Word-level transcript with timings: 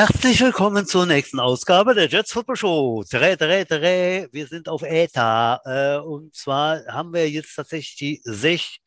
Herzlich 0.00 0.40
willkommen 0.40 0.86
zur 0.86 1.04
nächsten 1.04 1.38
Ausgabe 1.38 1.94
der 1.94 2.08
Jets 2.08 2.32
Football 2.32 2.56
Show. 2.56 3.04
Tere, 3.04 3.36
tere, 3.36 3.66
tere. 3.66 4.30
Wir 4.32 4.46
sind 4.46 4.66
auf 4.66 4.80
ETA. 4.80 5.60
Äh, 5.66 5.98
und 5.98 6.34
zwar 6.34 6.82
haben 6.86 7.12
wir 7.12 7.28
jetzt 7.28 7.54
tatsächlich 7.54 7.96
die 7.96 8.20
60. 8.24 8.80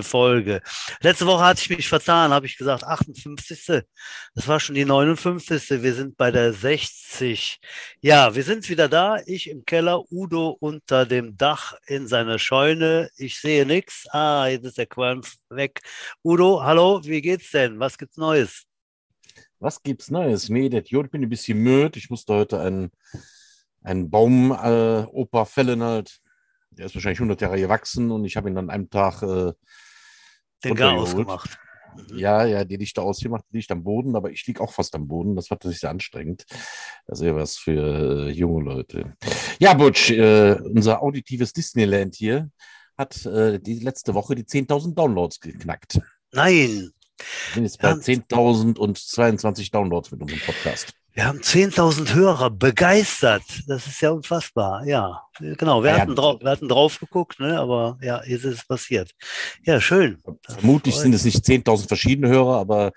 Folge. 0.00 0.62
Letzte 1.02 1.26
Woche 1.26 1.44
hatte 1.44 1.60
ich 1.60 1.68
mich 1.68 1.86
vertan, 1.86 2.30
habe 2.30 2.46
ich 2.46 2.56
gesagt 2.56 2.82
58. 2.82 3.84
Das 4.34 4.48
war 4.48 4.58
schon 4.58 4.74
die 4.74 4.86
59. 4.86 5.82
Wir 5.82 5.92
sind 5.92 6.16
bei 6.16 6.30
der 6.30 6.54
60. 6.54 7.60
Ja, 8.00 8.34
wir 8.34 8.42
sind 8.42 8.70
wieder 8.70 8.88
da. 8.88 9.18
Ich 9.26 9.50
im 9.50 9.66
Keller, 9.66 10.02
Udo 10.10 10.56
unter 10.58 11.04
dem 11.04 11.36
Dach 11.36 11.74
in 11.88 12.08
seiner 12.08 12.38
Scheune. 12.38 13.10
Ich 13.18 13.38
sehe 13.38 13.66
nichts. 13.66 14.06
Ah, 14.12 14.46
jetzt 14.46 14.64
ist 14.64 14.78
der 14.78 14.86
Qualm 14.86 15.20
weg. 15.50 15.82
Udo, 16.24 16.62
hallo, 16.62 17.02
wie 17.04 17.20
geht's 17.20 17.50
denn? 17.50 17.78
Was 17.78 17.98
gibt's 17.98 18.16
Neues? 18.16 18.66
Was 19.66 19.82
gibt's 19.82 20.12
Neues? 20.12 20.48
Nee, 20.48 20.68
der 20.68 20.82
Idiot, 20.82 21.06
ich 21.06 21.10
bin 21.10 21.24
ein 21.24 21.28
bisschen 21.28 21.58
müde. 21.58 21.98
Ich 21.98 22.08
musste 22.08 22.34
heute 22.34 22.60
einen, 22.60 22.92
einen 23.82 24.08
Baum 24.10 24.52
äh, 24.52 25.02
Opa 25.10 25.44
fällen 25.44 25.82
halt. 25.82 26.20
Der 26.70 26.86
ist 26.86 26.94
wahrscheinlich 26.94 27.18
100 27.18 27.40
Jahre 27.40 27.58
gewachsen 27.58 28.12
und 28.12 28.24
ich 28.24 28.36
habe 28.36 28.48
ihn 28.48 28.56
an 28.58 28.70
einem 28.70 28.88
Tag 28.90 29.22
äh, 29.22 29.54
den 30.62 30.76
Gar 30.76 30.92
ausgemacht. 30.92 31.58
Mhm. 31.96 32.16
Ja, 32.16 32.44
ja, 32.44 32.64
die 32.64 32.76
Lichter 32.76 33.02
ausgemacht, 33.02 33.44
die 33.50 33.56
liegt 33.56 33.72
am 33.72 33.82
Boden, 33.82 34.14
aber 34.14 34.30
ich 34.30 34.46
liege 34.46 34.60
auch 34.60 34.72
fast 34.72 34.94
am 34.94 35.08
Boden. 35.08 35.34
Das 35.34 35.50
war 35.50 35.58
tatsächlich 35.58 35.80
sehr 35.80 35.90
anstrengend. 35.90 36.44
Das 37.08 37.18
ist 37.18 37.26
ja 37.26 37.34
was 37.34 37.56
für 37.56 38.28
äh, 38.28 38.30
junge 38.30 38.62
Leute. 38.62 39.16
Ja, 39.58 39.74
Butch, 39.74 40.12
äh, 40.12 40.60
unser 40.62 41.02
auditives 41.02 41.52
Disneyland 41.52 42.14
hier 42.14 42.52
hat 42.96 43.26
äh, 43.26 43.58
die 43.58 43.80
letzte 43.80 44.14
Woche 44.14 44.36
die 44.36 44.44
10.000 44.44 44.94
Downloads 44.94 45.40
geknackt. 45.40 46.00
Nein. 46.30 46.92
Wir 47.18 47.54
sind 47.54 47.64
jetzt 47.64 47.80
bei 47.80 47.92
10.000 47.92 48.78
und 48.78 48.98
22 48.98 49.70
Downloads 49.70 50.10
mit 50.10 50.20
unserem 50.22 50.40
Podcast. 50.40 50.92
Wir 51.16 51.24
haben 51.24 51.38
10.000 51.38 52.12
Hörer 52.12 52.50
begeistert. 52.50 53.42
Das 53.66 53.86
ist 53.86 54.02
ja 54.02 54.10
unfassbar. 54.10 54.86
Ja, 54.86 55.22
genau. 55.38 55.82
Wir, 55.82 55.92
ja, 55.92 56.00
hatten, 56.00 56.14
drauf, 56.14 56.40
wir 56.42 56.50
hatten 56.50 56.68
drauf 56.68 57.00
geguckt, 57.00 57.40
ne? 57.40 57.58
aber 57.58 57.98
ja, 58.02 58.22
jetzt 58.24 58.44
ist 58.44 58.58
es 58.58 58.66
passiert. 58.66 59.12
Ja, 59.64 59.80
schön. 59.80 60.18
Vermutlich 60.46 60.94
sind 60.94 61.14
es 61.14 61.24
nicht 61.24 61.42
10.000 61.42 61.88
verschiedene 61.88 62.28
Hörer, 62.28 62.58
aber 62.58 62.92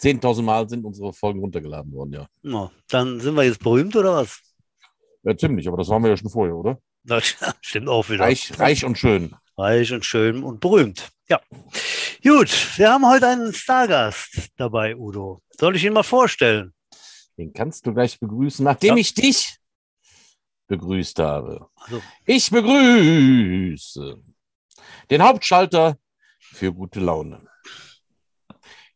10.000 0.00 0.40
Mal 0.40 0.68
sind 0.70 0.86
unsere 0.86 1.12
Folgen 1.12 1.40
runtergeladen 1.40 1.92
worden, 1.92 2.12
ja. 2.14 2.26
ja. 2.42 2.70
Dann 2.88 3.20
sind 3.20 3.34
wir 3.34 3.44
jetzt 3.44 3.60
berühmt 3.60 3.94
oder 3.94 4.14
was? 4.14 4.40
Ja, 5.22 5.36
ziemlich, 5.36 5.68
aber 5.68 5.76
das 5.76 5.88
waren 5.88 6.02
wir 6.02 6.08
ja 6.08 6.16
schon 6.16 6.30
vorher, 6.30 6.56
oder? 6.56 6.78
Das 7.04 7.36
stimmt 7.60 7.88
auch 7.88 8.08
wieder. 8.08 8.24
Reich, 8.24 8.58
reich 8.58 8.86
und 8.86 8.96
schön. 8.96 9.34
Reich 9.58 9.92
und 9.92 10.06
schön 10.06 10.42
und 10.42 10.60
berühmt. 10.60 11.10
Ja. 11.30 11.40
Gut, 12.24 12.76
wir 12.76 12.90
haben 12.90 13.06
heute 13.06 13.28
einen 13.28 13.54
Stargast 13.54 14.50
dabei, 14.56 14.96
Udo. 14.96 15.40
Soll 15.56 15.76
ich 15.76 15.84
ihn 15.84 15.92
mal 15.92 16.02
vorstellen? 16.02 16.74
Den 17.38 17.52
kannst 17.52 17.86
du 17.86 17.94
gleich 17.94 18.18
begrüßen, 18.18 18.64
nachdem 18.64 18.96
ja. 18.96 19.00
ich 19.00 19.14
dich 19.14 19.56
begrüßt 20.66 21.20
habe. 21.20 21.68
Also. 21.76 22.02
Ich 22.24 22.50
begrüße 22.50 24.20
den 25.08 25.22
Hauptschalter 25.22 25.98
für 26.40 26.72
gute 26.72 26.98
Laune, 26.98 27.46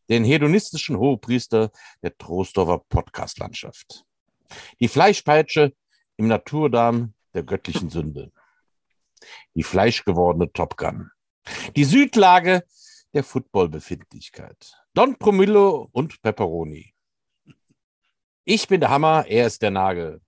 den 0.09 0.25
hedonistischen 0.25 0.97
Hohepriester 0.97 1.71
der 2.03 2.17
Trostorfer 2.17 2.79
Podcastlandschaft, 2.89 4.03
die 4.81 4.89
Fleischpeitsche 4.89 5.73
im 6.17 6.27
Naturdarm 6.27 7.13
der 7.33 7.43
göttlichen 7.43 7.89
Sünde, 7.89 8.33
die 9.53 9.63
fleischgewordene 9.63 10.51
Top 10.51 10.75
Gun, 10.75 11.11
die 11.75 11.85
Südlage 11.85 12.63
der 13.13 13.23
Footballbefindlichkeit, 13.23 14.73
Don 14.93 15.17
Promillo 15.17 15.89
und 15.91 16.21
Pepperoni, 16.21 16.95
ich 18.47 18.67
bin 18.67 18.79
der 18.79 18.91
Hammer, 18.91 19.25
er 19.27 19.47
ist 19.47 19.59
der 19.63 19.71
Nagel. 19.71 20.21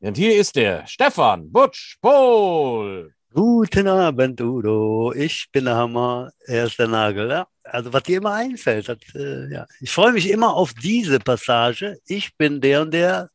Und 0.00 0.18
hier 0.18 0.36
ist 0.36 0.54
der 0.54 0.86
Stefan 0.86 1.50
Butsch 1.50 1.96
Pohl. 2.02 3.14
Guten 3.32 3.88
Abend, 3.88 4.38
Udo. 4.42 5.14
Ich 5.14 5.48
bin 5.50 5.64
der 5.64 5.76
Hammer, 5.76 6.30
er 6.46 6.66
ist 6.66 6.78
der 6.78 6.88
Nagel. 6.88 7.30
Ja? 7.30 7.46
Also 7.62 7.90
was 7.90 8.02
dir 8.02 8.18
immer 8.18 8.34
einfällt. 8.34 8.86
Das, 8.86 8.98
äh, 9.14 9.50
ja. 9.50 9.66
Ich 9.80 9.90
freue 9.90 10.12
mich 10.12 10.28
immer 10.28 10.54
auf 10.54 10.74
diese 10.74 11.18
Passage. 11.20 11.96
Ich 12.04 12.36
bin 12.36 12.60
der 12.60 12.82
und 12.82 12.92
der, 12.92 13.30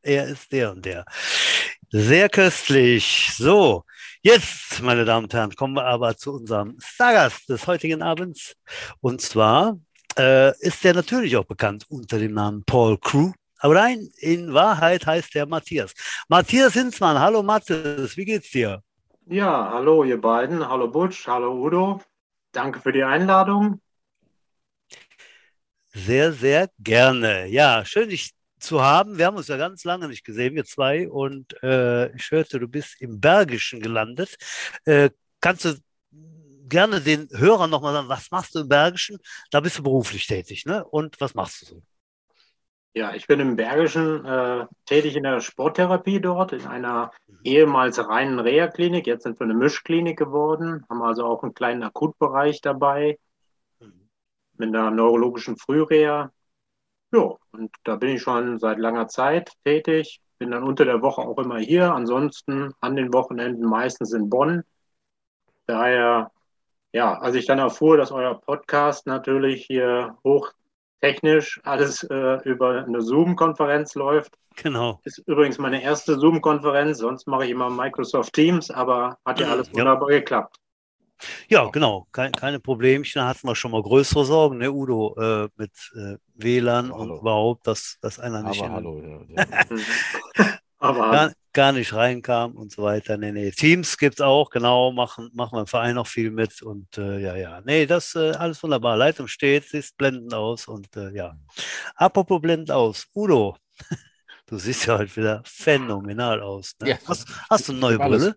er 0.00 0.28
ist 0.28 0.50
der 0.50 0.70
und 0.72 0.82
der. 0.86 1.04
Sehr 1.90 2.30
köstlich. 2.30 3.32
So, 3.36 3.84
jetzt, 4.22 4.80
meine 4.80 5.04
Damen 5.04 5.24
und 5.24 5.34
Herren, 5.34 5.54
kommen 5.54 5.74
wir 5.74 5.84
aber 5.84 6.16
zu 6.16 6.32
unserem 6.32 6.76
Stargast 6.80 7.48
des 7.48 7.66
heutigen 7.66 8.02
Abends. 8.02 8.54
Und 9.00 9.20
zwar 9.20 9.78
äh, 10.18 10.56
ist 10.60 10.82
der 10.84 10.94
natürlich 10.94 11.36
auch 11.36 11.44
bekannt 11.44 11.84
unter 11.88 12.18
dem 12.18 12.32
Namen 12.32 12.64
Paul 12.64 12.98
Crew. 12.98 13.32
Aber 13.58 13.74
nein, 13.74 14.08
in 14.16 14.54
Wahrheit 14.54 15.06
heißt 15.06 15.34
der 15.34 15.46
Matthias. 15.46 15.92
Matthias 16.28 16.72
Hinzmann, 16.72 17.18
hallo 17.18 17.42
Matthias, 17.42 18.16
wie 18.16 18.24
geht's 18.24 18.50
dir? 18.50 18.82
Ja, 19.26 19.70
hallo 19.72 20.02
ihr 20.02 20.20
beiden, 20.20 20.68
hallo 20.68 20.88
Butch, 20.88 21.26
hallo 21.28 21.52
Udo. 21.52 22.00
Danke 22.50 22.80
für 22.80 22.92
die 22.92 23.04
Einladung. 23.04 23.80
Sehr, 25.94 26.32
sehr 26.32 26.70
gerne. 26.78 27.46
Ja, 27.46 27.84
schön 27.84 28.08
dich 28.08 28.32
zu 28.62 28.82
haben. 28.82 29.18
Wir 29.18 29.26
haben 29.26 29.36
uns 29.36 29.48
ja 29.48 29.56
ganz 29.56 29.84
lange 29.84 30.08
nicht 30.08 30.24
gesehen, 30.24 30.54
wir 30.54 30.64
zwei. 30.64 31.08
Und 31.08 31.62
äh, 31.62 32.14
ich 32.14 32.30
hörte, 32.30 32.58
du 32.58 32.68
bist 32.68 33.00
im 33.00 33.20
Bergischen 33.20 33.80
gelandet. 33.80 34.36
Äh, 34.84 35.10
kannst 35.40 35.64
du 35.64 35.74
gerne 36.68 37.00
den 37.00 37.28
Hörern 37.32 37.70
nochmal 37.70 37.92
sagen, 37.92 38.08
was 38.08 38.30
machst 38.30 38.54
du 38.54 38.60
im 38.60 38.68
Bergischen? 38.68 39.18
Da 39.50 39.60
bist 39.60 39.78
du 39.78 39.82
beruflich 39.82 40.26
tätig, 40.26 40.64
ne? 40.64 40.84
Und 40.84 41.20
was 41.20 41.34
machst 41.34 41.62
du 41.62 41.66
so? 41.66 41.82
Ja, 42.94 43.14
ich 43.14 43.26
bin 43.26 43.40
im 43.40 43.56
Bergischen 43.56 44.24
äh, 44.24 44.66
tätig 44.84 45.16
in 45.16 45.22
der 45.22 45.40
Sporttherapie 45.40 46.20
dort, 46.20 46.52
in 46.52 46.66
einer 46.66 47.10
mhm. 47.26 47.38
ehemals 47.42 47.98
reinen 47.98 48.38
Reha-Klinik. 48.38 49.06
Jetzt 49.06 49.22
sind 49.22 49.40
wir 49.40 49.44
eine 49.44 49.54
Mischklinik 49.54 50.18
geworden, 50.18 50.84
haben 50.90 51.02
also 51.02 51.24
auch 51.24 51.42
einen 51.42 51.54
kleinen 51.54 51.82
Akutbereich 51.82 52.60
dabei 52.60 53.18
mhm. 53.80 54.08
mit 54.58 54.68
einer 54.68 54.90
neurologischen 54.90 55.56
Frühreha. 55.56 56.32
Ja, 57.12 57.36
und 57.52 57.70
da 57.84 57.96
bin 57.96 58.10
ich 58.10 58.22
schon 58.22 58.58
seit 58.58 58.78
langer 58.78 59.06
Zeit 59.08 59.52
tätig. 59.64 60.20
Bin 60.38 60.50
dann 60.50 60.62
unter 60.62 60.84
der 60.84 61.02
Woche 61.02 61.20
auch 61.20 61.38
immer 61.38 61.58
hier, 61.58 61.92
ansonsten 61.92 62.72
an 62.80 62.96
den 62.96 63.12
Wochenenden 63.12 63.64
meistens 63.64 64.12
in 64.12 64.30
Bonn. 64.30 64.64
Daher, 65.66 66.32
ja, 66.92 67.18
als 67.18 67.36
ich 67.36 67.46
dann 67.46 67.58
erfuhr, 67.58 67.96
dass 67.96 68.10
euer 68.10 68.40
Podcast 68.40 69.06
natürlich 69.06 69.66
hier 69.66 70.16
hoch 70.24 70.52
technisch 71.02 71.60
alles 71.64 72.02
äh, 72.04 72.38
über 72.44 72.84
eine 72.84 73.02
Zoom-Konferenz 73.02 73.94
läuft. 73.94 74.38
Genau. 74.56 75.00
Ist 75.04 75.18
übrigens 75.26 75.58
meine 75.58 75.82
erste 75.82 76.18
Zoom-Konferenz, 76.18 76.98
sonst 76.98 77.26
mache 77.26 77.44
ich 77.44 77.50
immer 77.50 77.68
Microsoft 77.70 78.32
Teams, 78.32 78.70
aber 78.70 79.18
hat 79.24 79.40
ja 79.40 79.48
alles 79.48 79.72
wunderbar 79.74 80.10
ja. 80.10 80.18
geklappt. 80.18 80.56
Ja, 81.48 81.68
genau, 81.70 82.06
Kein, 82.12 82.32
keine 82.32 82.60
Problemchen. 82.60 83.20
Da 83.20 83.28
hatten 83.28 83.46
wir 83.46 83.54
schon 83.54 83.70
mal 83.70 83.82
größere 83.82 84.24
Sorgen, 84.24 84.58
ne, 84.58 84.70
Udo, 84.70 85.16
äh, 85.18 85.48
mit 85.56 85.72
äh, 85.94 86.16
WLAN 86.34 86.92
hallo. 86.92 87.02
und 87.02 87.20
überhaupt, 87.20 87.66
dass, 87.66 87.98
dass 88.00 88.18
einer 88.18 88.42
nicht. 88.42 88.62
Aber 88.62 88.72
hallo, 88.72 89.24
ja, 89.28 89.44
ja. 89.44 89.76
Aber 90.82 91.12
gar, 91.12 91.32
gar, 91.52 91.72
nicht 91.72 91.92
reinkam 91.92 92.56
und 92.56 92.72
so 92.72 92.82
weiter. 92.82 93.16
Nee, 93.16 93.30
nee. 93.30 93.52
Teams 93.52 93.96
gibt 93.96 94.16
es 94.16 94.20
auch, 94.20 94.50
genau, 94.50 94.90
machen, 94.90 95.30
machen 95.32 95.56
wir 95.56 95.60
im 95.60 95.66
Verein 95.68 95.94
noch 95.94 96.08
viel 96.08 96.32
mit 96.32 96.60
und 96.60 96.98
äh, 96.98 97.20
ja, 97.20 97.36
ja. 97.36 97.60
Nee, 97.64 97.86
das 97.86 98.16
äh, 98.16 98.32
alles 98.32 98.60
wunderbar. 98.64 98.96
Leitung 98.96 99.28
steht, 99.28 99.68
sieht 99.68 99.96
blendend 99.96 100.34
aus 100.34 100.66
und 100.66 100.96
äh, 100.96 101.12
ja. 101.12 101.36
Apropos 101.94 102.40
blendend 102.40 102.72
aus, 102.72 103.06
Udo, 103.14 103.56
du 104.46 104.58
siehst 104.58 104.86
ja 104.86 104.98
heute 104.98 105.14
wieder 105.14 105.42
phänomenal 105.44 106.40
aus. 106.40 106.74
Ne? 106.80 106.90
Ja. 106.90 106.98
Hast, 107.06 107.28
hast, 107.48 107.68
du 107.68 107.72
eine 107.72 107.80
neue 107.80 107.98
Brille? 107.98 108.34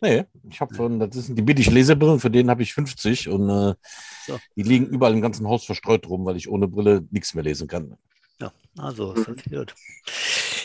Nee, 0.00 0.24
ich 0.48 0.60
habe 0.60 0.74
von, 0.74 1.00
das 1.00 1.14
sind 1.14 1.36
die 1.36 1.42
billig 1.42 1.70
Lesebrillen, 1.70 2.20
für 2.20 2.30
den 2.30 2.50
habe 2.50 2.62
ich 2.62 2.74
50 2.74 3.28
und 3.28 3.48
äh, 3.48 3.74
so. 4.26 4.38
die 4.56 4.62
liegen 4.62 4.86
überall 4.86 5.12
im 5.12 5.20
ganzen 5.20 5.48
Haus 5.48 5.64
verstreut 5.64 6.08
rum, 6.08 6.24
weil 6.24 6.36
ich 6.36 6.48
ohne 6.48 6.68
Brille 6.68 7.04
nichts 7.10 7.34
mehr 7.34 7.44
lesen 7.44 7.68
kann. 7.68 7.96
Ja, 8.40 8.52
also 8.76 9.12
ist 9.12 9.28
das 9.28 9.36
gut. 9.44 9.74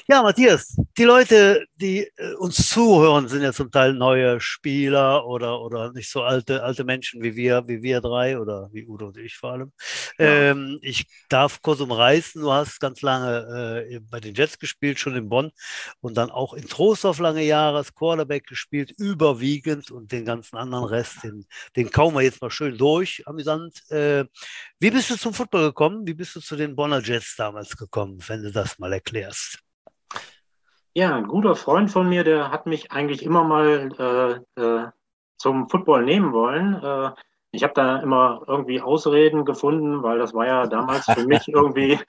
Ja, 0.05 0.21
Matthias, 0.21 0.75
die 0.97 1.05
Leute, 1.05 1.65
die 1.75 1.99
äh, 2.17 2.33
uns 2.33 2.69
zuhören, 2.69 3.29
sind 3.29 3.41
ja 3.41 3.53
zum 3.53 3.71
Teil 3.71 3.93
neue 3.93 4.41
Spieler 4.41 5.25
oder, 5.25 5.61
oder 5.61 5.93
nicht 5.93 6.09
so 6.09 6.23
alte, 6.23 6.61
alte 6.61 6.83
Menschen 6.83 7.23
wie 7.23 7.37
wir, 7.37 7.63
wie 7.67 7.81
wir 7.81 8.01
drei 8.01 8.37
oder 8.37 8.69
wie 8.73 8.85
Udo 8.85 9.07
und 9.07 9.17
ich 9.17 9.37
vor 9.37 9.53
allem. 9.53 9.71
Ja. 10.19 10.25
Ähm, 10.25 10.79
ich 10.81 11.05
darf 11.29 11.61
kurz 11.61 11.79
umreißen, 11.79 12.41
du 12.41 12.51
hast 12.51 12.81
ganz 12.81 13.01
lange 13.01 13.85
äh, 13.89 13.99
bei 14.01 14.19
den 14.19 14.35
Jets 14.35 14.59
gespielt, 14.59 14.99
schon 14.99 15.15
in 15.15 15.29
Bonn 15.29 15.51
und 16.01 16.17
dann 16.17 16.31
auch 16.31 16.53
in 16.53 16.67
Trostorf 16.67 17.19
lange 17.19 17.43
Jahre 17.43 17.77
als 17.77 17.93
Quarterback 17.95 18.45
gespielt, 18.45 18.91
überwiegend 18.97 19.89
und 19.89 20.11
den 20.11 20.25
ganzen 20.25 20.57
anderen 20.57 20.83
Rest, 20.83 21.23
den, 21.23 21.45
den 21.77 21.91
kauen 21.91 22.13
wir 22.13 22.21
jetzt 22.21 22.41
mal 22.41 22.51
schön 22.51 22.77
durch, 22.77 23.23
amüsant. 23.25 23.89
Äh, 23.89 24.25
wie 24.79 24.91
bist 24.91 25.09
du 25.09 25.17
zum 25.17 25.33
Football 25.33 25.67
gekommen? 25.67 26.05
Wie 26.05 26.13
bist 26.13 26.35
du 26.35 26.41
zu 26.41 26.57
den 26.57 26.75
Bonner 26.75 27.01
Jets 27.01 27.35
damals 27.37 27.77
gekommen, 27.77 28.19
wenn 28.27 28.43
du 28.43 28.51
das 28.51 28.77
mal 28.79 28.91
erklärst? 28.91 29.63
Ja, 30.95 31.15
ein 31.15 31.27
guter 31.27 31.55
Freund 31.55 31.89
von 31.91 32.07
mir, 32.07 32.23
der 32.23 32.51
hat 32.51 32.65
mich 32.67 32.91
eigentlich 32.91 33.23
immer 33.23 33.43
mal 33.43 34.43
äh, 34.57 34.61
äh, 34.61 34.87
zum 35.37 35.67
Football 35.69 36.03
nehmen 36.05 36.33
wollen. 36.33 36.75
Äh, 36.75 37.11
Ich 37.55 37.63
habe 37.63 37.73
da 37.75 37.99
immer 37.99 38.41
irgendwie 38.47 38.81
Ausreden 38.81 39.45
gefunden, 39.45 40.01
weil 40.03 40.17
das 40.19 40.33
war 40.33 40.47
ja 40.47 40.65
damals 40.67 41.09
für 41.11 41.23
mich 41.23 41.47
irgendwie 41.53 41.99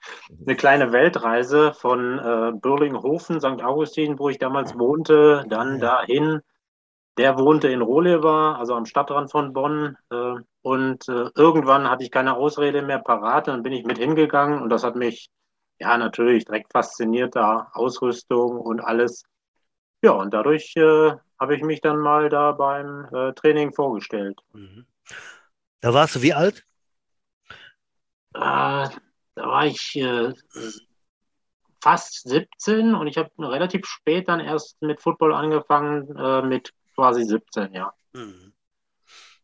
eine 0.45 0.55
kleine 0.55 0.91
Weltreise 0.91 1.73
von 1.73 2.17
äh, 2.19 2.51
Birlinghofen, 2.59 3.39
St. 3.39 3.63
Augustin, 3.63 4.17
wo 4.19 4.29
ich 4.29 4.39
damals 4.39 4.77
wohnte, 4.77 5.45
dann 5.47 5.79
dahin. 5.79 6.41
Der 7.17 7.37
wohnte 7.39 7.69
in 7.69 7.81
Rohlever, 7.81 8.57
also 8.59 8.75
am 8.75 8.85
Stadtrand 8.85 9.31
von 9.31 9.53
Bonn. 9.53 9.97
Äh, 10.11 10.35
und 10.63 11.07
äh, 11.09 11.29
irgendwann 11.35 11.89
hatte 11.89 12.03
ich 12.03 12.11
keine 12.11 12.35
Ausrede 12.37 12.81
mehr 12.81 12.99
parat, 12.99 13.47
dann 13.47 13.63
bin 13.63 13.73
ich 13.73 13.85
mit 13.85 13.97
hingegangen 13.99 14.61
und 14.61 14.69
das 14.69 14.83
hat 14.83 14.95
mich 14.95 15.29
ja 15.79 15.97
natürlich 15.97 16.45
direkt 16.45 16.71
fasziniert, 16.71 17.35
da 17.35 17.71
Ausrüstung 17.73 18.59
und 18.59 18.79
alles. 18.79 19.23
Ja, 20.01 20.11
und 20.11 20.33
dadurch 20.33 20.75
äh, 20.75 21.13
habe 21.39 21.55
ich 21.55 21.63
mich 21.63 21.81
dann 21.81 21.97
mal 21.97 22.29
da 22.29 22.51
beim 22.51 23.05
äh, 23.13 23.33
Training 23.33 23.73
vorgestellt. 23.73 24.39
Mhm. 24.53 24.85
Da 25.81 25.93
warst 25.93 26.15
du 26.15 26.21
wie 26.21 26.33
alt? 26.33 26.65
Äh, 28.33 28.39
da 28.39 28.89
war 29.35 29.65
ich 29.65 29.95
äh, 29.95 30.33
fast 31.81 32.27
17 32.27 32.95
und 32.95 33.07
ich 33.07 33.17
habe 33.17 33.29
relativ 33.39 33.85
spät 33.85 34.27
dann 34.27 34.39
erst 34.39 34.81
mit 34.81 35.01
Football 35.01 35.33
angefangen, 35.33 36.15
äh, 36.17 36.41
mit 36.41 36.73
quasi 36.95 37.23
17, 37.23 37.73
ja. 37.73 37.93
Mhm. 38.13 38.53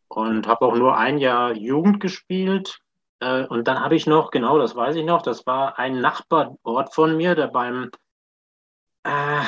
Und 0.07 0.47
habe 0.47 0.65
auch 0.65 0.75
nur 0.75 0.97
ein 0.97 1.19
Jahr 1.19 1.53
Jugend 1.53 1.99
gespielt. 1.99 2.79
Äh, 3.21 3.45
und 3.45 3.67
dann 3.67 3.79
habe 3.79 3.95
ich 3.95 4.07
noch, 4.07 4.31
genau, 4.31 4.57
das 4.57 4.75
weiß 4.75 4.95
ich 4.95 5.05
noch, 5.05 5.21
das 5.21 5.45
war 5.45 5.79
ein 5.79 6.01
Nachbarort 6.01 6.93
von 6.93 7.15
mir, 7.15 7.35
der 7.35 7.47
beim, 7.47 7.91
äh, 9.03 9.41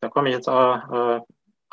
da 0.00 0.08
komme 0.10 0.28
ich 0.28 0.34
jetzt 0.36 0.48
äh, 0.48 1.20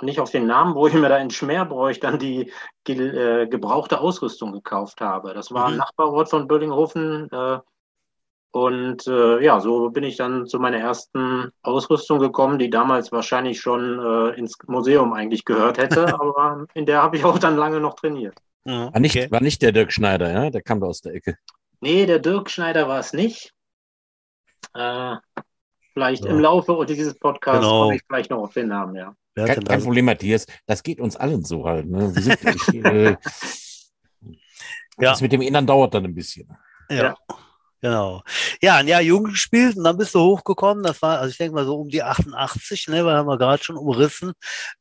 nicht 0.02 0.20
auf 0.20 0.32
den 0.32 0.48
Namen, 0.48 0.76
wo 0.76 0.88
ich 0.88 0.94
mir 0.94 1.10
da 1.10 1.18
in 1.18 1.30
Schmerbräuch 1.30 2.00
dann 2.00 2.20
die 2.20 2.52
äh, 2.88 3.48
gebrauchte 3.48 4.00
Ausrüstung 4.00 4.54
gekauft 4.54 5.02
habe. 5.02 5.34
Das 5.34 5.52
war 5.52 5.68
mhm. 5.68 5.74
ein 5.74 5.78
Nachbarort 5.78 6.30
von 6.30 6.48
Böllinghofen. 6.48 7.30
Äh, 7.32 7.60
und 8.52 9.08
äh, 9.08 9.44
ja, 9.44 9.60
so 9.60 9.90
bin 9.90 10.04
ich 10.04 10.16
dann 10.16 10.46
zu 10.46 10.60
meiner 10.60 10.78
ersten 10.78 11.52
Ausrüstung 11.64 12.20
gekommen, 12.20 12.60
die 12.60 12.70
damals 12.70 13.12
wahrscheinlich 13.12 13.60
schon 13.60 14.00
äh, 14.00 14.38
ins 14.38 14.58
Museum 14.68 15.12
eigentlich 15.14 15.44
gehört 15.44 15.80
hätte, 15.80 16.06
aber 16.20 16.68
in 16.76 16.86
der 16.86 17.02
habe 17.02 17.18
ich 17.18 17.26
auch 17.26 17.40
dann 17.40 17.58
lange 17.58 17.80
noch 17.80 17.96
trainiert. 17.96 18.36
War 18.66 19.00
nicht, 19.00 19.16
okay. 19.16 19.32
war 19.32 19.42
nicht 19.42 19.62
der 19.62 19.72
Dirk 19.72 19.92
Schneider, 19.92 20.32
ja? 20.32 20.50
Der 20.50 20.62
kam 20.62 20.80
da 20.80 20.88
aus 20.88 21.02
der 21.02 21.14
Ecke. 21.14 21.38
Nee, 21.82 22.06
der 22.06 22.20
Dirk 22.20 22.50
Schneider 22.50 22.88
war 22.88 23.00
es 23.00 23.14
nicht. 23.14 23.54
Äh, 24.74 25.16
vielleicht 25.94 26.24
ja. 26.24 26.32
im 26.32 26.40
Laufe 26.40 26.86
dieses 26.88 27.18
Podcasts 27.18 27.62
genau. 27.62 27.84
komme 27.84 27.96
ich 27.96 28.02
vielleicht 28.08 28.32
noch 28.32 28.40
auf 28.40 28.54
den 28.54 28.70
Namen, 28.70 28.96
ja. 28.96 29.16
Kein, 29.36 29.64
kein 29.64 29.82
Problem, 29.82 30.06
Matthias. 30.06 30.46
Das 30.66 30.84
geht 30.84 31.00
uns 31.00 31.16
allen 31.16 31.44
so 31.44 31.66
halt. 31.66 31.88
Ne? 31.88 32.12
Sind, 32.12 32.38
ich, 32.44 32.86
äh, 32.86 33.18
ja. 35.00 35.12
Das 35.12 35.22
mit 35.22 35.32
dem 35.32 35.42
Innern 35.42 35.66
dauert 35.66 35.94
dann 35.94 36.06
ein 36.06 36.14
bisschen. 36.14 36.56
Ja. 36.90 36.96
ja. 36.96 37.18
Genau. 37.84 38.24
Ja, 38.62 38.78
ein 38.78 38.88
Jahr 38.88 39.02
Jugend 39.02 39.34
gespielt 39.34 39.76
und 39.76 39.84
dann 39.84 39.98
bist 39.98 40.16
du 40.16 40.20
hochgekommen. 40.22 40.86
Das 40.86 41.02
war, 41.02 41.20
also 41.20 41.32
ich 41.32 41.38
denke 41.38 41.56
mal 41.56 41.66
so 41.66 41.76
um 41.76 41.90
die 41.90 42.02
88, 42.02 42.88
ne, 42.88 43.06
weil 43.06 43.18
haben 43.18 43.28
wir 43.28 43.38
gerade 43.38 43.62
schon 43.62 43.76
umrissen. 43.76 44.32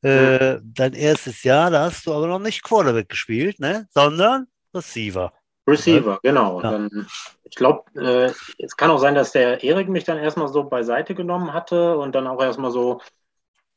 Äh, 0.03 0.59
dein 0.63 0.93
erstes 0.93 1.43
Jahr, 1.43 1.73
da 1.73 1.87
hast 1.87 2.07
du 2.07 2.15
aber 2.15 2.29
noch 2.29 2.39
nicht 2.39 2.63
Quarterback 2.63 3.09
gespielt, 3.09 3.59
ne, 3.59 3.89
sondern 3.91 4.47
Receiver. 4.73 5.33
Receiver, 5.67 6.21
genau. 6.23 6.63
Ja. 6.63 6.71
Dann, 6.71 7.09
ich 7.43 7.57
glaube, 7.57 7.83
äh, 8.01 8.31
es 8.63 8.77
kann 8.77 8.93
auch 8.93 8.99
sein, 8.99 9.17
dass 9.17 9.33
der 9.33 9.65
Erik 9.65 9.89
mich 9.89 10.05
dann 10.05 10.19
erstmal 10.19 10.47
so 10.47 10.63
beiseite 10.63 11.17
genommen 11.17 11.53
hatte 11.53 11.99
und 11.99 12.15
dann 12.15 12.29
auch 12.29 12.41
erstmal 12.41 12.71
so 12.71 13.01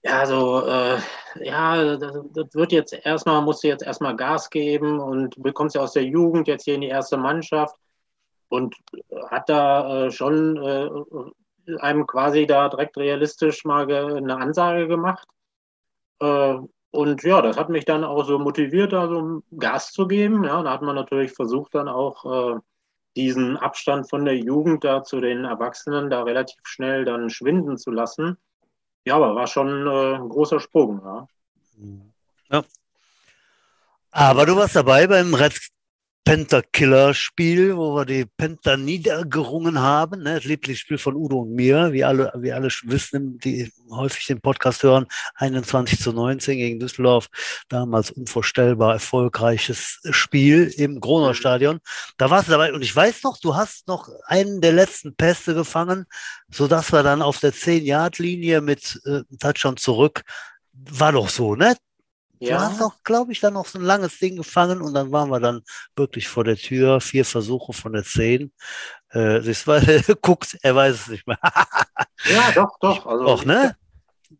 ja, 0.04 0.24
so, 0.27 0.63
äh, 0.68 1.00
ja, 1.44 1.98
das, 1.98 2.13
das, 2.31 2.54
wird 2.54 2.72
jetzt 2.72 2.94
erstmal, 2.94 3.42
musst 3.42 3.63
du 3.63 3.69
jetzt 3.69 3.81
erstmal 3.81 4.16
Gas 4.16 4.51
geben 4.51 5.00
und 5.00 5.42
bekommst 5.42 5.75
ja 5.75 5.81
aus 5.81 5.94
der 5.94 6.04
Jugend 6.04 6.48
jetzt 6.48 6.66
hier 6.66 6.75
in 6.75 6.81
die 6.81 6.89
erste 6.89 7.18
Mannschaft 7.18 7.75
und 8.50 8.75
hat 9.30 9.50
da 9.50 10.06
äh, 10.06 10.12
schon 10.12 10.57
äh, 10.57 10.89
einem 11.80 12.06
quasi 12.06 12.45
da 12.45 12.69
direkt 12.69 12.97
realistisch 12.97 13.65
mal 13.65 13.92
eine 13.92 14.38
Ansage 14.38 14.88
gemacht. 14.88 15.27
Äh, 16.19 16.57
und 16.92 17.24
ja, 17.24 17.42
das 17.42 17.57
hat 17.57 17.69
mich 17.69 17.86
dann 17.86 18.03
auch 18.03 18.24
so 18.24 18.39
motiviert, 18.39 18.94
da 18.94 19.07
so 19.07 19.44
Gas 19.57 19.92
zu 19.92 20.07
geben. 20.07 20.45
Ja, 20.45 20.63
da 20.63 20.71
hat 20.71 20.81
man 20.81 20.95
natürlich 20.95 21.33
versucht, 21.33 21.75
dann 21.75 21.89
auch 21.89 22.56
äh, 22.56 22.59
diesen 23.15 23.57
Abstand 23.57 24.09
von 24.09 24.25
der 24.25 24.38
Jugend 24.38 24.83
da 24.83 25.03
zu 25.03 25.19
den 25.19 25.45
Erwachsenen 25.45 26.09
da 26.09 26.24
relativ 26.24 26.59
schnell 26.63 27.06
dann 27.06 27.30
schwinden 27.30 27.77
zu 27.77 27.91
lassen. 27.91 28.38
Ja, 29.06 29.15
aber 29.18 29.36
war 29.36 29.48
schon 29.48 29.88
äh, 29.88 30.15
ein 30.15 30.30
großer 30.30 30.59
Sprung. 30.59 31.01
Ja. 31.03 31.27
ja. 32.51 32.63
Aber 34.12 34.45
du 34.45 34.56
warst 34.56 34.75
dabei 34.75 35.07
beim 35.07 35.33
Red 35.33 35.53
Penta-Killer-Spiel, 36.25 37.77
wo 37.77 37.95
wir 37.95 38.06
die 38.06 38.25
Penta 38.25 38.75
niedergerungen 38.77 39.80
haben. 39.80 40.24
Ne? 40.24 40.36
Das 40.36 40.44
Lieblingsspiel 40.44 40.98
von 40.98 41.16
Udo 41.16 41.42
und 41.42 41.54
mir, 41.54 41.94
wie 41.94 42.04
alle, 42.04 42.33
wie 42.36 42.51
alle 42.51 42.68
wissen, 42.83 43.38
die 43.38 43.72
häufig 43.92 44.25
den 44.25 44.42
Podcast 44.42 44.81
hören. 44.83 45.06
21 45.36 46.00
zu 46.00 46.12
19 46.12 46.57
gegen 46.57 46.80
Düsseldorf. 46.80 47.27
Damals 47.69 48.10
unvorstellbar 48.10 48.94
erfolgreiches 48.94 50.01
Spiel 50.10 50.74
im 50.75 51.00
Groner 51.00 51.36
Stadion. 51.36 51.80
Da 52.18 52.30
warst 52.31 52.48
du 52.48 52.54
dabei. 52.54 52.74
Und 52.74 52.81
ich 52.81 52.95
weiß 52.95 53.22
noch, 53.24 53.38
du 53.38 53.56
hast 53.56 53.88
noch 53.88 54.10
einen 54.25 54.62
der 54.62 54.74
letzten 54.74 55.16
Pässe 55.16 55.54
gefangen, 55.54 56.06
sodass 56.51 56.92
wir 56.92 57.04
dann 57.04 57.22
auf 57.22 57.39
der 57.39 57.54
10-Yard-Linie 57.54 58.62
mit 58.62 59.00
äh, 59.06 59.22
Touchdown 59.39 59.77
zurück 59.77 60.24
war 60.77 61.12
doch 61.12 61.30
so, 61.30 61.56
ne? 61.56 61.75
Ja. 62.39 62.57
Du 62.57 62.63
hast 62.63 62.81
auch, 62.81 63.03
glaube 63.03 63.31
ich, 63.31 63.39
dann 63.39 63.53
noch 63.53 63.65
so 63.65 63.79
ein 63.79 63.85
langes 63.85 64.19
Ding 64.19 64.35
gefangen 64.35 64.81
und 64.81 64.93
dann 64.93 65.11
waren 65.11 65.29
wir 65.29 65.39
dann 65.39 65.61
wirklich 65.95 66.27
vor 66.27 66.43
der 66.43 66.57
Tür, 66.57 66.99
vier 66.99 67.25
Versuche 67.25 67.73
von 67.73 67.93
der 67.93 68.03
zehn. 68.03 68.51
Äh, 69.09 69.41
das 69.41 69.67
war, 69.67 69.81
guckt, 70.21 70.57
er 70.61 70.75
weiß 70.75 70.95
es 70.95 71.07
nicht 71.07 71.27
mehr. 71.27 71.39
ja, 72.25 72.51
doch, 72.53 72.77
doch. 72.79 73.05
Also, 73.05 73.25
doch, 73.25 73.45
ne? 73.45 73.75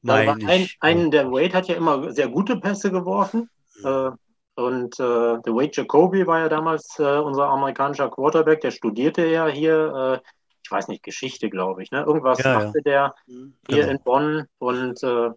ein, 0.07 0.68
ein, 0.80 1.12
der 1.12 1.31
Wade 1.31 1.53
hat 1.53 1.68
ja 1.68 1.75
immer 1.75 2.12
sehr 2.12 2.27
gute 2.27 2.57
Pässe 2.57 2.92
geworfen. 2.92 3.50
Mhm. 3.80 3.86
Äh, 3.86 4.12
und 4.56 5.00
äh, 5.00 5.41
der 5.41 5.53
Wade 5.53 5.71
Jacoby 5.74 6.25
war 6.27 6.39
ja 6.39 6.50
damals 6.50 6.98
äh, 6.98 7.19
unser 7.19 7.50
amerikanischer 7.50 8.09
Quarterback, 8.09 8.62
der 8.62 8.71
studierte 8.71 9.25
ja 9.25 9.48
hier, 9.48 10.21
äh, 10.24 10.30
ich 10.63 10.71
weiß 10.71 10.88
nicht, 10.88 11.03
Geschichte, 11.03 11.50
glaube 11.50 11.84
ich. 11.84 11.91
Ne? 11.91 12.03
Irgendwas 12.03 12.41
ja, 12.41 12.60
machte 12.60 12.77
ja. 12.77 12.81
der 12.84 13.15
mhm. 13.27 13.55
hier 13.67 13.81
genau. 13.81 13.91
in 13.91 14.00
Bonn. 14.03 14.48
Und 14.60 15.03
äh, 15.03 15.29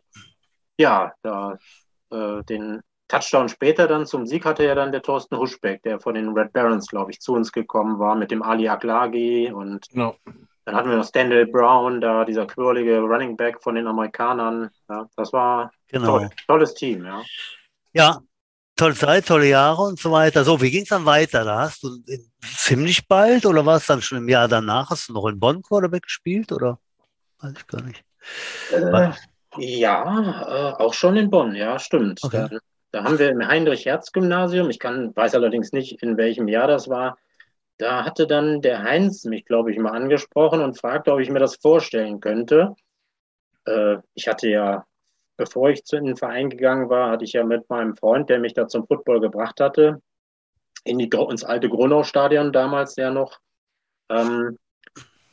ja, 0.78 1.12
da 1.22 1.58
äh, 2.10 2.42
den 2.44 2.80
Touchdown 3.08 3.48
später 3.48 3.88
dann 3.88 4.06
zum 4.06 4.26
Sieg 4.26 4.44
hatte 4.44 4.64
ja 4.64 4.74
dann 4.74 4.92
der 4.92 5.02
Thorsten 5.02 5.38
Huschbeck, 5.38 5.82
der 5.82 5.98
von 5.98 6.14
den 6.14 6.28
Red 6.28 6.52
Barons, 6.52 6.86
glaube 6.88 7.10
ich, 7.10 7.20
zu 7.20 7.32
uns 7.32 7.50
gekommen 7.52 7.98
war 7.98 8.14
mit 8.14 8.30
dem 8.30 8.42
Ali 8.42 8.68
Aklagi 8.68 9.50
und 9.50 9.86
no. 9.94 10.14
dann 10.66 10.76
hatten 10.76 10.90
wir 10.90 10.98
noch 10.98 11.06
Stanley 11.06 11.46
Brown, 11.46 12.02
da 12.02 12.24
dieser 12.26 12.46
quirlige 12.46 13.00
Running 13.00 13.36
Back 13.36 13.62
von 13.62 13.74
den 13.74 13.86
Amerikanern. 13.86 14.68
Ja, 14.90 15.06
das 15.16 15.32
war 15.32 15.70
genau. 15.88 16.18
toll, 16.18 16.30
tolles 16.46 16.74
Team, 16.74 17.06
ja. 17.06 17.22
Ja, 17.94 18.18
tolle 18.76 18.94
Zeit, 18.94 19.26
tolle 19.26 19.48
Jahre 19.48 19.82
und 19.82 19.98
so 19.98 20.12
weiter. 20.12 20.44
So, 20.44 20.60
wie 20.60 20.70
ging 20.70 20.82
es 20.82 20.90
dann 20.90 21.06
weiter? 21.06 21.44
Da 21.44 21.60
hast 21.60 21.82
du 21.82 21.90
ziemlich 22.42 23.08
bald 23.08 23.46
oder 23.46 23.64
war 23.64 23.76
es 23.76 23.86
dann 23.86 24.02
schon 24.02 24.18
im 24.18 24.28
Jahr 24.28 24.48
danach? 24.48 24.90
Hast 24.90 25.08
du 25.08 25.14
noch 25.14 25.26
in 25.26 25.40
Bonn 25.40 25.62
Quarterback 25.62 26.02
gespielt 26.02 26.52
oder? 26.52 26.78
Weiß 27.40 27.54
ich 27.56 27.66
gar 27.66 27.82
nicht. 27.82 28.04
Äh, 28.70 29.12
ja, 29.56 30.72
äh, 30.76 30.82
auch 30.82 30.94
schon 30.94 31.16
in 31.16 31.30
Bonn, 31.30 31.54
ja, 31.54 31.78
stimmt. 31.78 32.20
Okay. 32.22 32.48
Da, 32.50 32.58
da, 32.92 33.04
haben 33.04 33.18
wir 33.18 33.30
im 33.30 33.46
Heinrich-Herz-Gymnasium, 33.46 34.70
ich 34.70 34.78
kann, 34.78 35.14
weiß 35.14 35.34
allerdings 35.34 35.72
nicht, 35.72 36.02
in 36.02 36.16
welchem 36.16 36.48
Jahr 36.48 36.68
das 36.68 36.88
war, 36.88 37.16
da 37.78 38.04
hatte 38.04 38.26
dann 38.26 38.60
der 38.60 38.82
Heinz 38.82 39.24
mich, 39.24 39.44
glaube 39.44 39.70
ich, 39.70 39.78
mal 39.78 39.92
angesprochen 39.92 40.60
und 40.60 40.78
fragte, 40.78 41.12
ob 41.12 41.20
ich 41.20 41.30
mir 41.30 41.38
das 41.38 41.56
vorstellen 41.56 42.20
könnte. 42.20 42.74
Äh, 43.64 43.98
ich 44.14 44.26
hatte 44.28 44.48
ja, 44.48 44.84
bevor 45.36 45.70
ich 45.70 45.82
in 45.92 46.06
den 46.06 46.16
Verein 46.16 46.50
gegangen 46.50 46.90
war, 46.90 47.10
hatte 47.10 47.24
ich 47.24 47.32
ja 47.32 47.44
mit 47.44 47.70
meinem 47.70 47.96
Freund, 47.96 48.28
der 48.28 48.40
mich 48.40 48.54
da 48.54 48.66
zum 48.66 48.86
Football 48.86 49.20
gebracht 49.20 49.60
hatte, 49.60 50.02
in 50.84 50.98
die, 50.98 51.08
ins 51.30 51.44
alte 51.44 51.68
Gronau-Stadion 51.68 52.52
damals 52.52 52.96
ja 52.96 53.10
noch, 53.10 53.38
ähm, 54.10 54.58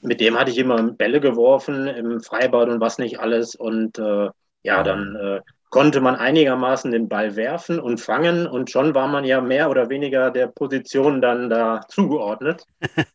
mit 0.06 0.22
dem 0.22 0.40
hatte 0.40 0.52
ich 0.52 0.58
immer 0.58 0.82
Bälle 0.92 1.20
geworfen 1.20 1.88
im 1.88 2.22
Freibad 2.22 2.70
und 2.70 2.80
was 2.80 2.98
nicht 2.98 3.20
alles. 3.20 3.56
Und 3.56 4.00
äh, 4.00 4.30
ja, 4.64 4.84
dann 4.84 5.16
äh, 5.16 5.42
konnte 5.70 6.02
man 6.02 6.16
einigermaßen 6.16 6.92
den 6.92 7.10
Ball 7.10 7.36
werfen 7.36 7.80
und 7.80 8.00
fangen 8.00 8.48
und 8.48 8.70
schon 8.70 8.96
war 8.96 9.08
man 9.08 9.26
ja 9.26 9.42
mehr 9.42 9.70
oder 9.70 9.90
weniger 9.90 10.32
der 10.32 10.48
Position 10.48 11.22
dann 11.22 11.50
da 11.50 11.82
zugeordnet. 11.90 12.66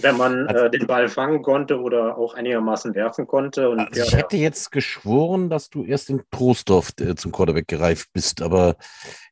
wenn 0.00 0.16
man 0.16 0.46
also 0.46 0.64
äh, 0.64 0.70
den 0.70 0.86
Ball 0.86 1.08
fangen 1.08 1.42
konnte 1.42 1.80
oder 1.80 2.16
auch 2.16 2.34
einigermaßen 2.34 2.94
werfen 2.94 3.26
konnte. 3.26 3.68
Und, 3.68 3.80
also 3.80 4.00
ja, 4.00 4.04
ich 4.06 4.16
hätte 4.16 4.36
ja. 4.36 4.42
jetzt 4.42 4.70
geschworen, 4.72 5.50
dass 5.50 5.70
du 5.70 5.84
erst 5.84 6.10
in 6.10 6.22
Trostorf 6.30 6.92
äh, 7.00 7.14
zum 7.14 7.32
Quarterback 7.32 7.68
gereift 7.68 8.08
bist, 8.12 8.42
aber 8.42 8.76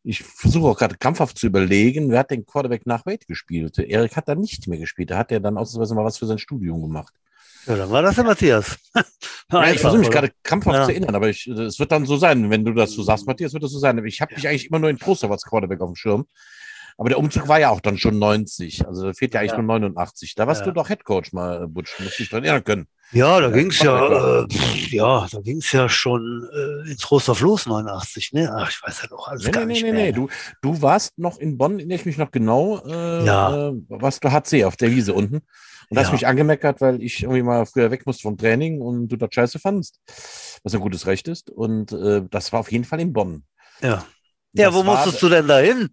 ich 0.03 0.23
versuche 0.23 0.69
auch 0.69 0.79
gerade 0.79 0.97
krampfhaft 0.97 1.39
zu 1.39 1.47
überlegen, 1.47 2.11
wer 2.11 2.21
hat 2.21 2.31
den 2.31 2.47
Quarterback 2.47 2.87
nach 2.87 3.07
Wade 3.07 3.27
gespielt? 3.27 3.79
Erik 3.79 4.17
hat 4.17 4.29
da 4.29 4.35
nicht 4.35 4.67
mehr 4.67 4.79
gespielt. 4.79 5.11
Da 5.11 5.19
hat 5.19 5.33
er 5.33 5.41
dann 5.41 5.59
ausnahmsweise 5.59 5.95
mal 5.95 6.05
was 6.05 6.19
für 6.19 6.27
sein 6.27 6.39
Studium 6.39 6.81
gemacht. 6.83 7.15
Ja, 7.67 7.77
dann 7.77 7.91
war 7.91 8.01
das 8.01 8.15
der 8.15 8.25
Matthias. 8.25 8.79
ja, 9.53 9.71
ich 9.71 9.81
versuche 9.81 10.01
mich 10.01 10.11
gerade 10.11 10.31
krampfhaft 10.43 10.77
ja. 10.77 10.85
zu 10.85 10.93
erinnern, 10.93 11.15
aber 11.15 11.29
ich, 11.29 11.47
es 11.47 11.79
wird 11.79 11.93
dann 11.93 12.07
so 12.07 12.17
sein, 12.17 12.49
wenn 12.49 12.65
du 12.65 12.73
das 12.73 12.93
so 12.93 13.03
sagst, 13.03 13.27
Matthias, 13.27 13.53
wird 13.53 13.63
das 13.63 13.73
so 13.73 13.79
sein. 13.79 14.03
Ich 14.07 14.23
habe 14.23 14.35
dich 14.35 14.49
eigentlich 14.49 14.69
immer 14.69 14.79
nur 14.79 14.89
in 14.89 14.99
Trostorf 14.99 15.33
als 15.33 15.45
Quarterback 15.45 15.81
auf 15.83 15.91
dem 15.91 15.97
Schirm. 15.97 16.27
Aber 16.99 17.09
der 17.09 17.19
Umzug 17.19 17.47
war 17.47 17.61
ja 17.61 17.71
auch 17.71 17.81
dann 17.81 17.97
schon 17.97 18.19
90. 18.19 18.87
Also 18.87 19.07
da 19.07 19.13
fehlt 19.13 19.33
ja 19.33 19.41
eigentlich 19.41 19.53
ja. 19.53 19.59
nur 19.59 19.67
89. 19.67 20.35
Da 20.35 20.49
warst 20.49 20.63
ja. 20.63 20.67
du 20.67 20.73
doch 20.73 20.89
Headcoach 20.89 21.33
mal, 21.33 21.69
Butch. 21.69 21.99
Musst 22.01 22.19
dich 22.19 22.29
dran 22.29 22.43
erinnern 22.43 22.65
können. 22.65 22.89
Ja, 23.13 23.41
da 23.41 23.51
ging 23.51 23.71
es 23.71 23.79
ja, 23.81 24.43
äh, 24.43 24.47
ja, 24.91 25.27
da 25.31 25.41
ging 25.41 25.59
es 25.59 25.73
ja 25.73 25.89
schon 25.89 26.47
äh, 26.53 26.91
ins 26.91 27.01
Trostorf 27.01 27.41
los, 27.41 27.67
89, 27.67 28.33
ne? 28.33 28.53
Ach, 28.55 28.69
ich 28.69 28.83
weiß 28.83 29.03
ja 29.03 29.09
doch 29.09 29.29
alles 29.29 29.45
nee, 29.45 29.51
gar 29.51 29.65
nee, 29.65 29.73
nicht 29.73 29.83
nee, 29.85 29.93
mehr. 29.93 30.07
Nee, 30.07 30.13
du, 30.13 30.29
du 30.61 30.83
warst 30.83 31.19
noch 31.19 31.39
in 31.39 31.57
Bonn, 31.57 31.79
erinnere 31.79 31.97
ich 31.97 32.05
mich 32.05 32.19
noch 32.19 32.33
genau, 32.33 32.85
äh, 32.85 33.25
ja. 33.25 33.69
äh, 33.69 33.73
warst 33.89 34.25
du 34.25 34.31
HC 34.31 34.65
auf 34.65 34.77
der 34.77 34.91
Wiese 34.91 35.15
unten. 35.15 35.37
Und 35.91 35.97
ja. 35.97 36.03
hast 36.03 36.13
mich 36.13 36.27
angemeckert, 36.27 36.83
weil 36.83 37.03
ich 37.03 37.23
irgendwie 37.23 37.43
mal 37.43 37.65
früher 37.65 37.91
weg 37.91 38.05
musste 38.05 38.23
vom 38.23 38.37
Training 38.37 38.83
und 38.83 39.09
du 39.09 39.17
das 39.17 39.31
scheiße 39.33 39.59
fandst, 39.59 40.01
was 40.63 40.75
ein 40.75 40.81
gutes 40.81 41.07
Recht 41.07 41.29
ist. 41.29 41.49
Und 41.49 41.93
äh, 41.93 42.23
das 42.29 42.53
war 42.53 42.61
auf 42.61 42.71
jeden 42.71 42.85
Fall 42.85 43.01
in 43.01 43.15
Bonn. 43.15 43.45
Ja. 43.81 44.05
Ja, 44.53 44.75
wo 44.75 44.83
musstest 44.83 45.23
du 45.23 45.29
denn 45.31 45.47
da 45.47 45.59
hin? 45.59 45.89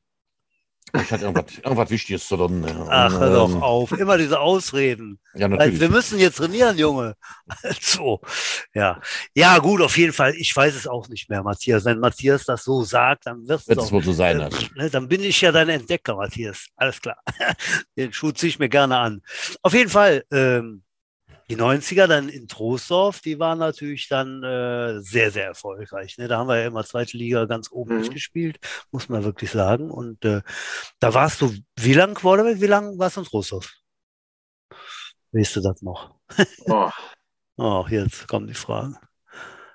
Ich 1.02 1.12
hatte 1.12 1.26
irgendwas, 1.26 1.58
irgendwas 1.58 1.90
Wichtiges 1.90 2.28
zu 2.28 2.38
tun. 2.38 2.66
Ach, 2.90 3.20
hör 3.20 3.34
doch 3.34 3.50
ähm, 3.50 3.64
auf. 3.64 3.92
Immer 3.92 4.18
diese 4.18 4.40
Ausreden. 4.40 5.20
Ja, 5.34 5.48
natürlich. 5.48 5.74
Also, 5.74 5.82
wir 5.82 5.90
müssen 5.90 6.20
jetzt 6.20 6.38
trainieren, 6.38 6.78
Junge. 6.78 7.16
so, 7.82 8.22
ja. 8.74 9.02
Ja, 9.34 9.58
gut, 9.60 9.82
auf 9.82 9.98
jeden 9.98 10.14
Fall. 10.14 10.34
Ich 10.36 10.56
weiß 10.56 10.76
es 10.76 10.88
auch 10.88 11.08
nicht 11.10 11.30
mehr, 11.30 11.44
Matthias. 11.44 11.86
Wenn 11.86 12.00
Matthias 12.00 12.46
das 12.46 12.64
so 12.64 12.84
sagt, 12.84 13.28
dann 13.28 13.48
wird 13.48 13.62
es 13.68 13.92
wohl 13.92 14.04
so 14.04 14.14
sein. 14.14 14.40
Äh, 14.40 14.50
ne, 14.76 14.90
dann 14.90 15.08
bin 15.08 15.24
ich 15.24 15.42
ja 15.42 15.52
dein 15.52 15.70
Entdecker, 15.70 16.16
Matthias. 16.16 16.68
Alles 16.76 17.02
klar. 17.02 17.18
Den 17.98 18.14
Schuh 18.14 18.32
ziehe 18.32 18.50
ich 18.50 18.60
mir 18.60 18.70
gerne 18.70 18.98
an. 18.98 19.22
Auf 19.62 19.74
jeden 19.74 19.90
Fall, 19.90 20.24
ähm, 20.32 20.84
die 21.50 21.58
90er 21.58 22.08
dann 22.08 22.30
in 22.30 22.48
Troisdorf, 22.48 23.20
die 23.20 23.40
waren 23.40 23.60
natürlich 23.60 24.08
dann 24.08 24.44
äh, 24.44 25.00
sehr, 25.00 25.32
sehr 25.32 25.46
erfolgreich. 25.46 26.18
Ne? 26.18 26.28
Da 26.28 26.40
haben 26.40 26.48
wir 26.48 26.60
ja 26.60 26.68
immer 26.68 26.84
zweite 26.84 27.18
Liga 27.18 27.46
ganz 27.46 27.72
oben 27.72 27.96
mhm. 27.96 28.02
mitgespielt, 28.02 28.60
muss 28.92 29.10
man 29.10 29.24
wirklich 29.24 29.52
sagen. 29.52 29.92
Und 29.92 30.26
äh, 30.26 30.42
da 31.00 31.14
warst 31.14 31.42
du, 31.42 31.54
wie 31.78 31.94
lang 31.94 32.16
Quarterback, 32.16 32.62
wie 32.62 32.68
lang 32.68 32.98
warst 32.98 33.18
du 33.18 33.22
in 33.22 33.28
Troisdorf? 33.28 33.72
Weißt 35.32 35.56
du 35.56 35.62
das 35.62 35.82
noch? 35.82 36.16
Oh. 36.68 36.90
oh, 37.58 37.86
jetzt 37.90 38.28
kommen 38.28 38.48
die 38.48 38.56
Fragen. 38.56 38.98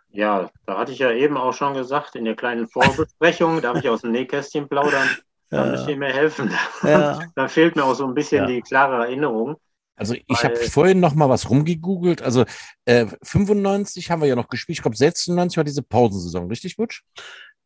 Ja, 0.08 0.50
da 0.66 0.78
hatte 0.78 0.92
ich 0.92 0.98
ja 0.98 1.12
eben 1.12 1.36
auch 1.36 1.52
schon 1.52 1.74
gesagt, 1.74 2.16
in 2.16 2.24
der 2.24 2.34
kleinen 2.34 2.68
Vorbesprechung, 2.68 3.60
darf 3.60 3.78
ich 3.78 3.88
aus 3.88 4.00
dem 4.00 4.10
Nähkästchen 4.10 4.68
plaudern, 4.68 5.08
da 5.50 5.64
ja. 5.64 5.70
müsste 5.70 5.92
ich 5.92 5.96
mir 5.96 6.12
helfen. 6.12 6.52
Ja. 6.82 7.20
da 7.36 7.48
fehlt 7.48 7.76
mir 7.76 7.84
auch 7.84 7.94
so 7.94 8.06
ein 8.06 8.14
bisschen 8.14 8.42
ja. 8.42 8.46
die 8.46 8.60
klare 8.60 9.04
Erinnerung. 9.04 9.56
Also 10.00 10.14
ich 10.14 10.44
habe 10.44 10.56
vorhin 10.56 10.98
noch 10.98 11.14
mal 11.14 11.28
was 11.28 11.50
rumgegoogelt. 11.50 12.22
Also 12.22 12.46
äh, 12.86 13.04
95 13.22 14.10
haben 14.10 14.22
wir 14.22 14.28
ja 14.28 14.34
noch 14.34 14.48
gespielt. 14.48 14.78
Ich 14.78 14.82
glaube 14.82 14.96
96 14.96 15.58
war 15.58 15.64
diese 15.64 15.82
Pausensaison, 15.82 16.48
richtig, 16.48 16.78
Butch? 16.78 17.04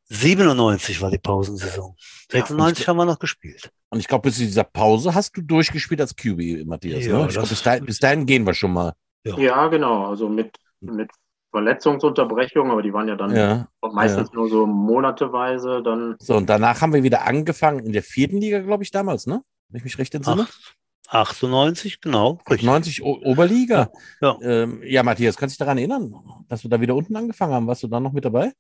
97 0.07 1.01
war 1.01 1.13
die 1.13 1.19
Pausensaison. 1.19 1.95
96 2.33 2.85
ja, 2.85 2.89
haben 2.89 2.97
wir 2.97 3.05
noch 3.05 3.21
gespielt. 3.21 3.71
Und 3.89 4.01
ich 4.01 4.09
glaube, 4.09 4.23
bis 4.23 4.39
zu 4.39 4.43
dieser 4.43 4.65
Pause 4.65 5.15
hast 5.15 5.37
du 5.37 5.43
durchgespielt 5.43 6.01
als 6.01 6.17
QB, 6.17 6.67
Matthias. 6.67 7.07
Ja, 7.07 7.19
ne? 7.19 7.27
Ich 7.29 7.35
glaube, 7.35 7.49
bis, 7.49 7.63
dahin, 7.63 7.85
bis 7.85 7.99
dahin 8.01 8.27
gehen 8.27 8.45
wir 8.45 8.53
schon 8.53 8.73
mal. 8.73 8.95
Ja, 9.23 9.39
ja 9.39 9.69
genau. 9.69 10.07
Also 10.09 10.29
mit, 10.29 10.57
mit 10.81 11.13
Verletzungsunterbrechungen, 11.53 12.73
aber 12.73 12.83
die 12.83 12.93
waren 12.93 13.07
ja 13.07 13.15
dann 13.15 13.37
ja, 13.37 13.69
meistens 13.81 14.31
ja. 14.31 14.35
nur 14.35 14.49
so 14.49 14.67
monateweise. 14.67 15.85
Dann 15.85 16.17
so, 16.19 16.35
und 16.35 16.51
danach 16.51 16.81
haben 16.81 16.93
wir 16.93 17.05
wieder 17.05 17.29
angefangen 17.29 17.79
in 17.87 17.93
der 17.93 18.03
vierten 18.03 18.39
Liga, 18.39 18.59
glaube 18.59 18.83
ich, 18.83 18.91
damals, 18.91 19.29
ne? 19.29 19.41
Wenn 19.69 19.79
ich 19.79 19.85
mich 19.85 19.99
recht 19.99 20.13
entsinne. 20.17 20.49
Ach, 20.51 20.75
98, 21.15 22.01
genau. 22.01 22.41
90 22.49 23.03
o 23.03 23.21
Oberliga. 23.23 23.91
Ja. 24.21 24.37
Ähm, 24.43 24.83
ja, 24.85 25.03
Matthias, 25.03 25.37
kannst 25.37 25.55
du 25.55 25.57
dich 25.57 25.67
daran 25.67 25.79
erinnern, 25.79 26.15
dass 26.49 26.65
wir 26.65 26.71
da 26.71 26.81
wieder 26.81 26.95
unten 26.95 27.17
angefangen 27.17 27.53
haben? 27.53 27.67
Warst 27.67 27.83
du 27.83 27.89
da 27.89 28.01
noch 28.01 28.13
mit 28.13 28.25
dabei? 28.25 28.53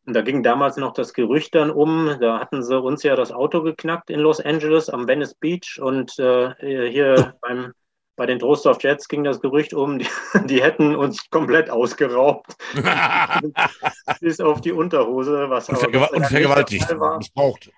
Und 0.06 0.16
da 0.16 0.22
ging 0.22 0.42
damals 0.42 0.78
noch 0.78 0.94
das 0.94 1.14
Gerücht 1.14 1.54
dann 1.56 1.70
um, 1.70 2.18
da 2.20 2.40
hatten 2.40 2.64
sie 2.64 2.80
uns 2.80 3.04
ja 3.04 3.16
das 3.16 3.32
Auto 3.32 3.62
geknackt 3.62 4.10
in 4.10 4.20
Los 4.20 4.40
Angeles 4.40 4.90
am 4.90 5.08
Venice 5.08 5.36
Beach 5.36 5.80
und 5.80 6.18
äh, 6.18 6.56
hier 6.60 7.36
beim 7.42 7.74
bei 8.20 8.26
den 8.26 8.38
Trostorf 8.38 8.84
Jets 8.84 9.08
ging 9.08 9.24
das 9.24 9.40
Gerücht 9.40 9.74
um, 9.74 9.98
die, 9.98 10.08
die 10.46 10.62
hätten 10.62 10.94
uns 10.94 11.30
komplett 11.30 11.70
ausgeraubt. 11.70 12.54
Bis 14.20 14.42
auf 14.42 14.60
die 14.60 14.74
Unterhose, 14.74 15.50
was 15.50 15.70
und, 15.70 15.78
vergew 15.78 16.06
und 16.12 16.26
vergewaltigt, 16.26 16.86
missbraucht. 17.18 17.72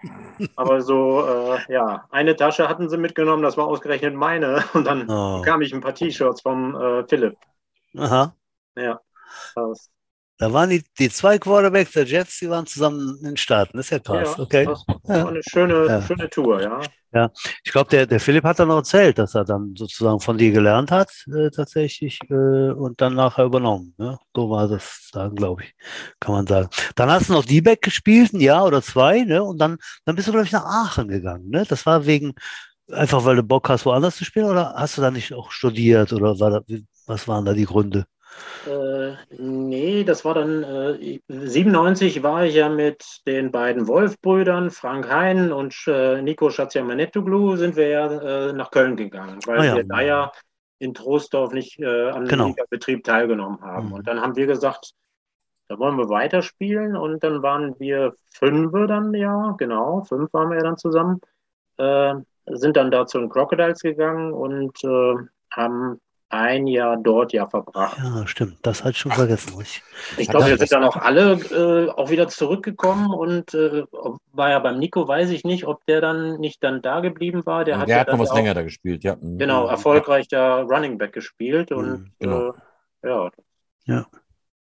Aber 0.55 0.81
so, 0.81 1.27
äh, 1.27 1.71
ja, 1.71 2.07
eine 2.09 2.35
Tasche 2.35 2.67
hatten 2.67 2.89
sie 2.89 2.97
mitgenommen, 2.97 3.43
das 3.43 3.55
war 3.55 3.67
ausgerechnet 3.67 4.15
meine. 4.15 4.63
Und 4.73 4.85
dann 4.85 5.07
oh. 5.07 5.37
bekam 5.37 5.61
ich 5.61 5.73
ein 5.73 5.81
paar 5.81 5.93
T-Shirts 5.93 6.41
vom 6.41 6.75
äh, 6.75 7.07
Philipp. 7.07 7.37
Aha. 7.95 8.35
Ja. 8.75 8.99
Das, 9.53 9.91
da 10.41 10.51
waren 10.51 10.71
die, 10.71 10.83
die 10.97 11.11
zwei 11.11 11.37
Quarterbacks 11.37 11.91
der 11.91 12.05
Jets, 12.05 12.39
die 12.39 12.49
waren 12.49 12.65
zusammen 12.65 13.15
in 13.19 13.25
den 13.25 13.37
Staaten. 13.37 13.77
Das 13.77 13.85
ist 13.85 13.91
ja 13.91 13.99
krass. 13.99 14.33
Ja, 14.35 14.43
okay. 14.43 14.65
Das 14.65 14.83
war 14.87 15.27
eine 15.27 15.41
schöne, 15.47 15.85
ja. 15.85 16.01
schöne 16.01 16.27
Tour, 16.31 16.59
ja. 16.59 16.81
Ja, 17.13 17.29
ich 17.63 17.71
glaube, 17.71 17.91
der, 17.91 18.07
der 18.07 18.19
Philipp 18.19 18.43
hat 18.43 18.57
dann 18.57 18.69
noch 18.69 18.77
erzählt, 18.77 19.19
dass 19.19 19.35
er 19.35 19.45
dann 19.45 19.75
sozusagen 19.77 20.19
von 20.19 20.39
dir 20.39 20.51
gelernt 20.51 20.89
hat, 20.89 21.11
äh, 21.31 21.51
tatsächlich, 21.51 22.17
äh, 22.31 22.71
und 22.71 22.99
dann 23.01 23.13
nachher 23.13 23.45
übernommen. 23.45 23.93
Ne? 23.99 24.17
So 24.35 24.49
war 24.49 24.67
das 24.67 25.09
dann, 25.13 25.35
glaube 25.35 25.61
ich, 25.61 25.75
kann 26.19 26.33
man 26.33 26.47
sagen. 26.47 26.69
Dann 26.95 27.11
hast 27.11 27.29
du 27.29 27.33
noch 27.33 27.45
D-Back 27.45 27.83
gespielt, 27.83 28.33
ein 28.33 28.39
Jahr 28.39 28.65
oder 28.65 28.81
zwei, 28.81 29.23
ne? 29.23 29.43
Und 29.43 29.59
dann, 29.59 29.77
dann 30.05 30.15
bist 30.15 30.27
du, 30.27 30.31
glaube 30.31 30.47
ich, 30.47 30.51
nach 30.53 30.65
Aachen 30.65 31.07
gegangen. 31.07 31.49
Ne? 31.49 31.65
Das 31.69 31.85
war 31.85 32.07
wegen, 32.07 32.33
einfach 32.91 33.23
weil 33.25 33.35
du 33.35 33.43
Bock 33.43 33.69
hast, 33.69 33.85
woanders 33.85 34.15
zu 34.15 34.25
spielen, 34.25 34.47
oder 34.47 34.73
hast 34.75 34.97
du 34.97 35.03
da 35.03 35.11
nicht 35.11 35.33
auch 35.33 35.51
studiert 35.51 36.11
oder 36.13 36.39
war 36.39 36.49
da, 36.49 36.61
was 37.05 37.27
waren 37.27 37.45
da 37.45 37.53
die 37.53 37.65
Gründe? 37.65 38.05
Äh, 38.67 39.15
nee, 39.37 40.03
das 40.03 40.23
war 40.23 40.35
dann 40.35 40.63
äh, 40.63 41.19
97 41.27 42.21
war 42.23 42.45
ich 42.45 42.55
ja 42.55 42.69
mit 42.69 43.21
den 43.25 43.51
beiden 43.51 43.87
Wolf-Brüdern, 43.87 44.69
Frank 44.69 45.09
Hein 45.09 45.51
und 45.51 45.75
äh, 45.87 46.21
Nico 46.21 46.49
Schatziamanetoglu, 46.49 47.55
sind 47.55 47.75
wir 47.75 47.87
ja 47.87 48.49
äh, 48.49 48.53
nach 48.53 48.71
Köln 48.71 48.95
gegangen, 48.95 49.39
weil 49.45 49.59
ah, 49.59 49.65
ja. 49.65 49.75
wir 49.77 49.83
da 49.83 50.01
ja 50.01 50.31
in 50.79 50.93
Troisdorf 50.93 51.53
nicht 51.53 51.79
äh, 51.79 52.09
am 52.09 52.25
genau. 52.25 52.53
Betrieb 52.69 53.03
teilgenommen 53.03 53.61
haben. 53.61 53.87
Mhm. 53.87 53.93
Und 53.93 54.07
dann 54.07 54.21
haben 54.21 54.35
wir 54.35 54.47
gesagt, 54.47 54.93
da 55.67 55.79
wollen 55.79 55.97
wir 55.97 56.09
weiterspielen 56.09 56.97
und 56.97 57.23
dann 57.23 57.41
waren 57.43 57.79
wir 57.79 58.13
fünf 58.29 58.71
dann, 58.87 59.13
ja, 59.13 59.55
genau, 59.57 60.03
fünf 60.03 60.33
waren 60.33 60.49
wir 60.49 60.57
ja 60.57 60.63
dann 60.63 60.77
zusammen, 60.77 61.21
äh, 61.77 62.13
sind 62.45 62.77
dann 62.77 62.91
da 62.91 63.05
zu 63.05 63.19
den 63.19 63.29
Crocodiles 63.29 63.81
gegangen 63.81 64.33
und 64.33 64.83
äh, 64.83 65.15
haben 65.51 66.01
ein 66.31 66.67
Jahr 66.67 66.97
dort 66.97 67.33
ja 67.33 67.47
verbracht. 67.47 67.97
Ja, 67.97 68.25
stimmt. 68.25 68.57
Das 68.61 68.81
hatte 68.81 68.91
ich 68.91 68.97
schon 68.97 69.11
vergessen. 69.11 69.53
Ich, 69.61 69.83
ich 70.17 70.27
glaube, 70.27 70.47
wir 70.47 70.57
sind 70.57 70.71
dann 70.71 70.83
auch 70.83 70.95
alle 70.95 71.33
äh, 71.33 71.89
auch 71.89 72.09
wieder 72.09 72.27
zurückgekommen 72.27 73.11
und 73.11 73.53
äh, 73.53 73.83
war 74.31 74.49
ja 74.49 74.59
beim 74.59 74.79
Nico, 74.79 75.07
weiß 75.07 75.29
ich 75.31 75.43
nicht, 75.43 75.65
ob 75.67 75.85
der 75.85 76.01
dann 76.01 76.39
nicht 76.39 76.63
dann 76.63 76.81
da 76.81 77.01
geblieben 77.01 77.45
war. 77.45 77.65
Der, 77.65 77.75
der 77.75 77.81
hat, 77.81 77.89
ja 77.89 77.99
hat 77.99 78.07
noch 78.07 78.19
was 78.19 78.31
auch, 78.31 78.35
länger 78.35 78.53
da 78.53 78.63
gespielt, 78.63 79.03
ja. 79.03 79.17
Mhm. 79.19 79.37
Genau, 79.37 79.67
erfolgreich 79.67 80.27
da 80.27 80.61
Running 80.61 80.97
Back 80.97 81.13
gespielt 81.13 81.71
und 81.71 81.89
mhm, 81.89 82.11
genau. 82.19 82.53
äh, 83.03 83.07
ja. 83.07 83.31
Ja. 83.85 84.05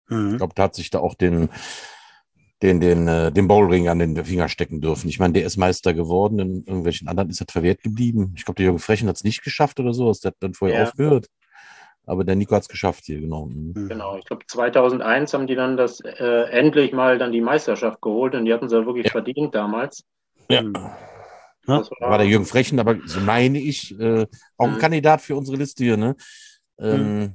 Mhm. 0.08 0.32
Ich 0.32 0.38
glaube, 0.38 0.54
da 0.56 0.64
hat 0.64 0.76
sich 0.76 0.90
da 0.90 1.00
auch 1.00 1.16
den 1.16 1.50
den, 2.62 2.80
den, 2.80 3.08
äh, 3.08 3.32
den 3.32 3.48
Bowlring 3.48 3.90
an 3.90 4.00
den 4.00 4.24
Finger 4.24 4.48
stecken 4.50 4.82
dürfen. 4.82 5.10
Ich 5.10 5.20
meine, 5.20 5.34
der 5.34 5.46
ist 5.46 5.58
Meister 5.58 5.94
geworden, 5.94 6.40
in 6.40 6.64
irgendwelchen 6.66 7.08
anderen 7.08 7.30
ist 7.30 7.42
er 7.42 7.48
verwehrt 7.52 7.84
geblieben. 7.84 8.34
Ich 8.38 8.46
glaube, 8.46 8.56
der 8.56 8.66
Jürgen 8.66 8.80
Frechen 8.80 9.08
hat 9.10 9.18
es 9.18 9.24
nicht 9.24 9.44
geschafft 9.44 9.80
oder 9.80 9.94
so, 9.94 10.12
der 10.12 10.32
hat 10.32 10.38
dann 10.40 10.54
vorher 10.54 10.80
ja. 10.80 10.84
aufgehört. 10.86 11.28
Aber 12.06 12.24
der 12.24 12.36
Nico 12.36 12.56
hat 12.56 12.64
es 12.64 12.70
geschafft 12.70 13.06
hier, 13.06 13.20
genau. 13.20 13.48
Mhm. 13.48 13.88
Genau, 13.90 14.18
ich 14.18 14.26
glaube 14.26 14.46
2001 14.48 15.34
haben 15.34 15.48
die 15.48 15.56
dann 15.56 15.78
das 15.78 16.00
äh, 16.02 16.50
endlich 16.52 16.94
mal 16.94 17.18
dann 17.18 17.32
die 17.32 17.42
Meisterschaft 17.42 18.02
geholt 18.02 18.36
und 18.36 18.46
die 18.46 18.54
hatten 18.54 18.70
sie 18.70 18.78
ja 18.78 18.86
wirklich 18.86 19.08
ja. 19.08 19.12
verdient 19.12 19.56
damals. 19.56 20.04
Ja. 20.50 20.62
Mhm. 20.62 20.74
Das 21.68 21.90
war, 22.00 22.12
war, 22.12 22.18
der 22.20 22.28
Jürgen 22.28 22.46
Frechen, 22.46 22.80
aber 22.80 22.96
so 23.06 23.20
meine 23.20 23.60
ich, 23.60 24.00
äh, 24.00 24.28
auch 24.58 24.68
ein 24.68 24.76
mhm. 24.76 24.80
Kandidat 24.80 25.22
für 25.22 25.36
unsere 25.36 25.58
Liste 25.58 25.84
hier, 25.84 25.98
ne? 25.98 26.16
Ähm, 26.78 27.20
mhm. 27.20 27.34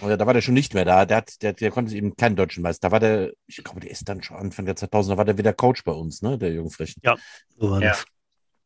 Da 0.00 0.26
war 0.26 0.34
der 0.34 0.42
schon 0.42 0.54
nicht 0.54 0.74
mehr 0.74 0.84
da. 0.84 1.04
Der, 1.04 1.18
hat, 1.18 1.42
der, 1.42 1.52
der 1.52 1.70
konnte 1.70 1.94
eben 1.94 2.14
keinen 2.14 2.36
deutschen 2.36 2.62
Meister. 2.62 2.88
Da 2.88 2.92
war 2.92 3.00
der, 3.00 3.32
ich 3.46 3.56
glaube, 3.64 3.80
der 3.80 3.90
ist 3.90 4.08
dann 4.08 4.22
schon 4.22 4.36
Anfang 4.36 4.66
der 4.66 4.76
2000er, 4.76 5.16
war 5.16 5.24
der 5.24 5.38
wieder 5.38 5.52
Coach 5.52 5.82
bei 5.84 5.92
uns, 5.92 6.22
ne? 6.22 6.38
Der 6.38 6.52
Jürgen 6.52 6.70
Frechen. 6.70 7.00
Ja, 7.02 7.16
so 7.58 7.70
war 7.70 7.82
ja. 7.82 7.88
das. 7.90 8.04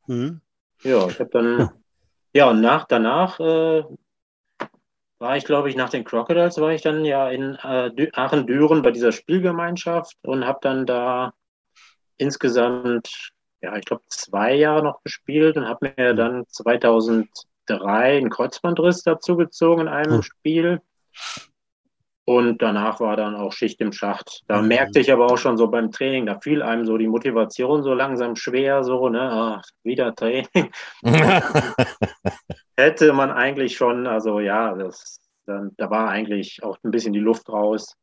Mhm. 0.07 0.41
Ja, 0.83 1.09
ich 1.09 1.19
habe 1.19 1.31
dann, 1.31 1.71
ja, 2.33 2.51
und 2.51 2.61
nach, 2.61 2.87
danach 2.87 3.41
äh, 3.41 3.85
war 5.25 5.39
ich, 5.39 5.45
glaube 5.47 5.71
ich, 5.71 5.75
nach 5.75 5.89
den 5.89 6.05
Crocodiles 6.05 6.61
war 6.61 6.73
ich 6.73 6.83
dann 6.83 7.03
ja 7.07 7.31
in 7.31 7.55
äh, 7.63 8.11
Aachen-Düren 8.13 8.83
bei 8.83 8.91
dieser 8.91 9.11
Spielgemeinschaft 9.11 10.19
und 10.23 10.45
habe 10.45 10.59
dann 10.61 10.85
da 10.85 11.33
insgesamt, 12.19 13.33
ja, 13.63 13.75
ich 13.75 13.87
glaube, 13.87 14.03
zwei 14.09 14.53
Jahre 14.55 14.85
noch 14.85 15.03
gespielt 15.03 15.57
und 15.57 15.67
habe 15.67 15.95
mir 15.97 16.13
dann 16.13 16.45
2003 16.47 18.19
einen 18.19 18.29
Kreuzbandriss 18.29 19.03
dazu 19.03 19.39
gezogen 19.39 19.83
in 19.83 19.89
einem 19.89 20.17
hm. 20.17 20.23
Spiel. 20.23 20.83
Und 22.27 22.61
danach 22.61 23.01
war 23.01 23.17
dann 23.17 23.35
auch 23.35 23.53
Schicht 23.53 23.81
im 23.81 23.93
Schacht. 23.93 24.43
Da 24.47 24.61
mhm. 24.61 24.69
merkte 24.69 25.01
ich 25.01 25.11
aber 25.11 25.27
auch 25.27 25.39
schon 25.39 25.57
so 25.57 25.69
beim 25.69 25.91
Training, 25.91 26.27
da 26.27 26.39
fiel 26.39 26.63
einem 26.63 26.85
so 26.87 26.99
die 26.99 27.09
Motivation 27.09 27.83
so 27.83 27.95
langsam 27.95 28.37
schwer, 28.37 28.83
so, 28.85 29.09
ne, 29.09 29.31
ach, 29.61 29.63
wieder 29.83 30.15
Training. 30.15 30.71
Hätte 32.77 33.13
man 33.13 33.31
eigentlich 33.31 33.77
schon, 33.77 34.07
also 34.07 34.41
ja, 34.41 34.75
das, 34.75 35.21
dann, 35.47 35.73
da 35.77 35.91
war 35.91 36.09
eigentlich 36.09 36.63
auch 36.63 36.77
ein 36.83 36.91
bisschen 36.91 37.13
die 37.13 37.21
Luft 37.21 37.49
raus. 37.49 37.97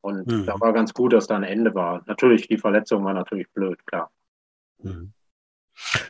Und 0.00 0.26
mhm. 0.26 0.46
da 0.46 0.60
war 0.60 0.72
ganz 0.72 0.94
gut, 0.94 1.12
dass 1.12 1.26
da 1.26 1.36
ein 1.36 1.42
Ende 1.42 1.74
war. 1.74 2.02
Natürlich, 2.06 2.48
die 2.48 2.58
Verletzung 2.58 3.04
war 3.04 3.14
natürlich 3.14 3.48
blöd, 3.52 3.84
klar. 3.86 4.10
Mhm. 4.78 5.12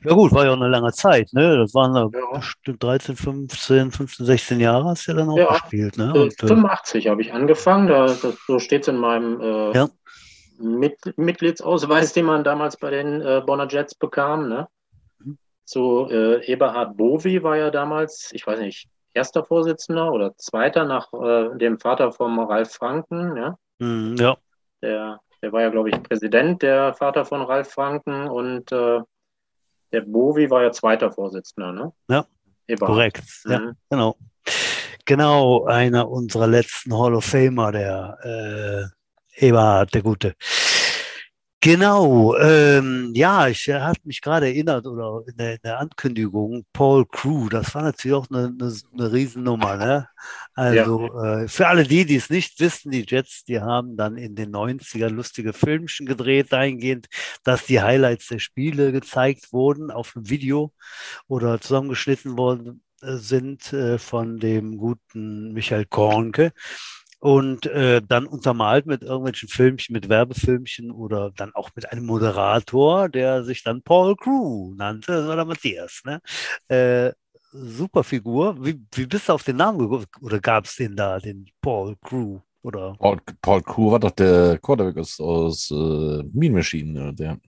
Ja 0.02 0.14
gut, 0.14 0.32
war 0.32 0.46
ja 0.46 0.52
auch 0.52 0.56
eine 0.56 0.68
lange 0.68 0.92
Zeit, 0.92 1.32
ne? 1.32 1.58
Das 1.58 1.74
waren 1.74 1.94
ja. 1.94 2.36
bestimmt 2.36 2.82
13, 2.82 3.16
15, 3.16 3.90
15, 3.90 4.26
16 4.26 4.60
Jahre 4.60 4.84
hast 4.86 5.06
du 5.06 5.12
ja 5.12 5.18
dann 5.18 5.28
auch 5.28 5.36
ja, 5.36 5.52
gespielt, 5.52 5.98
ne? 5.98 6.12
Und, 6.14 6.34
85 6.38 7.04
äh, 7.04 7.10
habe 7.10 7.20
ich 7.20 7.32
angefangen, 7.32 7.86
da, 7.86 8.06
das, 8.06 8.36
so 8.46 8.58
steht 8.58 8.82
es 8.82 8.88
in 8.88 8.96
meinem 8.96 9.40
äh, 9.40 9.72
ja. 9.72 9.88
Mit, 10.58 10.96
Mitgliedsausweis, 11.16 12.14
den 12.14 12.24
man 12.24 12.44
damals 12.44 12.78
bei 12.78 12.90
den 12.90 13.20
äh, 13.20 13.42
Bonner 13.44 13.68
Jets 13.68 13.94
bekam, 13.94 14.48
ne? 14.48 14.68
So 15.68 16.08
äh, 16.08 16.50
Eberhard 16.50 16.96
Bovi 16.96 17.42
war 17.42 17.58
ja 17.58 17.70
damals, 17.70 18.30
ich 18.32 18.46
weiß 18.46 18.58
nicht, 18.60 18.88
erster 19.12 19.44
Vorsitzender 19.44 20.10
oder 20.10 20.34
zweiter 20.38 20.86
nach 20.86 21.12
äh, 21.12 21.58
dem 21.58 21.78
Vater 21.78 22.10
von 22.10 22.38
Ralf 22.38 22.72
Franken, 22.72 23.36
ja? 23.36 23.58
Mhm, 23.78 24.16
ja. 24.16 24.38
Der, 24.80 25.20
der 25.42 25.52
war 25.52 25.60
ja, 25.60 25.68
glaube 25.68 25.90
ich, 25.90 26.02
Präsident, 26.02 26.62
der 26.62 26.94
Vater 26.94 27.26
von 27.26 27.42
Ralf 27.42 27.70
Franken 27.70 28.28
und 28.28 28.72
äh, 28.72 29.00
der 29.92 30.00
Bovi 30.00 30.48
war 30.48 30.62
ja 30.62 30.72
zweiter 30.72 31.12
Vorsitzender, 31.12 31.72
ne? 31.72 31.92
Ja, 32.08 32.24
Eberhard. 32.66 32.90
korrekt. 32.90 33.22
Mhm. 33.44 33.52
Ja, 33.52 33.72
genau. 33.90 34.16
Genau, 35.04 35.66
einer 35.66 36.08
unserer 36.08 36.46
letzten 36.46 36.98
Hall 36.98 37.14
of 37.14 37.26
Famer, 37.26 37.72
der 37.72 38.90
äh, 39.36 39.46
Eberhard, 39.46 39.92
der 39.92 40.00
Gute. 40.00 40.34
Genau, 41.60 42.36
ähm, 42.36 43.10
ja, 43.16 43.48
ich 43.48 43.66
äh, 43.66 43.80
habe 43.80 43.98
mich 44.04 44.20
gerade 44.20 44.46
erinnert 44.46 44.86
oder 44.86 45.24
in 45.26 45.36
der, 45.36 45.54
in 45.54 45.60
der, 45.64 45.80
Ankündigung, 45.80 46.64
Paul 46.72 47.04
Crew, 47.04 47.48
das 47.48 47.74
war 47.74 47.82
natürlich 47.82 48.14
auch 48.14 48.30
eine, 48.30 48.54
eine, 48.56 48.72
eine 48.92 49.12
Riesennummer. 49.12 49.76
Ne? 49.76 50.08
Also 50.54 51.08
ja. 51.08 51.40
äh, 51.42 51.48
für 51.48 51.66
alle 51.66 51.82
die, 51.82 52.04
die 52.04 52.14
es 52.14 52.30
nicht 52.30 52.60
wissen, 52.60 52.92
die 52.92 53.04
Jets, 53.08 53.42
die 53.42 53.60
haben 53.60 53.96
dann 53.96 54.16
in 54.16 54.36
den 54.36 54.52
90ern 54.54 55.08
lustige 55.08 55.52
Filmchen 55.52 56.06
gedreht, 56.06 56.52
dahingehend, 56.52 57.08
dass 57.42 57.66
die 57.66 57.80
Highlights 57.80 58.28
der 58.28 58.38
Spiele 58.38 58.92
gezeigt 58.92 59.52
wurden 59.52 59.90
auf 59.90 60.12
dem 60.12 60.30
Video 60.30 60.72
oder 61.26 61.60
zusammengeschnitten 61.60 62.38
worden 62.38 62.84
äh, 63.02 63.16
sind 63.16 63.72
äh, 63.72 63.98
von 63.98 64.38
dem 64.38 64.76
guten 64.76 65.52
Michael 65.54 65.86
Kornke 65.86 66.52
und 67.20 67.66
äh, 67.66 68.00
dann 68.06 68.26
untermalt 68.26 68.86
mit 68.86 69.02
irgendwelchen 69.02 69.48
Filmchen, 69.48 69.92
mit 69.92 70.08
Werbefilmchen 70.08 70.90
oder 70.90 71.32
dann 71.36 71.54
auch 71.54 71.70
mit 71.74 71.90
einem 71.90 72.06
Moderator, 72.06 73.08
der 73.08 73.44
sich 73.44 73.64
dann 73.64 73.82
Paul 73.82 74.16
Crew 74.16 74.74
nannte, 74.74 75.12
das 75.12 75.28
war 75.28 75.36
der 75.36 75.44
Matthias. 75.44 76.02
Ne? 76.04 76.20
Äh, 76.68 77.12
super 77.52 78.04
Figur. 78.04 78.64
Wie, 78.64 78.80
wie 78.94 79.06
bist 79.06 79.28
du 79.28 79.32
auf 79.32 79.42
den 79.42 79.56
Namen 79.56 79.78
gekommen? 79.78 80.06
Oder 80.20 80.40
gab 80.40 80.66
es 80.66 80.76
den 80.76 80.94
da, 80.94 81.18
den 81.18 81.46
Paul 81.60 81.96
Crew? 82.02 82.38
Oder? 82.62 82.94
Paul, 82.98 83.18
Paul 83.40 83.62
Crew 83.62 83.92
war 83.92 84.00
doch 84.00 84.10
der 84.10 84.58
Quarterback 84.58 84.98
aus, 84.98 85.18
aus 85.20 85.70
äh, 85.70 86.22
Mean 86.32 86.52
Machine. 86.52 87.14
Der. 87.14 87.38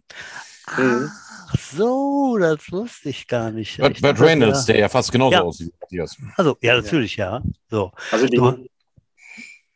Ach 0.67 1.59
so, 1.59 2.39
das 2.39 2.71
wusste 2.71 3.09
ich 3.09 3.27
gar 3.27 3.51
nicht. 3.51 3.77
Bert, 3.79 4.01
Bert 4.01 4.21
Reynolds, 4.21 4.67
ja. 4.67 4.75
der 4.75 4.81
ja 4.83 4.89
fast 4.89 5.11
genauso 5.11 5.33
ja. 5.33 5.43
aussieht 5.43 5.73
wie 5.73 5.79
Matthias. 5.81 6.17
Also, 6.37 6.57
ja, 6.61 6.77
natürlich, 6.77 7.17
ja. 7.17 7.43
So. 7.69 7.91
Also 8.13 8.27
die, 8.27 8.71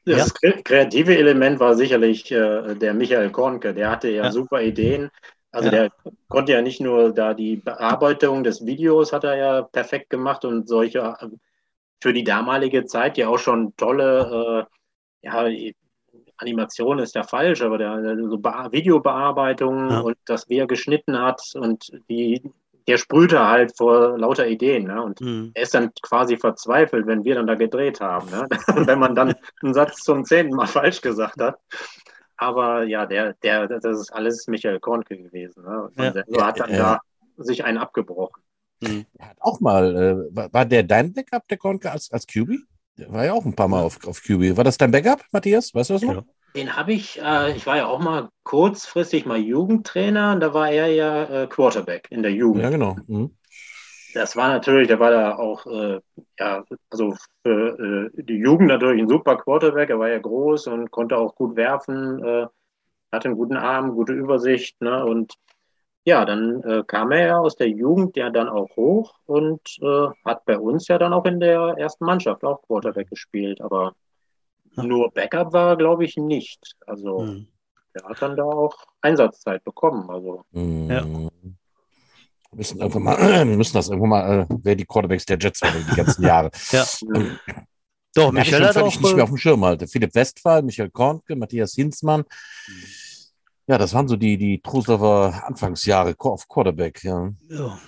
das 0.05 0.35
ja. 0.43 0.53
kreative 0.63 1.17
Element 1.17 1.61
war 1.61 1.75
sicherlich 1.75 2.31
äh, 2.31 2.75
der 2.75 2.95
Michael 2.95 3.31
Kornke. 3.31 3.75
Der 3.75 3.91
hatte 3.91 4.11
ja, 4.11 4.25
ja. 4.25 4.33
super 4.33 4.63
Ideen. 4.63 5.11
Also 5.51 5.67
ja. 5.67 5.71
der 5.71 5.93
konnte 6.29 6.53
ja 6.53 6.63
nicht 6.63 6.81
nur 6.81 7.15
da 7.15 7.33
die 7.33 7.57
Bearbeitung 7.57 8.43
des 8.43 8.67
Videos 8.67 9.13
hat 9.13 9.25
er 9.25 9.37
ja 9.37 9.63
perfekt 9.63 10.11
gemacht 10.11 10.45
und 10.45 10.69
solche 10.69 11.17
für 12.03 12.13
die 12.13 12.25
damalige 12.25 12.85
Zeit 12.85 13.17
ja 13.17 13.29
auch 13.29 13.39
schon 13.39 13.75
tolle, 13.77 14.67
äh, 15.23 15.27
ja, 15.27 15.49
Animation 16.37 16.99
ist 16.99 17.15
ja 17.15 17.23
falsch, 17.23 17.63
aber 17.63 17.79
der, 17.79 18.01
der 18.03 18.17
so 18.17 18.43
Videobearbeitung 18.43 20.03
und 20.03 20.17
das, 20.27 20.49
wie 20.49 20.59
er 20.59 20.67
geschnitten 20.67 21.19
hat 21.19 21.41
und 21.55 21.93
die 22.09 22.43
der 22.87 22.99
sprühte 22.99 23.47
halt 23.47 23.77
vor 23.77 24.19
lauter 24.19 24.47
Ideen. 24.47 24.85
Ne? 24.85 25.03
Und 25.03 25.21
mhm. 25.21 25.53
er 25.55 25.63
ist 25.63 25.75
dann 25.75 25.93
quasi 26.03 26.37
verzweifelt, 26.37 27.07
wenn 27.07 27.25
wir 27.25 27.35
dann 27.37 27.47
da 27.47 27.55
gedreht 27.55 28.01
haben. 28.01 28.31
Ne? 28.31 28.47
wenn 28.87 28.99
man 28.99 29.15
dann 29.15 29.35
einen 29.63 29.75
Satz 29.75 30.03
zum 30.03 30.25
zehnten 30.25 30.55
Mal 30.55 30.67
falsch 30.67 31.01
gesagt 31.01 31.41
hat. 31.41 31.59
Aber 32.37 32.85
ja, 32.85 33.07
der, 33.07 33.35
der, 33.35 33.69
das 33.69 34.01
ist 34.01 34.13
alles 34.13 34.47
Michael 34.49 34.81
Kornke 34.81 35.17
gewesen. 35.17 35.65
Ne? 35.65 35.83
Und 35.85 35.99
ja. 35.99 36.11
der 36.11 36.47
hat 36.47 36.61
dann 36.61 36.71
ja. 36.71 37.01
da 37.37 37.43
sich 37.43 37.65
einen 37.65 37.79
abgebrochen. 37.79 38.43
Mhm. 38.81 39.07
Er 39.19 39.31
hat 39.31 39.37
auch 39.41 39.61
mal, 39.61 40.29
äh, 40.35 40.53
war 40.53 40.65
der 40.65 40.83
dein 40.83 41.13
Backup, 41.13 41.49
der 41.49 41.59
Kornke, 41.59 41.91
als, 41.91 42.11
als 42.11 42.27
QB? 42.27 42.51
Der 42.99 43.13
war 43.13 43.25
ja 43.25 43.33
auch 43.33 43.45
ein 43.45 43.55
paar 43.55 43.69
Mal 43.69 43.83
auf, 43.83 44.07
auf 44.07 44.23
QB. 44.23 44.57
War 44.57 44.65
das 44.65 44.77
dein 44.79 44.91
Backup, 44.91 45.25
Matthias? 45.33 45.75
Weißt 45.75 45.91
du 45.91 45.95
das 45.95 46.03
noch? 46.03 46.25
Den 46.55 46.77
habe 46.77 46.93
ich, 46.93 47.21
äh, 47.21 47.57
ich 47.57 47.67
war 47.67 47.77
ja 47.77 47.87
auch 47.87 47.99
mal 47.99 48.29
kurzfristig 48.45 49.27
mal 49.27 49.39
Jugendtrainer 49.39 50.33
und 50.33 50.41
da 50.41 50.55
war 50.55 50.71
er 50.71 50.87
ja 50.87 51.25
äh, 51.25 51.47
Quarterback 51.49 52.07
in 52.11 52.23
der 52.23 52.33
Jugend. 52.33 52.63
Ja, 52.63 52.71
genau. 52.71 52.97
Mhm. 53.09 53.37
Das 54.15 54.37
war 54.37 54.49
natürlich, 54.49 54.87
der 54.87 55.01
war 55.01 55.11
da 55.11 55.37
auch, 55.37 55.67
äh, 55.67 56.01
ja, 56.39 56.65
also 56.91 57.17
für 57.43 58.13
äh, 58.15 58.23
die 58.23 58.37
Jugend 58.37 58.69
natürlich 58.69 59.03
ein 59.03 59.09
super 59.09 59.37
Quarterback. 59.37 59.91
Er 59.91 59.99
war 59.99 60.09
ja 60.09 60.21
groß 60.21 60.69
und 60.69 60.93
konnte 60.93 61.19
auch 61.19 61.35
gut 61.35 61.57
werfen, 61.57 62.25
äh, 62.25 62.47
hatte 63.11 63.29
einen 63.29 63.37
guten 63.37 63.57
Arm, 63.57 63.97
gute 63.97 64.13
Übersicht. 64.13 64.81
Ne? 64.81 65.05
Und 65.05 65.35
ja, 66.05 66.25
dann 66.25 66.63
äh, 66.63 66.85
kam 66.87 67.11
er 67.11 67.27
ja 67.27 67.39
aus 67.39 67.57
der 67.57 67.69
Jugend 67.69 68.17
ja 68.17 68.31
dann 68.31 68.49
auch 68.49 68.69
hoch 68.77 69.15
und 69.27 69.61
hat 70.25 70.45
bei 70.45 70.59
uns 70.59 70.87
ja 70.87 70.99
dann 70.99 71.13
auch 71.13 71.25
in 71.25 71.41
der 71.41 71.75
ersten 71.79 72.05
Mannschaft 72.05 72.45
auch 72.45 72.63
Quarterback 72.63 73.11
gespielt. 73.11 73.61
Aber 73.61 73.95
nur 74.77 75.11
Backup 75.11 75.53
war, 75.53 75.77
glaube 75.77 76.05
ich, 76.05 76.17
nicht. 76.17 76.77
Also 76.87 77.21
mhm. 77.21 77.49
er 77.93 78.09
hat 78.09 78.23
dann 78.23 78.37
da 78.37 78.45
auch 78.45 78.77
Einsatzzeit 79.01 79.63
bekommen. 79.65 80.09
Also. 80.11 80.45
Mhm. 80.53 80.91
Ja. 80.91 81.05
Wir 81.05 81.31
müssen, 82.53 82.83
einfach 82.83 83.01
mal, 83.01 83.45
müssen 83.57 83.75
das 83.75 83.89
irgendwo 83.89 84.07
mal, 84.07 84.41
äh, 84.41 84.47
wer 84.63 84.77
die 84.77 84.85
Quarterbacks 84.85 85.27
der 85.27 85.39
Jets 85.39 85.63
waren 85.63 85.87
die 85.91 85.97
ganzen 85.97 86.23
Jahre. 86.23 86.51
ja. 86.71 86.85
Ähm, 87.15 87.39
Doch, 88.15 88.31
Michael 88.31 88.67
hat 88.67 88.77
auch 88.77 88.87
nicht 88.87 89.15
mehr 89.15 89.25
auf 89.25 89.31
dem 89.31 89.39
Schirm 89.39 89.65
halt. 89.65 89.89
Philipp 89.91 90.15
Westphal, 90.15 90.63
Michael 90.63 90.91
Kornke, 90.91 91.35
Matthias 91.35 91.75
Hinzmann. 91.75 92.21
Mhm. 92.21 92.85
Ja, 93.67 93.79
das 93.79 93.95
waren 93.95 94.09
so 94.09 94.17
die, 94.17 94.37
die 94.37 94.61
Trosdorfer 94.61 95.43
Anfangsjahre 95.47 96.15
auf 96.19 96.47
Quarterback, 96.49 97.03
ja. 97.03 97.31
ja. 97.49 97.79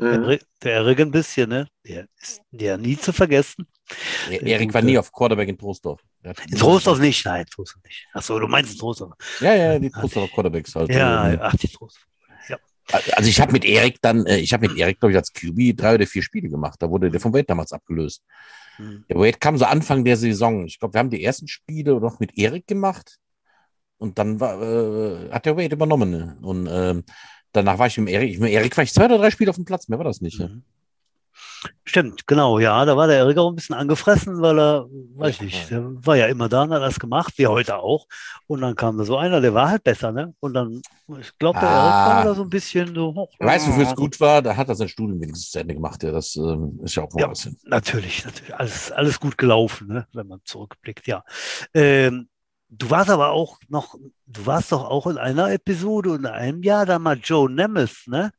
Der, 0.00 0.38
der 0.62 0.72
Erik 0.72 1.00
ein 1.00 1.10
bisschen, 1.10 1.48
ne? 1.50 1.68
Der 1.86 2.06
ist 2.20 2.40
ja 2.52 2.76
nie 2.76 2.96
zu 2.96 3.12
vergessen. 3.12 3.66
Erik 4.30 4.72
war 4.72 4.82
nie 4.82 4.96
auf 4.96 5.12
Quarterback 5.12 5.48
in 5.48 5.58
Trostorf. 5.58 6.00
In 6.22 6.56
Trostorf 6.56 6.98
nicht, 6.98 7.24
nein, 7.24 7.44
Trostorf 7.46 7.82
nicht. 7.84 8.06
Achso, 8.12 8.38
du 8.38 8.46
meinst 8.46 8.72
in 8.72 8.78
Trostorf. 8.78 9.12
Ja, 9.40 9.54
ja, 9.54 9.78
die 9.78 9.90
Trostorfer 9.90 10.32
Quarterbacks 10.32 10.74
halt. 10.74 10.90
Ja, 10.90 11.38
ach, 11.40 11.56
die 11.56 11.68
Trostorf. 11.68 12.06
Ja. 12.48 12.56
Also 13.12 13.28
ich 13.28 13.40
habe 13.40 13.52
mit 13.52 13.64
Erik 13.64 13.98
dann, 14.00 14.26
äh, 14.26 14.38
ich 14.38 14.52
habe 14.52 14.68
mit 14.68 14.78
Erik, 14.78 15.00
glaube 15.00 15.12
ich, 15.12 15.18
als 15.18 15.32
QB 15.32 15.76
drei 15.76 15.94
oder 15.94 16.06
vier 16.06 16.22
Spiele 16.22 16.48
gemacht. 16.48 16.80
Da 16.80 16.90
wurde 16.90 17.10
der 17.10 17.20
vom 17.20 17.32
Wade 17.32 17.44
damals 17.44 17.72
abgelöst. 17.72 18.22
Hm. 18.76 19.04
Der 19.08 19.16
Wade 19.16 19.38
kam 19.38 19.56
so 19.56 19.64
Anfang 19.64 20.04
der 20.04 20.16
Saison. 20.16 20.66
Ich 20.66 20.78
glaube, 20.78 20.94
wir 20.94 20.98
haben 20.98 21.10
die 21.10 21.22
ersten 21.22 21.48
Spiele 21.48 22.00
noch 22.00 22.20
mit 22.20 22.36
Erik 22.36 22.66
gemacht. 22.66 23.18
Und 23.98 24.18
dann 24.18 24.40
war, 24.40 24.60
äh, 24.62 25.30
hat 25.30 25.46
der 25.46 25.56
Wade 25.56 25.74
übernommen. 25.74 26.10
Ne? 26.10 26.38
Und 26.40 26.68
ähm, 26.70 27.04
danach 27.52 27.78
war 27.78 27.86
ich 27.86 27.98
mit 27.98 28.12
Erik. 28.12 28.40
Mit 28.40 28.52
Erik 28.52 28.76
war 28.76 28.84
ich 28.84 28.92
zwei 28.92 29.06
oder 29.06 29.18
drei 29.18 29.30
Spiele 29.30 29.50
auf 29.50 29.56
dem 29.56 29.64
Platz, 29.64 29.88
mehr 29.88 29.98
war 29.98 30.04
das 30.04 30.20
nicht. 30.20 30.38
Mhm. 30.38 30.44
Ne? 30.46 30.62
Stimmt, 31.84 32.26
genau, 32.26 32.58
ja, 32.58 32.84
da 32.84 32.96
war 32.96 33.06
der 33.06 33.18
Erik 33.18 33.36
auch 33.36 33.50
ein 33.50 33.54
bisschen 33.54 33.74
angefressen, 33.74 34.40
weil 34.40 34.58
er, 34.58 34.86
weiß 35.16 35.36
ich 35.36 35.40
nicht, 35.40 35.70
der 35.70 35.82
war 36.06 36.16
ja 36.16 36.26
immer 36.26 36.48
da 36.48 36.62
und 36.62 36.72
hat 36.72 36.80
das 36.80 36.98
gemacht, 36.98 37.34
wie 37.36 37.46
heute 37.46 37.78
auch. 37.78 38.06
Und 38.46 38.62
dann 38.62 38.74
kam 38.76 38.96
da 38.96 39.04
so 39.04 39.18
einer, 39.18 39.42
der 39.42 39.52
war 39.52 39.68
halt 39.68 39.84
besser, 39.84 40.10
ne? 40.10 40.34
Und 40.40 40.54
dann, 40.54 40.80
ich 41.20 41.36
glaube, 41.38 41.58
der 41.58 41.68
ah, 41.68 42.06
Erik 42.06 42.16
war 42.16 42.24
da 42.24 42.34
so 42.34 42.42
ein 42.44 42.48
bisschen 42.48 42.94
so. 42.94 43.12
Oh, 43.14 43.28
weißt 43.38 43.66
du, 43.66 43.72
wofür 43.72 43.88
es 43.88 43.94
gut 43.94 44.20
war? 44.20 44.40
Da 44.40 44.56
hat 44.56 44.68
er 44.68 44.74
sein 44.74 44.88
Studium 44.88 45.20
wenigstens 45.20 45.50
zu 45.50 45.58
Ende 45.58 45.74
gemacht, 45.74 46.02
ja, 46.02 46.12
das 46.12 46.34
ähm, 46.36 46.80
ist 46.82 46.94
ja 46.94 47.02
auch 47.02 47.10
ja, 47.18 47.28
was 47.28 47.42
hin. 47.42 47.58
Natürlich, 47.64 48.24
natürlich, 48.24 48.54
alles, 48.54 48.92
alles 48.92 49.20
gut 49.20 49.36
gelaufen, 49.36 49.88
ne? 49.88 50.06
wenn 50.14 50.28
man 50.28 50.40
zurückblickt, 50.44 51.06
ja. 51.06 51.24
Ähm, 51.74 52.29
Du 52.70 52.88
warst 52.88 53.10
aber 53.10 53.30
auch 53.30 53.58
noch, 53.68 53.96
du 54.26 54.46
warst 54.46 54.72
doch 54.72 54.84
auch 54.84 55.06
in 55.06 55.18
einer 55.18 55.52
Episode 55.52 56.14
in 56.14 56.26
einem 56.26 56.62
Jahr 56.62 56.86
da 56.86 56.98
mal 56.98 57.18
Joe 57.22 57.50
Nemeth, 57.50 58.06
ne? 58.06 58.32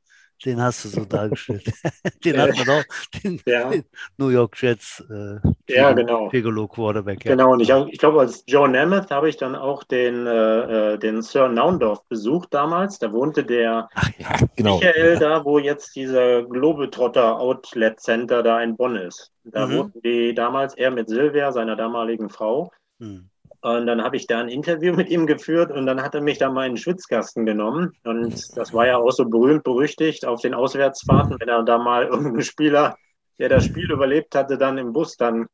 den 0.45 0.61
hast 0.61 0.85
du 0.85 0.89
so 0.89 1.05
dargestellt. 1.05 1.63
den 2.25 2.39
hat 2.39 2.57
man 2.57 2.69
auch, 2.69 2.83
den, 3.23 3.41
ja. 3.45 3.69
den 3.69 3.83
New 4.17 4.29
York 4.29 4.61
Jets. 4.61 5.03
Äh, 5.09 5.39
ja, 5.69 5.91
genau. 5.93 6.29
Piccolo 6.29 6.67
Quarterback. 6.67 7.25
Ja. 7.25 7.31
Genau, 7.31 7.53
und 7.53 7.59
ich, 7.59 7.69
ich 7.69 7.99
glaube, 7.99 8.21
als 8.21 8.43
Joe 8.47 8.67
Namath 8.67 9.11
habe 9.11 9.29
ich 9.29 9.37
dann 9.37 9.55
auch 9.55 9.83
den, 9.83 10.25
äh, 10.27 10.93
äh, 10.93 10.97
den 10.97 11.21
Sir 11.21 11.47
Naundorf 11.47 12.03
besucht 12.07 12.53
damals. 12.53 12.99
Da 12.99 13.11
wohnte 13.11 13.43
der 13.43 13.89
Ach, 13.93 14.09
ja, 14.17 14.47
genau. 14.55 14.77
Michael 14.77 15.19
da, 15.19 15.45
wo 15.45 15.59
jetzt 15.59 15.95
dieser 15.95 16.43
Globetrotter 16.43 17.39
Outlet 17.39 17.99
Center 17.99 18.43
da 18.43 18.61
in 18.61 18.75
Bonn 18.75 18.95
ist. 18.95 19.31
Da 19.43 19.67
mhm. 19.67 19.77
wohnten 19.77 20.01
die 20.01 20.33
damals, 20.33 20.75
er 20.75 20.91
mit 20.91 21.09
Silvia, 21.09 21.51
seiner 21.51 21.75
damaligen 21.75 22.29
Frau. 22.29 22.71
Mhm. 22.99 23.29
Und 23.61 23.85
dann 23.85 24.03
habe 24.03 24.15
ich 24.15 24.25
da 24.25 24.39
ein 24.39 24.49
Interview 24.49 24.93
mit 24.95 25.09
ihm 25.09 25.27
geführt 25.27 25.71
und 25.71 25.85
dann 25.85 26.01
hat 26.01 26.15
er 26.15 26.21
mich 26.21 26.37
da 26.37 26.49
mal 26.49 26.65
in 26.65 26.73
den 26.73 26.77
Schwitzkasten 26.77 27.45
genommen. 27.45 27.93
Und 28.03 28.57
das 28.57 28.73
war 28.73 28.87
ja 28.87 28.97
auch 28.97 29.11
so 29.11 29.25
berühmt 29.25 29.63
berüchtigt 29.63 30.25
auf 30.25 30.41
den 30.41 30.53
Auswärtsfahrten, 30.53 31.37
wenn 31.39 31.49
er 31.49 31.63
da 31.63 31.77
mal 31.77 32.05
irgendeinen 32.11 32.41
Spieler, 32.41 32.97
der 33.39 33.49
das 33.49 33.65
Spiel 33.65 33.91
überlebt 33.91 34.35
hatte, 34.35 34.57
dann 34.57 34.77
im 34.77 34.93
Bus 34.93 35.15
dann 35.17 35.47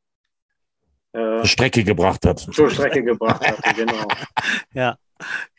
äh, 1.14 1.46
Strecke 1.46 1.84
gebracht 1.84 2.26
hat. 2.26 2.40
Zur 2.40 2.70
Strecke 2.70 3.04
gebracht 3.04 3.46
hatte, 3.46 3.74
genau. 3.76 4.08
ja. 4.74 4.96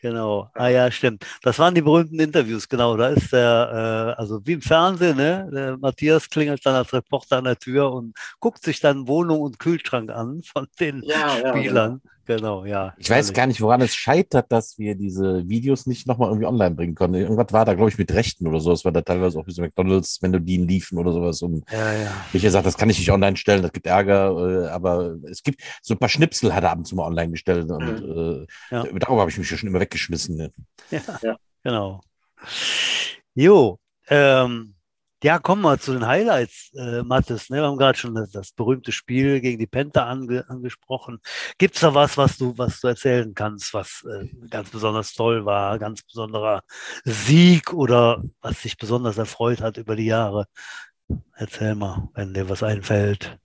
Genau. 0.01 0.49
Ah 0.55 0.69
ja, 0.69 0.89
stimmt. 0.89 1.27
Das 1.43 1.59
waren 1.59 1.75
die 1.75 1.83
berühmten 1.83 2.21
Interviews, 2.21 2.69
genau. 2.69 2.97
Da 2.97 3.09
ist 3.09 3.33
der, 3.33 4.15
äh, 4.17 4.21
also 4.21 4.41
wie 4.47 4.53
im 4.53 4.63
Fernsehen, 4.63 5.17
ne? 5.17 5.51
Der 5.53 5.77
Matthias 5.77 6.31
klingelt 6.31 6.65
dann 6.65 6.77
als 6.77 6.93
Reporter 6.93 7.39
an 7.39 7.45
der 7.45 7.59
Tür 7.59 7.93
und 7.93 8.15
guckt 8.39 8.63
sich 8.63 8.79
dann 8.79 9.09
Wohnung 9.09 9.41
und 9.41 9.59
Kühlschrank 9.59 10.11
an 10.11 10.43
von 10.45 10.69
den 10.79 11.03
ja, 11.03 11.39
ja, 11.39 11.49
Spielern. 11.49 12.01
Ja. 12.05 12.11
Genau, 12.11 12.17
ja. 12.29 12.95
Ich 12.99 13.09
weiß 13.09 13.33
gar 13.33 13.47
nicht, 13.47 13.61
woran 13.61 13.81
es 13.81 13.95
scheitert, 13.95 14.53
dass 14.53 14.79
wir 14.79 14.95
diese 14.95 15.49
Videos 15.49 15.87
nicht 15.87 16.07
nochmal 16.07 16.29
irgendwie 16.29 16.47
online 16.47 16.75
bringen 16.75 16.95
konnten. 16.95 17.17
Irgendwas 17.17 17.53
war 17.53 17.64
da, 17.64 17.75
glaube 17.75 17.91
ich, 17.91 17.99
mit 17.99 18.12
Rechten 18.12 18.47
oder 18.47 18.61
so. 18.61 18.73
Es 18.73 18.85
war 18.85 18.93
da 18.93 19.03
teilweise 19.03 19.38
auch 19.38 19.47
wie 19.47 19.53
so 19.53 19.62
McDonalds-Melodien 19.62 20.67
liefen 20.67 20.99
oder 20.99 21.12
sowas. 21.12 21.43
Und 21.43 21.64
ja, 21.71 21.93
ja. 21.93 22.11
ich 22.33 22.43
gesagt, 22.43 22.67
das 22.67 22.77
kann 22.77 22.91
ich 22.91 22.99
nicht 22.99 23.11
online 23.11 23.37
stellen, 23.37 23.62
das 23.62 23.73
gibt 23.73 23.87
Ärger. 23.87 24.67
Äh, 24.67 24.69
aber 24.69 25.17
es 25.31 25.43
gibt 25.43 25.62
so 25.83 25.95
ein 25.95 25.99
paar 25.99 26.09
Schnipsel, 26.09 26.55
hat 26.55 26.64
er 26.64 26.71
ab 26.71 26.79
und 26.79 26.85
zu 26.85 26.97
mal 26.97 27.07
online 27.07 27.33
gestellt. 27.33 27.71
Und 27.71 28.03
mhm. 28.03 28.47
äh, 28.71 28.75
ja. 28.75 28.85
darüber 28.99 29.21
habe 29.21 29.31
ich 29.31 29.38
mich 29.38 29.51
ja 29.51 29.57
schon 29.57 29.69
immer 29.69 29.81
weggeschmissen. 29.81 30.37
Ne? 30.37 30.53
Ja, 30.91 31.01
ja, 31.23 31.37
genau. 31.62 32.01
Jo, 33.35 33.79
ähm, 34.09 34.75
ja, 35.22 35.38
kommen 35.38 35.62
wir 35.62 35.78
zu 35.78 35.92
den 35.92 36.07
Highlights, 36.07 36.72
äh, 36.76 37.02
Mathis. 37.02 37.50
Ne? 37.50 37.59
Wir 37.59 37.64
haben 37.64 37.76
gerade 37.76 37.98
schon 37.98 38.14
das, 38.14 38.31
das, 38.31 38.52
berühmte 38.52 38.92
Spiel 38.92 39.40
gegen 39.40 39.59
die 39.59 39.66
Panther 39.66 40.07
ange, 40.07 40.48
angesprochen. 40.48 41.20
Gibt 41.59 41.74
es 41.74 41.81
da 41.81 41.94
was, 41.94 42.16
was 42.16 42.38
du, 42.38 42.57
was 42.57 42.81
du 42.81 42.88
erzählen 42.88 43.35
kannst, 43.35 43.74
was 43.74 44.04
äh, 44.09 44.28
ganz 44.48 44.70
besonders 44.70 45.12
toll 45.14 45.44
war, 45.44 45.78
ganz 45.78 46.02
besonderer 46.02 46.62
Sieg 47.04 47.72
oder 47.72 48.22
was 48.40 48.62
dich 48.62 48.76
besonders 48.76 49.18
erfreut 49.18 49.61
hat 49.61 49.76
über 49.76 49.96
die 49.96 50.07
Jahre? 50.07 50.46
Erzähl 51.35 51.74
mal, 51.74 52.09
wenn 52.14 52.35
dir 52.35 52.48
was 52.48 52.62
einfällt. 52.62 53.38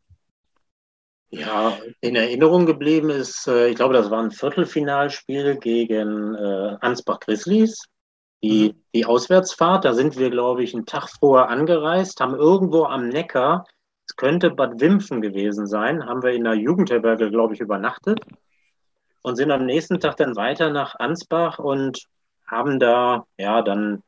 Ja, 1.30 1.80
in 2.02 2.16
Erinnerung 2.16 2.68
geblieben 2.68 3.10
ist, 3.10 3.48
äh, 3.48 3.70
ich 3.70 3.76
glaube, 3.76 3.96
das 3.96 4.12
war 4.12 4.22
ein 4.22 4.30
Viertelfinalspiel 4.30 5.58
gegen 5.58 6.36
äh, 6.36 6.78
Ansbach 6.82 7.20
Grizzlies 7.22 7.80
die, 8.44 8.76
die 8.94 9.06
Auswärtsfahrt, 9.06 9.86
da 9.86 9.94
sind 9.94 10.18
wir, 10.18 10.30
glaube 10.30 10.64
ich, 10.64 10.76
einen 10.76 10.86
Tag 10.86 11.10
vorher 11.20 11.50
angereist, 11.50 12.20
haben 12.20 12.36
irgendwo 12.36 12.84
am 12.84 13.08
Neckar, 13.08 13.66
es 14.06 14.18
könnte 14.18 14.52
Bad 14.52 14.82
Wimpfen 14.82 15.22
gewesen 15.22 15.66
sein, 15.66 16.06
haben 16.06 16.22
wir 16.22 16.32
in 16.32 16.44
der 16.44 16.56
Jugendherberge, 16.56 17.32
glaube 17.32 17.54
ich, 17.54 17.62
übernachtet 17.62 18.20
und 19.22 19.38
sind 19.38 19.50
am 19.50 19.66
nächsten 19.66 20.00
Tag 20.02 20.18
dann 20.18 20.36
weiter 20.36 20.70
nach 20.70 21.00
Ansbach 21.00 21.58
und 21.58 22.06
haben 22.46 22.80
da, 22.80 23.26
ja, 23.38 23.62
dann 23.62 24.04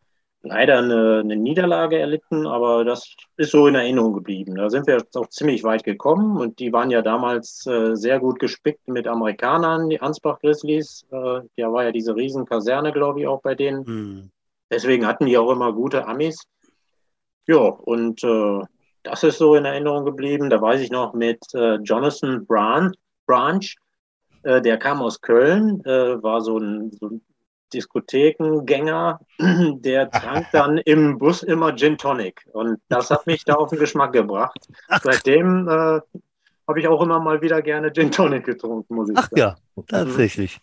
leider 0.46 0.78
eine, 0.78 1.20
eine, 1.24 1.36
Niederlage 1.36 2.00
erlitten, 2.00 2.48
aber 2.48 2.86
das 2.86 3.16
ist 3.38 3.52
so 3.52 3.68
in 3.68 3.76
Erinnerung 3.76 4.14
geblieben. 4.14 4.56
Da 4.56 4.70
sind 4.70 4.88
wir 4.88 5.04
auch 5.16 5.30
ziemlich 5.30 5.64
weit 5.64 5.84
gekommen 5.84 6.38
und 6.38 6.60
die 6.60 6.72
waren 6.72 6.92
ja 6.92 7.02
damals 7.02 7.66
äh, 7.66 7.96
sehr 7.96 8.20
gut 8.20 8.40
gespickt 8.40 8.88
mit 8.88 9.08
Amerikanern, 9.08 9.90
die 9.90 10.00
Ansbach 10.00 10.40
Grizzlies. 10.40 11.06
Äh, 11.12 11.42
da 11.58 11.74
war 11.74 11.84
ja 11.84 11.92
diese 11.92 12.16
Riesenkaserne, 12.16 12.92
glaube 12.92 13.22
ich, 13.22 13.28
auch 13.28 13.42
bei 13.42 13.56
denen. 13.56 13.86
Hm. 13.86 14.32
Deswegen 14.72 15.06
hatten 15.06 15.26
die 15.26 15.38
auch 15.38 15.52
immer 15.52 15.74
gute 15.74 16.08
Amis. 16.08 16.44
Ja, 17.48 17.58
und 17.58 18.24
äh, 18.24 18.62
das 19.04 19.24
ist 19.24 19.38
so 19.38 19.56
in 19.56 19.66
Erinnerung 19.66 20.06
geblieben. 20.06 20.50
Da 20.50 20.62
weiß 20.62 20.82
ich 20.82 20.92
noch 20.92 21.14
mit 21.14 21.40
äh, 21.54 21.76
Jonathan 21.76 22.46
Branch, 22.46 22.94
Branch 23.28 23.76
äh, 24.46 24.62
der 24.62 24.78
kam 24.78 25.02
aus 25.02 25.22
Köln, 25.22 25.84
äh, 25.86 26.22
war 26.22 26.42
so 26.42 26.58
ein, 26.60 26.92
so 26.92 27.08
ein 27.08 27.22
Diskothekengänger, 27.76 29.20
der 29.40 30.10
trank 30.10 30.48
dann 30.52 30.78
im 30.80 31.18
Bus 31.18 31.44
immer 31.44 31.76
Gin 31.76 31.98
Tonic. 31.98 32.48
Und 32.54 32.80
das 32.90 33.12
hat 33.12 33.28
mich 33.28 33.44
da 33.44 33.56
auf 33.56 33.70
den 33.70 33.80
Geschmack 33.80 34.14
gebracht. 34.14 34.68
Seitdem 35.04 35.68
äh, 35.68 36.00
habe 36.67 36.80
ich 36.80 36.88
auch 36.88 37.01
immer 37.01 37.19
mal 37.19 37.41
wieder 37.41 37.62
gerne 37.62 37.91
Gin 37.93 38.12
Tonic 38.12 38.45
getrunken, 38.45 38.95
muss 38.95 39.10
ich 39.10 39.17
Ach 39.17 39.30
sagen. 39.30 39.38
ja, 39.38 39.56
tatsächlich. 39.88 40.60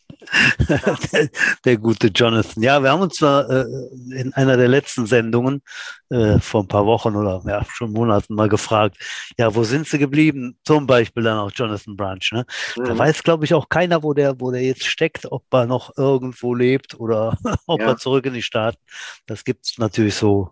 der, 0.69 1.29
der, 1.65 1.77
gute 1.77 2.09
Jonathan. 2.09 2.63
Ja, 2.63 2.83
wir 2.83 2.91
haben 2.91 3.03
uns 3.03 3.15
zwar 3.15 3.49
äh, 3.49 3.65
in 4.11 4.33
einer 4.35 4.57
der 4.57 4.69
letzten 4.69 5.07
Sendungen 5.07 5.63
äh, 6.11 6.39
vor 6.39 6.63
ein 6.63 6.69
paar 6.69 6.87
Wochen 6.87 7.15
oder 7.15 7.43
ja, 7.47 7.65
schon 7.69 7.93
Monaten 7.93 8.35
mal 8.35 8.49
gefragt, 8.49 8.97
ja, 9.39 9.55
wo 9.55 9.65
sind 9.65 9.87
sie 9.87 9.99
geblieben? 9.99 10.59
Zum 10.65 10.87
Beispiel 10.87 11.23
dann 11.23 11.39
auch 11.39 11.53
Jonathan 11.53 11.97
Branch. 11.97 12.33
Ne? 12.33 12.45
Mhm. 12.77 12.85
Da 12.85 12.99
weiß, 12.99 13.23
glaube 13.23 13.45
ich, 13.45 13.55
auch 13.55 13.69
keiner, 13.69 14.03
wo 14.03 14.13
der, 14.13 14.41
wo 14.41 14.51
der 14.51 14.63
jetzt 14.63 14.85
steckt, 14.85 15.31
ob 15.31 15.45
er 15.53 15.67
noch 15.67 15.97
irgendwo 15.97 16.55
lebt 16.55 16.99
oder 16.99 17.37
ob 17.67 17.81
ja. 17.81 17.89
er 17.89 17.97
zurück 17.97 18.27
in 18.27 18.35
die 18.35 18.43
Staaten. 18.43 18.79
Das 19.27 19.45
gibt 19.45 19.67
es 19.67 19.79
natürlich 19.79 20.15
so 20.15 20.51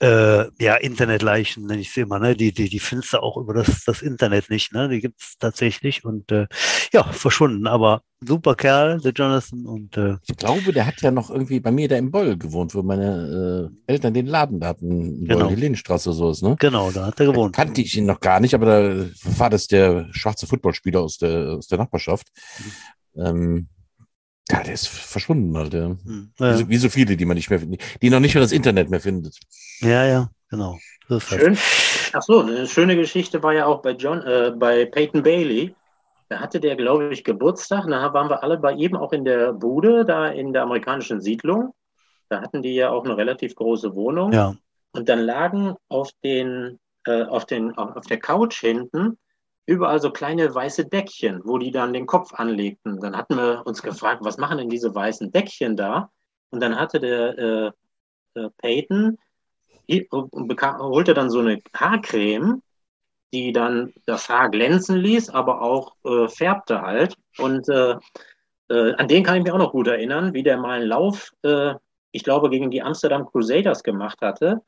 äh, 0.00 0.46
ja, 0.60 0.74
Internetleichen 0.76 1.66
nenne 1.66 1.80
ich 1.80 1.92
sie 1.92 2.02
immer, 2.02 2.18
ne? 2.18 2.34
Die, 2.34 2.52
die, 2.52 2.68
die 2.68 2.78
findest 2.78 3.12
du 3.12 3.18
auch 3.18 3.36
über 3.36 3.54
das, 3.54 3.84
das 3.84 4.02
Internet 4.02 4.50
nicht, 4.50 4.72
ne? 4.72 4.88
Die 4.88 5.00
gibt 5.00 5.20
es 5.20 5.38
tatsächlich 5.38 6.04
und 6.04 6.30
äh, 6.32 6.46
ja, 6.92 7.04
verschwunden. 7.04 7.66
Aber 7.66 8.02
super 8.20 8.54
Kerl, 8.54 9.00
der 9.00 9.12
Jonathan. 9.12 9.66
Und 9.66 9.96
äh, 9.96 10.16
ich 10.26 10.36
glaube, 10.36 10.72
der 10.72 10.86
hat 10.86 11.00
ja 11.02 11.10
noch 11.10 11.30
irgendwie 11.30 11.60
bei 11.60 11.70
mir 11.70 11.88
da 11.88 11.96
im 11.96 12.10
Boll 12.10 12.36
gewohnt, 12.36 12.74
wo 12.74 12.82
meine 12.82 13.70
äh, 13.86 13.92
Eltern 13.92 14.14
den 14.14 14.26
Laden 14.26 14.60
da 14.60 14.68
hatten, 14.68 15.24
genau. 15.24 15.48
die 15.48 15.54
Lehnstraße 15.54 16.12
so 16.12 16.30
ist, 16.30 16.42
ne? 16.42 16.56
Genau, 16.58 16.90
da 16.90 17.06
hat 17.06 17.20
er 17.20 17.26
gewohnt. 17.26 17.56
Da 17.56 17.64
kannte 17.64 17.80
ich 17.80 17.96
ihn 17.96 18.06
noch 18.06 18.20
gar 18.20 18.40
nicht, 18.40 18.54
aber 18.54 18.66
da 18.66 19.06
war 19.38 19.50
das 19.50 19.66
der 19.66 20.08
schwarze 20.12 20.46
Footballspieler 20.46 21.00
aus 21.00 21.18
der, 21.18 21.54
aus 21.58 21.68
der 21.68 21.78
Nachbarschaft. 21.78 22.28
Mhm. 22.58 23.24
Ähm, 23.26 23.68
ja, 24.50 24.62
der 24.62 24.74
ist 24.74 24.88
verschwunden, 24.88 25.56
Alter. 25.56 25.96
Hm, 26.04 26.32
ja. 26.38 26.52
wie, 26.52 26.58
so, 26.58 26.68
wie, 26.68 26.76
so, 26.76 26.88
viele, 26.88 27.16
die 27.16 27.24
man 27.24 27.36
nicht 27.36 27.48
mehr 27.48 27.60
findet, 27.60 27.82
die 28.02 28.10
noch 28.10 28.20
nicht 28.20 28.34
mehr 28.34 28.42
das 28.42 28.52
Internet 28.52 28.90
mehr 28.90 29.00
findet. 29.00 29.38
Ja, 29.80 30.04
ja, 30.04 30.30
genau. 30.50 30.78
Schön. 31.18 31.56
Ach 32.12 32.22
so, 32.22 32.40
eine 32.40 32.66
schöne 32.66 32.96
Geschichte 32.96 33.42
war 33.42 33.52
ja 33.52 33.66
auch 33.66 33.82
bei 33.82 33.92
John, 33.92 34.22
äh, 34.22 34.52
bei 34.54 34.86
Peyton 34.86 35.22
Bailey. 35.22 35.74
Da 36.28 36.40
hatte 36.40 36.60
der, 36.60 36.76
glaube 36.76 37.12
ich, 37.12 37.24
Geburtstag. 37.24 37.86
Da 37.86 38.12
waren 38.12 38.30
wir 38.30 38.42
alle 38.42 38.58
bei 38.58 38.72
ihm 38.72 38.96
auch 38.96 39.12
in 39.12 39.24
der 39.24 39.52
Bude, 39.52 40.04
da 40.04 40.28
in 40.28 40.52
der 40.52 40.62
amerikanischen 40.62 41.20
Siedlung. 41.20 41.74
Da 42.28 42.40
hatten 42.40 42.62
die 42.62 42.74
ja 42.74 42.90
auch 42.90 43.04
eine 43.04 43.16
relativ 43.16 43.54
große 43.54 43.94
Wohnung. 43.94 44.32
Ja. 44.32 44.54
Und 44.92 45.08
dann 45.08 45.20
lagen 45.20 45.74
auf 45.88 46.10
den, 46.22 46.78
äh, 47.06 47.24
auf 47.24 47.44
den, 47.44 47.76
auf 47.76 48.06
der 48.06 48.18
Couch 48.18 48.60
hinten 48.60 49.18
überall 49.66 50.00
so 50.00 50.10
kleine 50.10 50.54
weiße 50.54 50.86
Deckchen, 50.86 51.40
wo 51.44 51.58
die 51.58 51.70
dann 51.70 51.92
den 51.92 52.06
Kopf 52.06 52.34
anlegten. 52.34 53.00
Dann 53.00 53.16
hatten 53.16 53.36
wir 53.36 53.62
uns 53.66 53.82
gefragt, 53.82 54.20
was 54.22 54.38
machen 54.38 54.58
denn 54.58 54.68
diese 54.68 54.94
weißen 54.94 55.32
Deckchen 55.32 55.76
da? 55.76 56.10
Und 56.50 56.60
dann 56.60 56.78
hatte 56.78 57.00
der 57.00 57.38
äh, 57.38 58.40
äh, 58.40 58.50
Peyton, 58.58 59.18
bekam, 59.86 60.80
holte 60.80 61.14
dann 61.14 61.30
so 61.30 61.40
eine 61.40 61.60
Haarcreme, 61.74 62.62
die 63.32 63.52
dann 63.52 63.92
das 64.06 64.28
Haar 64.28 64.50
glänzen 64.50 64.96
ließ, 64.96 65.30
aber 65.30 65.60
auch 65.62 65.96
äh, 66.04 66.28
färbte 66.28 66.82
halt. 66.82 67.16
Und 67.38 67.68
äh, 67.68 67.96
äh, 68.70 68.94
an 68.94 69.08
den 69.08 69.24
kann 69.24 69.36
ich 69.36 69.42
mich 69.42 69.52
auch 69.52 69.58
noch 69.58 69.72
gut 69.72 69.88
erinnern, 69.88 70.34
wie 70.34 70.42
der 70.42 70.56
mal 70.56 70.80
einen 70.80 70.88
Lauf, 70.88 71.32
äh, 71.42 71.74
ich 72.12 72.22
glaube, 72.22 72.48
gegen 72.50 72.70
die 72.70 72.82
Amsterdam 72.82 73.26
Crusaders 73.26 73.82
gemacht 73.82 74.20
hatte. 74.20 74.62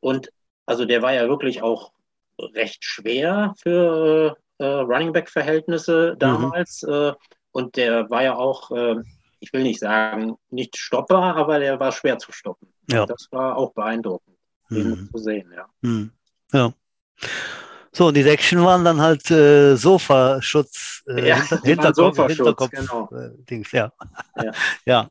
Und 0.00 0.32
also 0.64 0.84
der 0.84 1.02
war 1.02 1.12
ja 1.12 1.28
wirklich 1.28 1.62
auch 1.62 1.92
recht 2.38 2.84
schwer 2.84 3.54
für 3.58 4.36
äh, 4.58 4.64
Running 4.64 5.12
Back-Verhältnisse 5.12 6.12
mhm. 6.14 6.18
damals. 6.18 6.82
Mhm. 6.82 6.92
Äh, 6.92 7.12
und 7.52 7.76
der 7.76 8.08
war 8.10 8.22
ja 8.22 8.36
auch, 8.36 8.70
äh, 8.70 8.96
ich 9.40 9.52
will 9.52 9.62
nicht 9.62 9.80
sagen, 9.80 10.36
nicht 10.50 10.76
stoppbar, 10.76 11.36
aber 11.36 11.58
der 11.58 11.80
war 11.80 11.92
schwer 11.92 12.18
zu 12.18 12.32
stoppen. 12.32 12.72
Ja. 12.90 13.06
Das 13.06 13.28
war 13.30 13.56
auch 13.56 13.72
beeindruckend, 13.72 14.36
mhm. 14.68 15.08
zu 15.12 15.18
sehen, 15.18 15.52
ja. 15.54 15.66
Mhm. 15.80 16.12
Ja. 16.52 16.72
So, 17.98 18.06
und 18.06 18.16
die 18.16 18.22
Deckchen 18.22 18.64
waren 18.64 18.84
dann 18.84 19.00
halt 19.00 19.28
äh, 19.32 19.74
Sofaschutz, 19.74 21.02
äh, 21.08 21.30
ja, 21.30 21.40
Hinter 21.40 21.60
Hinterkopf, 21.64 21.96
Sofaschutz, 21.96 22.36
Hinterkopf 22.36 22.70
genau. 22.70 23.10
äh, 23.10 23.30
Dings, 23.50 23.72
ja. 23.72 23.92
Ja. 24.36 24.52
ja. 24.86 25.08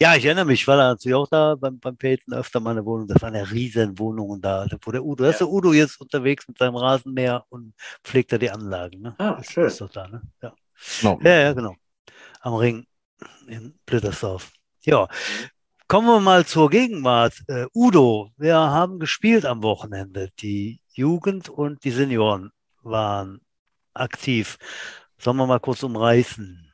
ja. 0.00 0.14
ich 0.14 0.24
erinnere 0.24 0.44
mich, 0.44 0.60
ich 0.60 0.68
war 0.68 0.76
da 0.76 0.90
natürlich 0.90 1.16
auch 1.16 1.26
da 1.26 1.56
beim, 1.56 1.80
beim 1.80 1.96
Peyton 1.96 2.34
öfter 2.34 2.60
mal 2.60 2.70
in 2.70 2.76
der 2.76 2.84
Wohnung. 2.84 3.08
Das 3.08 3.20
waren 3.22 3.34
ja 3.34 3.42
riesen 3.42 3.98
Wohnungen 3.98 4.40
da, 4.40 4.68
wo 4.82 4.92
der 4.92 5.04
Udo, 5.04 5.24
ja. 5.24 5.30
ist 5.30 5.40
der 5.40 5.48
Udo 5.48 5.72
jetzt 5.72 6.00
unterwegs 6.00 6.46
mit 6.46 6.58
seinem 6.58 6.76
Rasenmäher 6.76 7.42
und 7.48 7.74
pflegt 8.04 8.30
da 8.30 8.38
die 8.38 8.52
Anlagen. 8.52 9.00
Ne? 9.00 9.16
Ah, 9.18 9.42
schön. 9.42 9.64
Das 9.64 9.72
ist 9.72 9.80
doch 9.80 9.90
da, 9.90 10.06
ne? 10.06 10.22
Ja. 10.40 10.52
No. 11.02 11.18
ja, 11.24 11.40
ja, 11.40 11.52
genau. 11.52 11.74
Am 12.42 12.54
Ring 12.54 12.86
in 13.48 13.76
Blittersdorf. 13.84 14.52
Ja. 14.84 15.08
Kommen 15.88 16.06
wir 16.06 16.20
mal 16.20 16.46
zur 16.46 16.70
Gegenwart. 16.70 17.34
Uh, 17.50 17.66
Udo, 17.74 18.30
wir 18.36 18.54
haben 18.54 19.00
gespielt 19.00 19.44
am 19.44 19.64
Wochenende. 19.64 20.28
Die 20.38 20.78
Jugend 20.98 21.48
und 21.48 21.84
die 21.84 21.92
Senioren 21.92 22.50
waren 22.82 23.40
aktiv. 23.94 24.58
Sollen 25.16 25.36
wir 25.36 25.46
mal 25.46 25.60
kurz 25.60 25.84
umreißen? 25.84 26.72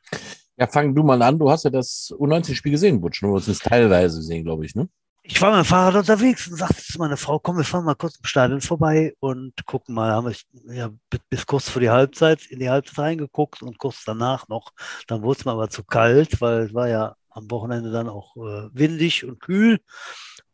Ja, 0.57 0.67
fang 0.67 0.95
du 0.95 1.03
mal 1.03 1.21
an. 1.21 1.37
Du 1.37 1.49
hast 1.49 1.65
ja 1.65 1.69
das 1.69 2.11
U19-Spiel 2.17 2.71
gesehen, 2.71 3.01
Butsch. 3.01 3.21
Du 3.21 3.35
hast 3.35 3.47
es 3.47 3.59
teilweise 3.59 4.17
gesehen, 4.17 4.43
glaube 4.43 4.65
ich, 4.65 4.73
ne? 4.73 4.89
Ich 5.27 5.41
war 5.41 5.51
mit 5.51 5.65
dem 5.65 5.67
Fahrrad 5.67 5.95
unterwegs 5.95 6.47
und 6.47 6.55
sagte 6.55 6.83
zu 6.83 6.99
meiner 6.99 7.17
Frau, 7.17 7.39
komm, 7.39 7.57
wir 7.57 7.63
fahren 7.63 7.85
mal 7.85 7.95
kurz 7.95 8.17
im 8.17 8.25
Stadion 8.25 8.61
vorbei 8.61 9.13
und 9.19 9.53
gucken 9.65 9.95
mal. 9.95 10.11
Haben 10.11 10.27
wir 10.27 10.75
ja, 10.75 10.89
bis 11.29 11.45
kurz 11.45 11.69
vor 11.69 11.81
die 11.81 11.89
Halbzeit 11.89 12.45
in 12.45 12.59
die 12.59 12.69
Halbzeit 12.69 12.99
reingeguckt 12.99 13.61
und 13.61 13.77
kurz 13.77 14.03
danach 14.05 14.47
noch. 14.47 14.71
Dann 15.07 15.23
wurde 15.23 15.39
es 15.39 15.45
mir 15.45 15.51
aber 15.51 15.69
zu 15.69 15.83
kalt, 15.83 16.41
weil 16.41 16.63
es 16.63 16.73
war 16.73 16.89
ja 16.89 17.15
am 17.29 17.49
Wochenende 17.51 17.91
dann 17.91 18.07
auch 18.07 18.35
äh, 18.37 18.69
windig 18.71 19.25
und 19.25 19.39
kühl. 19.39 19.79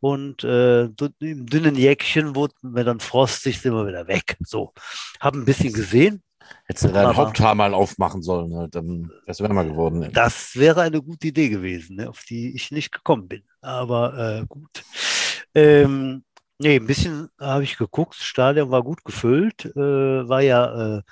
Und 0.02 0.42
äh, 0.42 0.86
im 1.20 1.46
dünnen 1.46 1.76
Jäckchen 1.76 2.34
wurden 2.34 2.74
wir 2.74 2.82
dann 2.82 2.98
frostig, 2.98 3.60
sind 3.60 3.72
wir 3.72 3.86
wieder 3.86 4.08
weg. 4.08 4.36
So, 4.40 4.72
haben 5.20 5.42
ein 5.42 5.44
bisschen 5.44 5.72
gesehen, 5.72 6.24
Hättest 6.64 6.86
du 6.86 6.88
dein 6.88 7.16
Haupthaar 7.16 7.54
mal 7.54 7.72
aufmachen 7.72 8.20
sollen, 8.20 8.50
ne? 8.50 8.68
dann 8.68 9.08
wäre 9.08 9.22
es 9.26 9.40
wärmer 9.40 9.64
geworden. 9.64 10.00
Ne? 10.00 10.10
Das 10.10 10.56
wäre 10.56 10.82
eine 10.82 11.00
gute 11.00 11.28
Idee 11.28 11.48
gewesen, 11.48 11.96
ne? 11.96 12.10
auf 12.10 12.24
die 12.28 12.52
ich 12.54 12.72
nicht 12.72 12.90
gekommen 12.90 13.28
bin. 13.28 13.44
Aber 13.60 14.40
äh, 14.42 14.46
gut. 14.48 14.82
Ähm, 15.54 16.24
nee, 16.58 16.76
ein 16.76 16.86
bisschen 16.86 17.28
habe 17.40 17.62
ich 17.62 17.78
geguckt. 17.78 18.16
Das 18.18 18.24
Stadion 18.24 18.72
war 18.72 18.82
gut 18.82 19.04
gefüllt. 19.04 19.66
Äh, 19.76 20.28
war 20.28 20.40
ja 20.42 20.96
äh, 20.98 21.02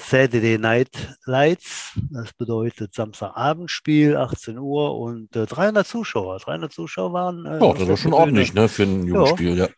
Saturday 0.00 0.58
Night 0.58 0.90
Lights. 1.24 1.98
Das 2.10 2.32
bedeutet 2.32 2.94
Samstagabendspiel, 2.94 4.16
18 4.16 4.58
Uhr 4.58 4.98
und 4.98 5.34
äh, 5.36 5.46
300 5.46 5.86
Zuschauer. 5.86 6.38
300 6.38 6.72
Zuschauer 6.72 7.12
waren. 7.12 7.46
Äh, 7.46 7.64
ja, 7.64 7.72
das 7.74 7.88
war 7.88 7.96
schon 7.96 8.12
ordentlich, 8.12 8.54
ne, 8.54 8.68
für 8.68 8.84
ein 8.84 9.06
Jugendspiel, 9.06 9.56
ja. 9.56 9.66
ja. 9.66 9.70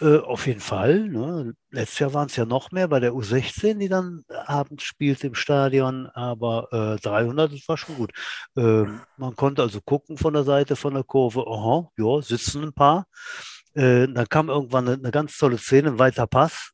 Äh, 0.00 0.18
auf 0.18 0.46
jeden 0.46 0.60
Fall. 0.60 1.08
Ne? 1.08 1.54
Letztes 1.70 1.98
Jahr 1.98 2.14
waren 2.14 2.26
es 2.26 2.36
ja 2.36 2.44
noch 2.44 2.70
mehr 2.72 2.88
bei 2.88 2.98
der 2.98 3.12
U16, 3.12 3.78
die 3.78 3.88
dann 3.88 4.24
abends 4.46 4.84
spielt 4.84 5.22
im 5.22 5.34
Stadion, 5.34 6.06
aber 6.08 6.68
äh, 6.72 7.00
300, 7.00 7.52
das 7.52 7.68
war 7.68 7.76
schon 7.76 7.96
gut. 7.96 8.12
Äh, 8.56 8.84
man 9.16 9.36
konnte 9.36 9.62
also 9.62 9.80
gucken 9.80 10.16
von 10.16 10.32
der 10.32 10.44
Seite 10.44 10.76
von 10.76 10.94
der 10.94 11.04
Kurve, 11.04 11.46
aha, 11.46 11.88
ja, 11.96 12.22
sitzen 12.22 12.64
ein 12.64 12.72
paar. 12.72 13.06
Äh, 13.74 14.08
dann 14.08 14.28
kam 14.28 14.48
irgendwann 14.48 14.88
eine, 14.88 14.96
eine 14.96 15.10
ganz 15.10 15.36
tolle 15.36 15.58
Szene, 15.58 15.90
ein 15.90 15.98
weiter 15.98 16.26
Pass 16.26 16.72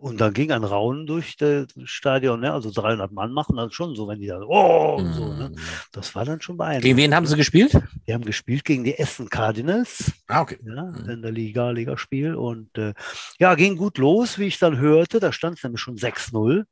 und 0.00 0.20
dann 0.20 0.32
ging 0.32 0.50
ein 0.50 0.64
Raunen 0.64 1.06
durch 1.06 1.36
das 1.36 1.66
Stadion, 1.84 2.40
ne? 2.40 2.52
also 2.52 2.70
300 2.70 3.12
Mann 3.12 3.32
machen 3.32 3.56
das 3.56 3.72
schon 3.72 3.94
so, 3.94 4.08
wenn 4.08 4.20
die 4.20 4.26
dann, 4.26 4.42
oh, 4.42 4.98
mm. 4.98 5.12
so, 5.12 5.32
ne? 5.32 5.50
Mhm. 5.50 5.56
das 5.92 6.14
war 6.14 6.24
dann 6.24 6.40
schon 6.40 6.56
beeindruckend. 6.56 6.84
Gegen 6.84 6.96
wen 6.96 7.14
haben 7.14 7.26
sie 7.26 7.36
gespielt? 7.36 7.78
Die 8.06 8.14
haben 8.14 8.24
gespielt 8.24 8.64
gegen 8.64 8.84
die 8.84 8.98
Essen 8.98 9.28
Cardinals. 9.28 10.12
Ah, 10.26 10.42
okay. 10.42 10.58
Ja, 10.64 10.84
mm. 10.84 11.10
in 11.10 11.22
der 11.22 11.32
Liga, 11.32 11.70
Ligaspiel 11.70 12.34
und 12.34 12.76
äh, 12.76 12.94
ja, 13.38 13.54
ging 13.54 13.76
gut 13.76 13.98
los, 13.98 14.38
wie 14.38 14.46
ich 14.46 14.58
dann 14.58 14.78
hörte, 14.78 15.20
da 15.20 15.32
stand 15.32 15.58
es 15.58 15.64
nämlich 15.64 15.80
schon 15.80 15.96
6-0. 15.96 16.64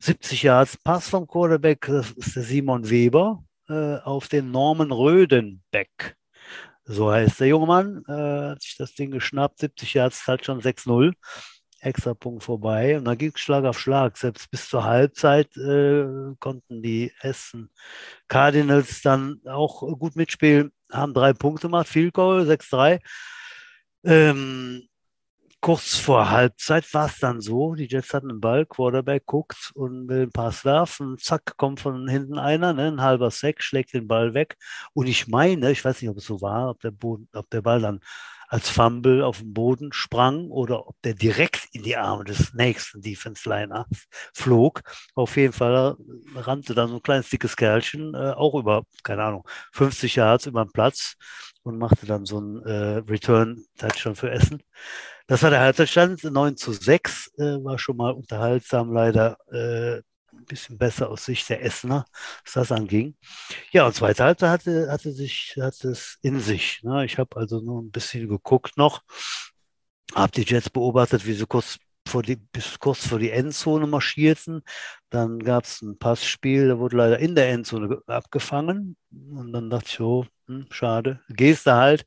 70 0.00 0.42
Yards 0.42 0.76
Pass 0.78 1.08
vom 1.08 1.28
Quarterback, 1.28 1.86
das 1.86 2.10
ist 2.10 2.34
der 2.34 2.42
Simon 2.42 2.90
Weber, 2.90 3.44
äh, 3.68 3.98
auf 3.98 4.26
den 4.26 4.50
Norman 4.50 4.90
Rödenbeck. 4.90 6.16
So 6.84 7.12
heißt 7.12 7.38
der 7.38 7.46
junge 7.46 7.66
Mann, 7.66 8.04
äh, 8.08 8.50
hat 8.50 8.62
sich 8.62 8.76
das 8.76 8.94
Ding 8.94 9.12
geschnappt, 9.12 9.60
70 9.60 9.94
Yards, 9.94 10.26
halt 10.26 10.44
schon 10.44 10.60
6-0. 10.60 11.12
Extrapunkt 11.82 12.44
vorbei. 12.44 12.96
Und 12.96 13.04
dann 13.04 13.18
ging 13.18 13.32
es 13.34 13.40
Schlag 13.40 13.64
auf 13.64 13.78
Schlag. 13.78 14.16
Selbst 14.16 14.50
bis 14.50 14.68
zur 14.68 14.84
Halbzeit 14.84 15.56
äh, 15.56 16.04
konnten 16.38 16.82
die 16.82 17.12
Essen 17.20 17.70
Cardinals 18.28 19.02
dann 19.02 19.40
auch 19.46 19.80
gut 19.98 20.16
mitspielen, 20.16 20.72
haben 20.90 21.14
drei 21.14 21.32
Punkte 21.32 21.68
gemacht, 21.68 21.88
Field 21.88 22.14
Goal, 22.14 22.48
6-3. 22.48 23.00
Ähm, 24.04 24.88
kurz 25.60 25.96
vor 25.96 26.30
Halbzeit 26.30 26.92
war 26.92 27.06
es 27.06 27.18
dann 27.18 27.40
so, 27.40 27.74
die 27.74 27.86
Jets 27.86 28.12
hatten 28.12 28.28
den 28.28 28.40
Ball, 28.40 28.66
Quarterback 28.66 29.24
guckt 29.26 29.70
und 29.74 30.08
will 30.08 30.22
einen 30.22 30.32
Pass 30.32 30.64
werfen, 30.64 31.18
zack, 31.18 31.56
kommt 31.56 31.80
von 31.80 32.08
hinten 32.08 32.36
einer, 32.36 32.72
ne, 32.72 32.88
ein 32.88 33.00
halber 33.00 33.30
Sack, 33.30 33.62
schlägt 33.62 33.94
den 33.94 34.08
Ball 34.08 34.34
weg. 34.34 34.56
Und 34.92 35.06
ich 35.06 35.28
meine, 35.28 35.70
ich 35.70 35.84
weiß 35.84 36.02
nicht, 36.02 36.10
ob 36.10 36.16
es 36.16 36.26
so 36.26 36.40
war, 36.40 36.70
ob 36.70 36.80
der, 36.80 36.90
Boden, 36.90 37.28
ob 37.32 37.48
der 37.50 37.62
Ball 37.62 37.80
dann 37.80 38.00
als 38.52 38.68
Fumble 38.68 39.22
auf 39.22 39.38
den 39.38 39.54
Boden 39.54 39.94
sprang 39.94 40.50
oder 40.50 40.86
ob 40.86 41.00
der 41.00 41.14
direkt 41.14 41.68
in 41.72 41.84
die 41.84 41.96
Arme 41.96 42.24
des 42.24 42.52
nächsten 42.52 43.00
Defense 43.00 43.48
Liners 43.48 43.86
flog. 44.34 44.82
Auf 45.14 45.38
jeden 45.38 45.54
Fall 45.54 45.96
rannte 46.34 46.74
dann 46.74 46.90
so 46.90 46.96
ein 46.96 47.02
kleines 47.02 47.30
dickes 47.30 47.56
Kerlchen 47.56 48.14
äh, 48.14 48.32
auch 48.32 48.54
über, 48.54 48.84
keine 49.04 49.22
Ahnung, 49.22 49.48
50 49.72 50.16
Yards 50.16 50.44
über 50.44 50.66
den 50.66 50.70
Platz 50.70 51.14
und 51.62 51.78
machte 51.78 52.04
dann 52.04 52.26
so 52.26 52.40
ein 52.40 52.62
äh, 52.66 52.98
Return-Touchdown 52.98 54.16
für 54.16 54.30
Essen. 54.30 54.62
Das 55.26 55.42
war 55.42 55.48
der 55.48 55.60
Halbzeitstand, 55.60 56.22
9 56.22 56.58
zu 56.58 56.72
6, 56.72 57.32
äh, 57.38 57.42
war 57.64 57.78
schon 57.78 57.96
mal 57.96 58.12
unterhaltsam, 58.12 58.92
leider 58.92 59.38
äh, 59.50 60.02
ein 60.42 60.46
bisschen 60.46 60.78
besser 60.78 61.10
aus 61.10 61.24
Sicht 61.24 61.48
der 61.48 61.64
Essener, 61.64 62.04
was 62.44 62.52
das 62.54 62.72
anging. 62.72 63.16
Ja, 63.72 63.86
und 63.86 63.94
zweite 63.94 64.24
Halbzeit 64.24 64.50
hatte, 64.50 64.90
hatte, 64.90 65.12
sich, 65.12 65.56
hatte 65.60 65.90
es 65.90 66.18
in 66.22 66.40
sich. 66.40 66.82
Ne? 66.82 67.04
Ich 67.04 67.18
habe 67.18 67.36
also 67.36 67.60
nur 67.60 67.82
ein 67.82 67.90
bisschen 67.90 68.28
geguckt 68.28 68.76
noch, 68.76 69.02
habe 70.14 70.32
die 70.32 70.42
Jets 70.42 70.70
beobachtet, 70.70 71.26
wie 71.26 71.32
sie 71.34 71.46
kurz 71.46 71.78
vor 72.06 72.22
die, 72.22 72.36
bis 72.36 72.78
kurz 72.78 73.06
vor 73.06 73.18
die 73.18 73.30
Endzone 73.30 73.86
marschierten. 73.86 74.62
Dann 75.10 75.38
gab 75.38 75.64
es 75.64 75.82
ein 75.82 75.98
Passspiel, 75.98 76.68
da 76.68 76.78
wurde 76.78 76.96
leider 76.96 77.18
in 77.18 77.34
der 77.34 77.50
Endzone 77.50 78.02
abgefangen. 78.06 78.96
Und 79.10 79.52
dann 79.52 79.70
dachte 79.70 79.88
ich, 79.88 80.00
oh, 80.00 80.26
hm, 80.46 80.66
schade, 80.70 81.20
gehst 81.28 81.66
du 81.66 81.72
halt, 81.72 82.06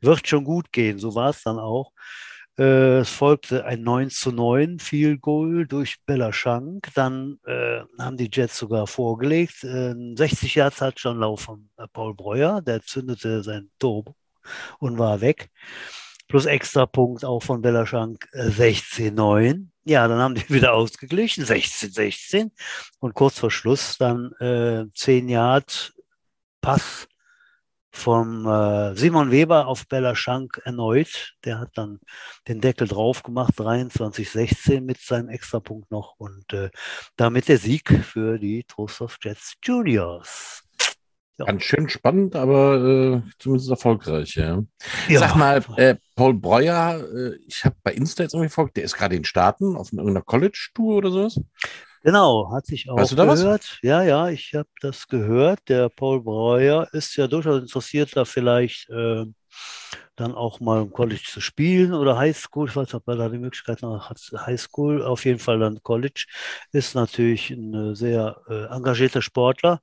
wird 0.00 0.26
schon 0.26 0.44
gut 0.44 0.72
gehen. 0.72 0.98
So 0.98 1.14
war 1.14 1.30
es 1.30 1.42
dann 1.42 1.58
auch. 1.58 1.92
Äh, 2.58 3.00
es 3.00 3.10
folgte 3.10 3.64
ein 3.64 3.82
9 3.82 4.10
zu 4.10 4.32
9 4.32 4.78
Field 4.78 5.20
Goal 5.20 5.66
durch 5.66 5.96
Bella 6.06 6.32
Schank. 6.32 6.88
Dann 6.94 7.38
äh, 7.46 7.80
haben 7.98 8.16
die 8.16 8.30
Jets 8.32 8.58
sogar 8.58 8.86
vorgelegt. 8.86 9.62
Äh, 9.64 9.94
60 10.16 10.54
Yards 10.54 10.80
hat 10.80 10.98
schon 10.98 11.18
Lauf 11.18 11.42
von 11.42 11.68
äh, 11.76 11.86
Paul 11.92 12.14
Breuer. 12.14 12.62
Der 12.62 12.82
zündete 12.82 13.42
sein 13.42 13.70
Turbo 13.78 14.14
und 14.78 14.98
war 14.98 15.20
weg. 15.20 15.50
Plus 16.28 16.46
extra 16.46 16.86
Punkt 16.86 17.24
auch 17.24 17.42
von 17.42 17.62
Bella 17.62 17.86
Schank 17.86 18.26
16-9. 18.32 19.44
Äh, 19.44 19.58
ja, 19.84 20.08
dann 20.08 20.18
haben 20.18 20.34
die 20.34 20.48
wieder 20.48 20.72
ausgeglichen, 20.72 21.44
16-16. 21.44 22.50
Und 22.98 23.14
kurz 23.14 23.38
vor 23.38 23.50
Schluss 23.50 23.98
dann 23.98 24.32
äh, 24.40 24.86
10 24.94 25.28
Yards 25.28 25.92
Pass 26.60 27.06
vom 27.96 28.46
äh, 28.46 28.94
Simon 28.94 29.30
Weber 29.30 29.66
auf 29.66 29.88
Bella 29.88 30.14
Schank 30.14 30.60
erneut. 30.64 31.34
Der 31.44 31.58
hat 31.58 31.70
dann 31.74 31.98
den 32.46 32.60
Deckel 32.60 32.86
drauf 32.86 33.22
gemacht, 33.22 33.54
23-16 33.56 34.82
mit 34.82 34.98
seinem 35.00 35.30
Extrapunkt 35.30 35.90
noch 35.90 36.14
und 36.18 36.52
äh, 36.52 36.70
damit 37.16 37.48
der 37.48 37.58
Sieg 37.58 37.88
für 38.04 38.38
die 38.38 38.64
Trostorf 38.64 39.16
Jets 39.22 39.54
Juniors. 39.64 40.62
Ja. 41.38 41.44
Ganz 41.46 41.64
schön 41.64 41.88
spannend, 41.88 42.34
aber 42.34 42.76
äh, 42.76 43.30
zumindest 43.38 43.70
erfolgreich, 43.70 44.36
ja. 44.36 44.62
ja. 45.08 45.18
Sag 45.18 45.36
mal, 45.36 45.62
äh, 45.76 45.96
Paul 46.14 46.34
Breuer, 46.34 47.02
äh, 47.14 47.36
ich 47.46 47.64
habe 47.64 47.76
bei 47.82 47.92
Insta 47.92 48.22
jetzt 48.22 48.32
irgendwie 48.32 48.48
folgt, 48.48 48.76
der 48.76 48.84
ist 48.84 48.96
gerade 48.96 49.16
in 49.16 49.24
Staaten 49.24 49.76
auf 49.76 49.92
irgendeiner 49.92 50.22
College-Tour 50.22 50.96
oder 50.96 51.10
sowas. 51.10 51.40
Genau, 52.06 52.52
hat 52.52 52.66
sich 52.66 52.88
auch 52.88 52.98
weißt 52.98 53.12
du 53.12 53.16
gehört. 53.16 53.62
Was? 53.62 53.78
Ja, 53.82 54.00
ja, 54.04 54.28
ich 54.28 54.54
habe 54.54 54.68
das 54.80 55.08
gehört. 55.08 55.58
Der 55.68 55.88
Paul 55.88 56.22
Breuer 56.22 56.86
ist 56.92 57.16
ja 57.16 57.26
durchaus 57.26 57.60
interessiert, 57.62 58.14
da 58.14 58.24
vielleicht 58.24 58.88
äh, 58.90 59.24
dann 60.16 60.34
auch 60.34 60.60
mal 60.60 60.82
im 60.82 60.92
College 60.92 61.22
zu 61.24 61.40
spielen 61.40 61.94
oder 61.94 62.16
Highschool. 62.16 62.68
Ich 62.68 62.76
weiß 62.76 62.88
nicht, 62.88 62.94
ob 62.94 63.06
er 63.08 63.16
da 63.16 63.28
die 63.28 63.38
Möglichkeit 63.38 63.82
noch 63.82 64.10
hat. 64.10 64.18
Highschool, 64.34 65.02
auf 65.02 65.24
jeden 65.24 65.38
Fall 65.38 65.58
dann 65.58 65.82
College. 65.82 66.26
Ist 66.72 66.94
natürlich 66.94 67.50
ein 67.50 67.94
sehr 67.94 68.40
äh, 68.48 68.64
engagierter 68.74 69.22
Sportler. 69.22 69.80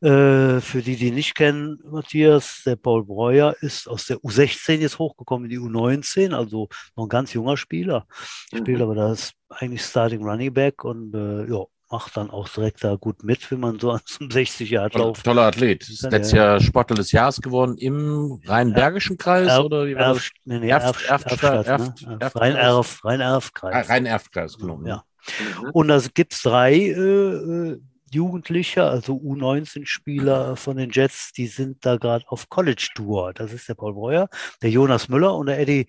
Äh, 0.00 0.60
für 0.60 0.82
die, 0.82 0.96
die 0.96 1.10
nicht 1.10 1.34
kennen, 1.34 1.78
Matthias, 1.84 2.62
der 2.66 2.76
Paul 2.76 3.04
Breuer 3.04 3.56
ist 3.60 3.88
aus 3.88 4.06
der 4.06 4.18
U16 4.18 4.76
jetzt 4.76 4.98
hochgekommen 4.98 5.50
in 5.50 5.50
die 5.50 5.58
U19, 5.58 6.34
also 6.34 6.68
noch 6.94 7.06
ein 7.06 7.08
ganz 7.08 7.32
junger 7.32 7.56
Spieler. 7.56 8.06
Spielt 8.54 8.78
mhm. 8.78 8.82
aber 8.82 8.94
das 8.94 9.32
eigentlich 9.48 9.82
Starting 9.82 10.22
Running 10.22 10.52
Back 10.52 10.84
und 10.84 11.14
äh, 11.14 11.50
ja, 11.50 11.64
macht 11.94 12.16
dann 12.16 12.28
auch 12.28 12.48
direkt 12.48 12.82
da 12.82 12.96
gut 12.96 13.22
mit, 13.22 13.48
wenn 13.52 13.60
man 13.60 13.78
so 13.78 13.92
an 13.92 14.00
so 14.04 14.26
60 14.28 14.68
Jahren 14.68 14.90
läuft. 14.94 15.24
Toller 15.24 15.42
Athlet. 15.42 15.88
Ist 15.88 16.02
letztes 16.02 16.32
Jahr 16.32 16.60
Sportler 16.60 16.96
des 16.96 17.12
Jahres 17.12 17.40
geworden 17.40 17.78
im 17.78 18.40
Rheinbergischen 18.44 19.16
Kreis 19.16 19.46
Erf, 19.46 19.64
oder 19.64 19.86
wie 19.86 19.94
war 19.94 20.06
Erf, 20.06 20.16
das? 20.16 20.30
Nee, 20.44 20.68
Erf, 20.68 21.08
Erf, 21.08 21.42
Erf, 21.42 21.78
ne? 22.02 22.18
Rhein-Erf, 22.34 23.04
Rhein-Erf-Kreis. 23.04 23.88
Rhein-Erf-Kreis, 23.88 24.58
genau. 24.58 24.80
Ja. 24.84 25.04
Mhm. 25.38 25.70
Und 25.70 25.86
da 25.86 26.00
gibt 26.12 26.32
es 26.32 26.42
drei 26.42 26.74
äh, 26.74 26.90
äh, 26.90 27.80
Jugendliche, 28.10 28.82
also 28.82 29.14
U19-Spieler 29.14 30.56
von 30.56 30.76
den 30.76 30.90
Jets, 30.90 31.30
die 31.30 31.46
sind 31.46 31.86
da 31.86 31.96
gerade 31.96 32.24
auf 32.26 32.48
College-Tour. 32.48 33.34
Das 33.34 33.52
ist 33.52 33.68
der 33.68 33.74
Paul 33.74 33.94
Breuer, 33.94 34.28
der 34.62 34.70
Jonas 34.70 35.08
Müller 35.08 35.36
und 35.36 35.46
der 35.46 35.60
Eddie 35.60 35.86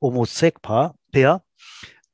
Omozekpa. 0.00 0.96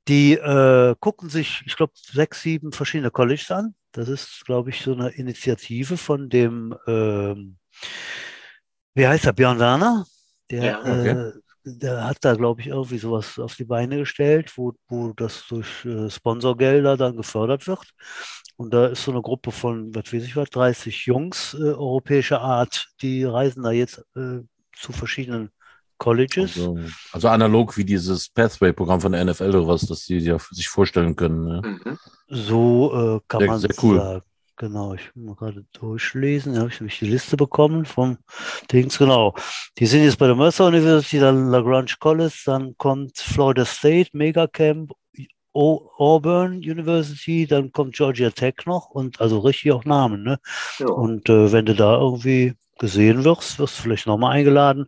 Die 0.08 0.32
äh, 0.34 0.94
gucken 0.98 1.28
sich, 1.28 1.62
ich 1.66 1.76
glaube, 1.76 1.92
sechs, 1.94 2.42
sieben 2.42 2.72
verschiedene 2.72 3.10
Colleges 3.10 3.50
an. 3.50 3.74
Das 3.92 4.08
ist, 4.08 4.44
glaube 4.44 4.70
ich, 4.70 4.80
so 4.80 4.92
eine 4.92 5.10
Initiative 5.10 5.96
von 5.96 6.28
dem, 6.28 6.74
ähm, 6.86 7.58
wie 8.94 9.06
heißt 9.06 9.26
er, 9.26 9.32
Björn 9.32 9.58
Werner? 9.58 10.04
Der, 10.50 10.64
ja, 10.64 10.80
okay. 10.80 11.08
äh, 11.08 11.32
der 11.64 12.06
hat 12.06 12.18
da, 12.22 12.34
glaube 12.34 12.60
ich, 12.60 12.68
irgendwie 12.68 12.98
sowas 12.98 13.38
auf 13.38 13.54
die 13.54 13.64
Beine 13.64 13.98
gestellt, 13.98 14.56
wo, 14.56 14.74
wo 14.88 15.12
das 15.12 15.46
durch 15.48 15.84
äh, 15.84 16.10
Sponsorgelder 16.10 16.96
dann 16.96 17.16
gefördert 17.16 17.66
wird. 17.66 17.92
Und 18.56 18.74
da 18.74 18.88
ist 18.88 19.04
so 19.04 19.10
eine 19.10 19.22
Gruppe 19.22 19.52
von, 19.52 19.94
was 19.94 20.12
weiß 20.12 20.24
ich 20.24 20.36
was, 20.36 20.50
30 20.50 21.06
Jungs 21.06 21.54
äh, 21.54 21.72
europäischer 21.72 22.40
Art, 22.40 22.88
die 23.02 23.24
reisen 23.24 23.62
da 23.62 23.70
jetzt 23.70 24.04
äh, 24.16 24.40
zu 24.74 24.92
verschiedenen 24.92 25.50
Colleges. 26.00 26.56
Also, 26.56 26.78
also, 27.12 27.28
analog 27.28 27.76
wie 27.76 27.84
dieses 27.84 28.30
Pathway-Programm 28.30 29.00
von 29.00 29.12
der 29.12 29.24
NFL 29.24 29.50
oder 29.50 29.68
was, 29.68 29.82
das 29.82 30.04
sie 30.06 30.18
ja 30.18 30.38
sich 30.50 30.66
vorstellen 30.66 31.14
können. 31.14 31.44
Ne? 31.44 31.62
Mhm. 31.62 31.98
So 32.28 32.90
äh, 32.92 33.20
kann 33.28 33.40
sehr, 33.40 33.48
man 33.48 33.60
sehr 33.60 33.70
cool. 33.82 33.96
sagen. 33.98 34.22
Genau, 34.56 34.94
ich 34.94 35.10
muss 35.14 35.38
gerade 35.38 35.64
durchlesen. 35.72 36.54
Da 36.54 36.60
habe 36.60 36.70
ich 36.70 36.80
nämlich 36.80 36.98
die 36.98 37.06
Liste 37.06 37.36
bekommen 37.36 37.84
vom 37.84 38.18
Dings. 38.72 38.98
Genau. 38.98 39.34
Die 39.78 39.86
sind 39.86 40.04
jetzt 40.04 40.18
bei 40.18 40.26
der 40.26 40.36
Mercer 40.36 40.66
University, 40.66 41.18
dann 41.18 41.48
Lagrange 41.48 41.94
College, 41.98 42.42
dann 42.44 42.76
kommt 42.76 43.16
Florida 43.18 43.64
State, 43.64 44.10
Megacamp, 44.12 44.92
Auburn 45.52 46.56
University, 46.56 47.46
dann 47.46 47.72
kommt 47.72 47.94
Georgia 47.94 48.30
Tech 48.30 48.54
noch 48.66 48.90
und 48.90 49.20
also 49.20 49.38
richtig 49.38 49.72
auch 49.72 49.84
Namen. 49.84 50.22
Ne? 50.22 50.38
Ja. 50.78 50.88
Und 50.88 51.28
äh, 51.28 51.52
wenn 51.52 51.66
du 51.66 51.74
da 51.74 51.98
irgendwie 51.98 52.54
gesehen 52.78 53.24
wirst, 53.24 53.58
wirst 53.58 53.78
du 53.78 53.82
vielleicht 53.82 54.06
nochmal 54.06 54.36
eingeladen. 54.36 54.86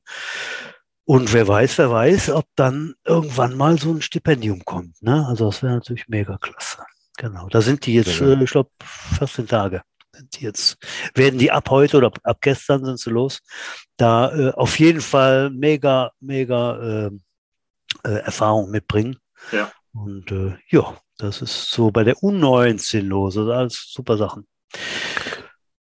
Und 1.05 1.33
wer 1.33 1.49
weiß, 1.49 1.79
wer 1.79 1.91
weiß, 1.91 2.31
ob 2.31 2.47
dann 2.55 2.95
irgendwann 3.05 3.57
mal 3.57 3.79
so 3.79 3.93
ein 3.93 4.03
Stipendium 4.03 4.65
kommt. 4.65 5.03
Ne? 5.03 5.27
Also 5.27 5.47
das 5.47 5.63
wäre 5.63 5.75
natürlich 5.75 6.09
mega 6.09 6.39
klasse. 6.39 6.85
Genau, 7.19 7.49
da 7.49 7.61
sind 7.61 7.85
die 7.87 7.95
jetzt, 7.95 8.21
äh, 8.21 8.43
ich 8.43 8.51
glaube, 8.51 8.71
14 9.19 9.47
Tage. 9.47 9.83
Sind 10.15 10.37
die 10.39 10.45
jetzt, 10.45 10.77
werden 11.15 11.39
die 11.39 11.51
ab 11.51 11.71
heute 11.71 11.97
oder 11.97 12.13
ab 12.23 12.39
gestern 12.41 12.85
sind 12.85 12.99
sie 12.99 13.11
los. 13.11 13.41
Da 13.97 14.33
äh, 14.35 14.53
auf 14.53 14.79
jeden 14.79 15.01
Fall 15.01 15.51
mega, 15.51 16.13
mega 16.21 16.77
äh, 17.07 17.11
äh 18.05 18.19
Erfahrung 18.21 18.71
mitbringen. 18.71 19.19
Ja. 19.51 19.73
Und 19.93 20.31
äh, 20.31 20.57
ja, 20.69 20.97
das 21.19 21.43
ist 21.43 21.71
so 21.71 21.91
bei 21.91 22.05
der 22.05 22.17
U19 22.17 23.03
los. 23.03 23.37
Also 23.37 23.53
alles 23.53 23.93
super 23.93 24.17
Sachen. 24.17 24.47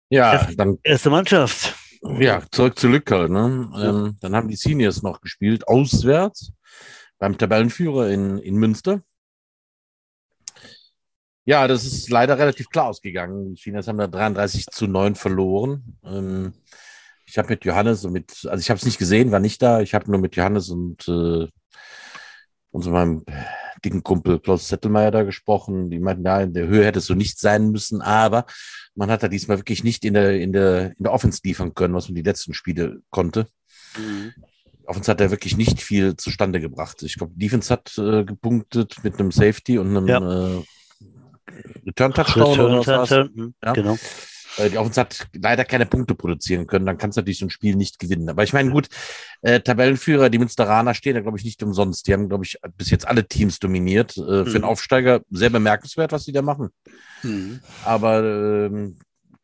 Ja, 0.08 0.46
dann. 0.56 0.78
Erste 0.82 1.10
Mannschaft. 1.10 1.74
Ja, 2.18 2.42
zurück 2.50 2.78
zu 2.78 2.88
Lücke. 2.88 3.28
Ne? 3.28 3.68
Ja. 3.72 3.88
Ähm, 3.88 4.16
dann 4.20 4.34
haben 4.34 4.48
die 4.48 4.56
Seniors 4.56 5.02
noch 5.02 5.20
gespielt, 5.20 5.66
auswärts 5.68 6.52
beim 7.18 7.38
Tabellenführer 7.38 8.10
in, 8.10 8.38
in 8.38 8.56
Münster. 8.56 9.02
Ja, 11.44 11.68
das 11.68 11.84
ist 11.84 12.10
leider 12.10 12.38
relativ 12.38 12.68
klar 12.70 12.86
ausgegangen. 12.86 13.54
Die 13.54 13.60
Seniors 13.60 13.86
haben 13.86 13.98
da 13.98 14.08
33 14.08 14.66
zu 14.66 14.86
9 14.86 15.14
verloren. 15.14 15.98
Ähm, 16.04 16.54
ich 17.24 17.38
habe 17.38 17.48
mit 17.50 17.64
Johannes 17.64 18.04
und 18.04 18.12
mit, 18.12 18.46
also 18.48 18.60
ich 18.60 18.70
habe 18.70 18.78
es 18.78 18.84
nicht 18.84 18.98
gesehen, 18.98 19.30
war 19.30 19.40
nicht 19.40 19.62
da. 19.62 19.80
Ich 19.80 19.94
habe 19.94 20.10
nur 20.10 20.20
mit 20.20 20.36
Johannes 20.36 20.70
und, 20.70 21.06
äh, 21.08 21.48
und 22.70 22.82
so 22.82 22.90
meinem 22.90 23.24
dicken 23.84 24.02
Kumpel 24.02 24.40
Klaus 24.40 24.68
Zettelmeier 24.68 25.10
da 25.10 25.22
gesprochen. 25.22 25.90
Die 25.90 25.98
meinten, 25.98 26.24
ja, 26.24 26.40
in 26.40 26.52
der 26.52 26.66
Höhe 26.66 26.84
hätte 26.84 26.98
es 26.98 27.06
so 27.06 27.14
nicht 27.14 27.38
sein 27.38 27.70
müssen, 27.70 28.02
aber 28.02 28.46
man 28.96 29.10
hat 29.10 29.22
da 29.22 29.28
diesmal 29.28 29.58
wirklich 29.58 29.84
nicht 29.84 30.04
in 30.04 30.14
der, 30.14 30.40
in 30.40 30.52
der, 30.52 30.92
in 30.96 31.04
der 31.04 31.12
Offense 31.12 31.40
liefern 31.44 31.74
können, 31.74 31.94
was 31.94 32.08
man 32.08 32.16
die 32.16 32.22
letzten 32.22 32.54
Spiele 32.54 33.02
konnte. 33.10 33.46
Mhm. 33.96 34.32
Offense 34.86 35.10
hat 35.10 35.20
er 35.20 35.30
wirklich 35.30 35.56
nicht 35.56 35.82
viel 35.82 36.16
zustande 36.16 36.60
gebracht. 36.60 37.02
Ich 37.02 37.16
glaube, 37.16 37.32
Defense 37.36 37.72
hat 37.72 37.96
äh, 37.98 38.24
gepunktet 38.24 38.96
mit 39.02 39.18
einem 39.18 39.32
Safety 39.32 39.78
und 39.78 39.96
einem 39.96 40.06
ja. 40.06 40.18
äh, 40.18 40.62
Return-Touchdown 41.86 42.50
Return 42.50 42.78
oder 42.78 43.00
was. 43.00 43.10
Hm, 43.10 43.54
ja? 43.62 43.72
Genau. 43.72 43.98
Äh, 44.56 44.70
die 44.70 44.78
Offense 44.78 45.00
hat 45.00 45.28
leider 45.34 45.64
keine 45.64 45.86
Punkte 45.86 46.14
produzieren 46.14 46.66
können, 46.66 46.86
dann 46.86 46.98
kannst 46.98 47.16
du 47.16 47.20
natürlich 47.20 47.38
so 47.38 47.46
ein 47.46 47.50
Spiel 47.50 47.76
nicht 47.76 47.98
gewinnen. 47.98 48.28
Aber 48.28 48.42
ich 48.42 48.52
meine, 48.52 48.70
gut, 48.70 48.88
äh, 49.42 49.60
Tabellenführer, 49.60 50.30
die 50.30 50.38
Münsteraner 50.38 50.94
stehen 50.94 51.14
da, 51.14 51.20
glaube 51.20 51.38
ich, 51.38 51.44
nicht 51.44 51.62
umsonst. 51.62 52.06
Die 52.06 52.12
haben, 52.12 52.28
glaube 52.28 52.44
ich, 52.44 52.58
bis 52.76 52.90
jetzt 52.90 53.06
alle 53.06 53.26
Teams 53.26 53.58
dominiert. 53.58 54.16
Äh, 54.16 54.20
mhm. 54.20 54.24
Für 54.24 54.44
einen 54.44 54.54
hm. 54.54 54.64
Aufsteiger 54.64 55.20
sehr 55.30 55.50
bemerkenswert, 55.50 56.12
was 56.12 56.24
die 56.24 56.32
da 56.32 56.42
machen. 56.42 56.70
Mhm. 57.22 57.60
Aber 57.84 58.22
äh, 58.24 58.92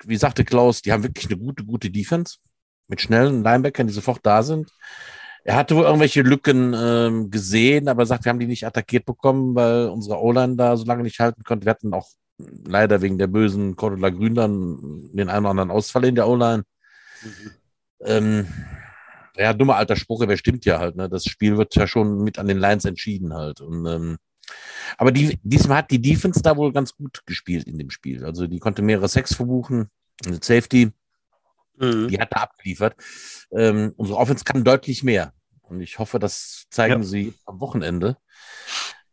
wie 0.04 0.16
sagte 0.16 0.44
Klaus, 0.44 0.82
die 0.82 0.92
haben 0.92 1.02
wirklich 1.02 1.26
eine 1.26 1.38
gute, 1.38 1.64
gute 1.64 1.90
Defense 1.90 2.38
mit 2.88 3.00
schnellen 3.00 3.42
Linebackern, 3.42 3.86
die 3.86 3.92
sofort 3.92 4.20
da 4.22 4.42
sind. 4.42 4.70
Er 5.44 5.56
hatte 5.56 5.74
wohl 5.74 5.84
irgendwelche 5.84 6.22
Lücken 6.22 6.72
ähm, 6.76 7.30
gesehen, 7.30 7.88
aber 7.88 8.06
sagt, 8.06 8.24
wir 8.24 8.30
haben 8.30 8.38
die 8.38 8.46
nicht 8.46 8.64
attackiert 8.64 9.04
bekommen, 9.04 9.54
weil 9.56 9.88
unsere 9.88 10.20
O-Line 10.20 10.56
da 10.56 10.76
so 10.76 10.84
lange 10.84 11.02
nicht 11.02 11.18
halten 11.18 11.42
konnte. 11.42 11.66
Wir 11.66 11.70
hatten 11.70 11.92
auch 11.94 12.08
leider 12.66 13.02
wegen 13.02 13.18
der 13.18 13.26
bösen 13.26 13.76
Cordula 13.76 14.10
Grün 14.10 14.34
dann 14.34 15.10
den 15.12 15.28
einen 15.28 15.44
oder 15.44 15.50
anderen 15.50 15.70
Ausfall 15.70 16.04
in 16.04 16.14
der 16.14 16.28
O-Line. 16.28 16.64
Mhm. 17.22 17.50
Ähm, 18.04 18.46
ja, 19.36 19.52
dummer 19.52 19.76
alter 19.76 19.96
Spruch, 19.96 20.22
aber 20.22 20.36
stimmt 20.36 20.64
ja 20.64 20.78
halt. 20.78 20.96
Ne? 20.96 21.08
Das 21.08 21.24
Spiel 21.24 21.56
wird 21.56 21.74
ja 21.74 21.86
schon 21.86 22.22
mit 22.22 22.38
an 22.38 22.48
den 22.48 22.58
Lines 22.58 22.84
entschieden 22.84 23.32
halt. 23.34 23.60
Und, 23.60 23.86
ähm, 23.86 24.18
aber 24.98 25.12
die, 25.12 25.38
diesmal 25.42 25.78
hat 25.78 25.90
die 25.90 26.02
Defense 26.02 26.42
da 26.42 26.56
wohl 26.56 26.72
ganz 26.72 26.94
gut 26.94 27.22
gespielt 27.26 27.66
in 27.66 27.78
dem 27.78 27.90
Spiel. 27.90 28.24
Also 28.24 28.46
die 28.46 28.58
konnte 28.58 28.82
mehrere 28.82 29.08
Sex 29.08 29.34
verbuchen, 29.34 29.88
Safety. 30.40 30.90
Mhm. 31.78 32.08
Die 32.08 32.20
hat 32.20 32.32
da 32.32 32.42
abgeliefert. 32.42 32.96
Ähm, 33.50 33.92
unsere 33.96 34.18
Offense 34.18 34.44
kann 34.44 34.64
deutlich 34.64 35.02
mehr. 35.02 35.32
Und 35.62 35.80
ich 35.80 35.98
hoffe, 35.98 36.18
das 36.18 36.66
zeigen 36.70 37.02
ja. 37.02 37.08
sie 37.08 37.34
am 37.46 37.60
Wochenende. 37.60 38.18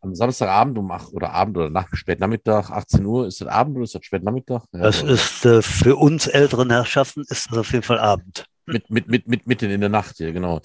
Am 0.02 0.14
Samstagabend 0.14 0.78
um 0.78 0.90
8 0.90 1.12
oder 1.12 1.32
Abend 1.32 1.58
oder 1.58 1.70
nach 1.70 1.88
Spätnachmittag, 1.92 2.70
18 2.70 3.04
Uhr. 3.04 3.26
Ist 3.26 3.40
das 3.40 3.48
Abend 3.48 3.76
oder 3.76 3.84
ist 3.84 3.94
das 3.94 4.04
Spätnachmittag? 4.04 4.64
Ja, 4.72 4.80
das 4.80 5.02
ist 5.02 5.44
äh, 5.44 5.60
für 5.60 5.96
uns 5.96 6.26
älteren 6.26 6.70
Herrschaften 6.70 7.22
ist 7.28 7.50
das 7.50 7.58
auf 7.58 7.72
jeden 7.72 7.82
Fall 7.82 7.98
Abend. 7.98 8.46
Mit, 8.66 8.88
mit, 8.88 9.08
mit, 9.08 9.26
mit 9.26 9.46
mitten 9.46 9.70
in 9.70 9.80
der 9.80 9.90
Nacht 9.90 10.16
hier, 10.16 10.32
genau. 10.32 10.60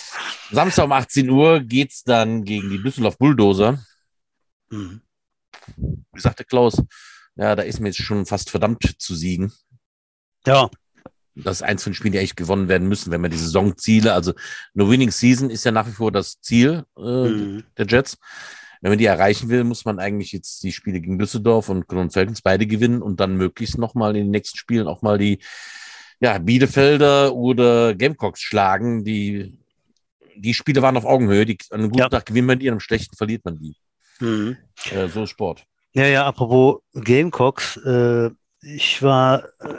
Samstag 0.50 0.84
um 0.84 0.92
18 0.92 1.28
Uhr 1.28 1.60
geht 1.60 1.90
es 1.90 2.02
dann 2.04 2.44
gegen 2.44 2.70
die 2.70 2.82
Düsseldorf 2.82 3.18
Bulldozer. 3.18 3.82
Mhm. 4.70 5.02
Wie 5.76 6.20
sagte 6.20 6.44
Klaus, 6.44 6.82
ja, 7.36 7.54
da 7.56 7.62
ist 7.62 7.80
mir 7.80 7.88
jetzt 7.88 7.98
schon 7.98 8.26
fast 8.26 8.50
verdammt 8.50 8.94
zu 8.98 9.14
siegen. 9.14 9.52
Ja 10.46 10.70
das 11.44 11.58
ist 11.58 11.62
eins 11.62 11.82
von 11.82 11.92
den 11.92 11.94
Spielen, 11.94 12.12
die 12.12 12.18
eigentlich 12.18 12.36
gewonnen 12.36 12.68
werden 12.68 12.88
müssen, 12.88 13.10
wenn 13.10 13.20
man 13.20 13.30
die 13.30 13.36
Saisonziele, 13.36 14.12
also 14.12 14.32
eine 14.74 14.88
Winning 14.88 15.10
Season 15.10 15.50
ist 15.50 15.64
ja 15.64 15.72
nach 15.72 15.86
wie 15.86 15.92
vor 15.92 16.12
das 16.12 16.40
Ziel 16.40 16.84
äh, 16.96 17.00
mhm. 17.00 17.64
der 17.76 17.86
Jets. 17.86 18.18
Wenn 18.80 18.92
man 18.92 18.98
die 18.98 19.06
erreichen 19.06 19.48
will, 19.48 19.64
muss 19.64 19.84
man 19.84 19.98
eigentlich 19.98 20.32
jetzt 20.32 20.62
die 20.62 20.72
Spiele 20.72 21.00
gegen 21.00 21.18
Düsseldorf 21.18 21.68
und 21.68 21.86
Cologne 21.86 22.10
Falcons 22.10 22.42
beide 22.42 22.66
gewinnen 22.66 23.02
und 23.02 23.20
dann 23.20 23.36
möglichst 23.36 23.78
nochmal 23.78 24.16
in 24.16 24.24
den 24.24 24.30
nächsten 24.30 24.58
Spielen 24.58 24.86
auch 24.86 25.02
mal 25.02 25.18
die 25.18 25.38
ja, 26.20 26.38
Bielefelder 26.38 27.34
oder 27.34 27.94
Gamecocks 27.94 28.40
schlagen. 28.40 29.04
Die, 29.04 29.58
die 30.36 30.54
Spiele 30.54 30.82
waren 30.82 30.96
auf 30.96 31.04
Augenhöhe. 31.04 31.46
Die, 31.46 31.58
an 31.70 31.80
einem 31.80 31.90
guten 31.90 32.02
ja. 32.02 32.08
Tag 32.08 32.26
gewinnt 32.26 32.46
man 32.46 32.58
die, 32.58 32.68
an 32.68 32.74
einem 32.74 32.80
schlechten 32.80 33.16
verliert 33.16 33.44
man 33.44 33.58
die. 33.58 33.76
Mhm. 34.20 34.56
Äh, 34.90 35.08
so 35.08 35.24
ist 35.24 35.30
Sport. 35.30 35.64
Ja, 35.92 36.06
ja, 36.06 36.26
apropos 36.26 36.80
Gamecocks. 36.94 37.76
Äh, 37.84 38.30
ich 38.62 39.02
war 39.02 39.44
äh, 39.60 39.74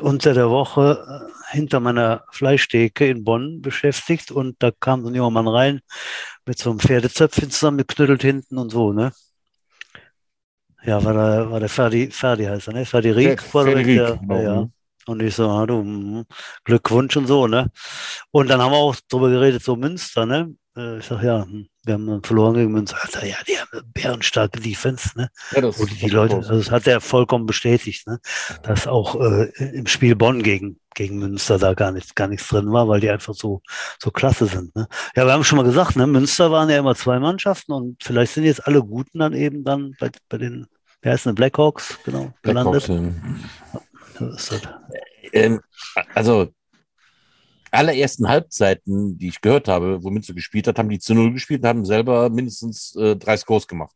unter 0.00 0.34
der 0.34 0.50
Woche 0.50 1.04
äh, 1.06 1.54
hinter 1.54 1.80
meiner 1.80 2.24
Fleischtheke 2.30 3.06
in 3.08 3.24
Bonn 3.24 3.60
beschäftigt 3.62 4.30
und 4.30 4.56
da 4.60 4.70
kam 4.70 5.02
so 5.02 5.08
ein 5.08 5.14
junger 5.14 5.30
Mann 5.30 5.48
rein 5.48 5.80
mit 6.46 6.58
so 6.58 6.70
einem 6.70 6.80
Pferdezöpfchen 6.80 7.50
zusammengeknüttelt 7.50 8.22
hinten 8.22 8.58
und 8.58 8.70
so, 8.70 8.92
ne? 8.92 9.12
Ja, 10.84 11.02
war 11.04 11.12
der, 11.12 11.50
war 11.50 11.60
der 11.60 11.68
Ferdi, 11.68 12.10
Ferdi 12.10 12.44
heißt 12.44 12.68
er, 12.68 12.74
ne? 12.74 12.84
Ferdi 12.84 13.10
Rieck 13.10 13.54
war 13.54 13.64
der, 13.64 13.82
der, 13.82 14.16
genau. 14.16 14.40
ja. 14.40 14.60
Mhm. 14.62 14.72
Und 15.06 15.22
ich 15.22 15.34
so, 15.34 15.48
ah, 15.48 15.66
du, 15.66 15.80
hm, 15.80 16.24
Glückwunsch 16.64 17.16
und 17.16 17.26
so, 17.26 17.46
ne? 17.46 17.70
Und 18.30 18.48
dann 18.48 18.60
haben 18.60 18.72
wir 18.72 18.78
auch 18.78 18.96
drüber 19.08 19.30
geredet, 19.30 19.62
so 19.62 19.76
Münster, 19.76 20.26
ne? 20.26 20.54
Äh, 20.76 20.98
ich 20.98 21.04
sag, 21.06 21.22
ja, 21.22 21.44
hm, 21.44 21.68
wir 21.84 21.94
haben 21.94 22.22
verloren 22.22 22.54
gegen 22.54 22.72
Münster. 22.72 22.96
Alter, 23.00 23.26
ja, 23.26 23.36
die 23.46 23.58
haben 23.58 23.68
eine 23.72 23.82
bärenstarke 23.82 24.60
Defense, 24.60 25.10
ne? 25.16 25.30
Ja, 25.52 25.62
das 25.62 25.78
und 25.78 26.00
die 26.00 26.08
Leute, 26.08 26.36
also 26.36 26.54
das 26.54 26.70
hat 26.70 26.86
er 26.86 27.00
vollkommen 27.00 27.46
bestätigt, 27.46 28.06
ne? 28.06 28.20
Dass 28.62 28.86
auch 28.86 29.20
äh, 29.20 29.50
im 29.58 29.86
Spiel 29.86 30.14
Bonn 30.14 30.42
gegen, 30.42 30.78
gegen 30.94 31.18
Münster 31.18 31.58
da 31.58 31.74
gar 31.74 31.90
nichts, 31.90 32.14
gar 32.14 32.28
nichts 32.28 32.48
drin 32.48 32.72
war, 32.72 32.88
weil 32.88 33.00
die 33.00 33.10
einfach 33.10 33.34
so, 33.34 33.62
so 33.98 34.10
klasse 34.10 34.46
sind, 34.46 34.74
ne? 34.76 34.86
Ja, 35.16 35.26
wir 35.26 35.32
haben 35.32 35.44
schon 35.44 35.56
mal 35.56 35.64
gesagt, 35.64 35.96
ne? 35.96 36.06
Münster 36.06 36.50
waren 36.50 36.70
ja 36.70 36.78
immer 36.78 36.94
zwei 36.94 37.18
Mannschaften 37.18 37.72
und 37.72 38.02
vielleicht 38.02 38.34
sind 38.34 38.44
jetzt 38.44 38.66
alle 38.66 38.82
Guten 38.82 39.18
dann 39.18 39.32
eben 39.32 39.64
dann 39.64 39.96
bei, 39.98 40.10
bei 40.28 40.38
den, 40.38 40.66
wer 41.00 41.12
heißt 41.12 41.26
denn, 41.26 41.34
Blackhawks, 41.34 41.98
genau, 42.04 42.32
gelandet. 42.42 42.86
Blackhawks, 42.86 44.50
ja. 44.50 44.80
Ähm, 45.32 45.60
also 46.14 46.52
allerersten 47.72 48.28
Halbzeiten, 48.28 49.18
die 49.18 49.28
ich 49.28 49.40
gehört 49.40 49.66
habe, 49.66 50.02
wo 50.02 50.10
Münster 50.10 50.34
gespielt 50.34 50.68
hat, 50.68 50.78
haben 50.78 50.88
die 50.88 50.98
zu 50.98 51.14
Null 51.14 51.32
gespielt 51.32 51.62
und 51.62 51.68
haben 51.68 51.84
selber 51.84 52.30
mindestens 52.30 52.94
äh, 52.96 53.16
drei 53.16 53.36
Scores 53.36 53.66
gemacht. 53.66 53.94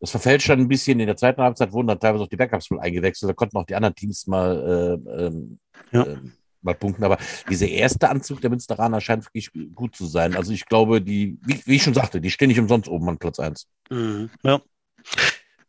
Das 0.00 0.10
verfälscht 0.10 0.48
dann 0.48 0.60
ein 0.60 0.68
bisschen. 0.68 1.00
In 1.00 1.06
der 1.06 1.16
zweiten 1.16 1.40
Halbzeit 1.40 1.72
wurden 1.72 1.88
dann 1.88 2.00
teilweise 2.00 2.24
auch 2.24 2.28
die 2.28 2.36
Backups 2.36 2.70
mal 2.70 2.80
eingewechselt. 2.80 3.30
Da 3.30 3.34
konnten 3.34 3.56
auch 3.56 3.64
die 3.64 3.74
anderen 3.74 3.94
Teams 3.94 4.26
mal, 4.26 5.00
äh, 5.08 5.24
ähm, 5.26 5.58
ja. 5.92 6.02
äh, 6.02 6.18
mal 6.62 6.74
punkten. 6.74 7.04
Aber 7.04 7.18
dieser 7.48 7.68
erste 7.68 8.08
Anzug 8.08 8.40
der 8.40 8.50
Münsteraner 8.50 9.00
scheint 9.00 9.24
wirklich 9.24 9.50
gut 9.74 9.96
zu 9.96 10.06
sein. 10.06 10.36
Also 10.36 10.52
ich 10.52 10.66
glaube, 10.66 11.00
die, 11.00 11.38
wie, 11.42 11.60
wie 11.64 11.76
ich 11.76 11.82
schon 11.82 11.94
sagte, 11.94 12.20
die 12.20 12.30
stehen 12.30 12.48
nicht 12.48 12.60
umsonst 12.60 12.88
oben 12.88 13.08
an 13.08 13.18
Platz 13.18 13.38
1. 13.38 13.66
Mhm. 13.90 14.30
Ja. 14.42 14.60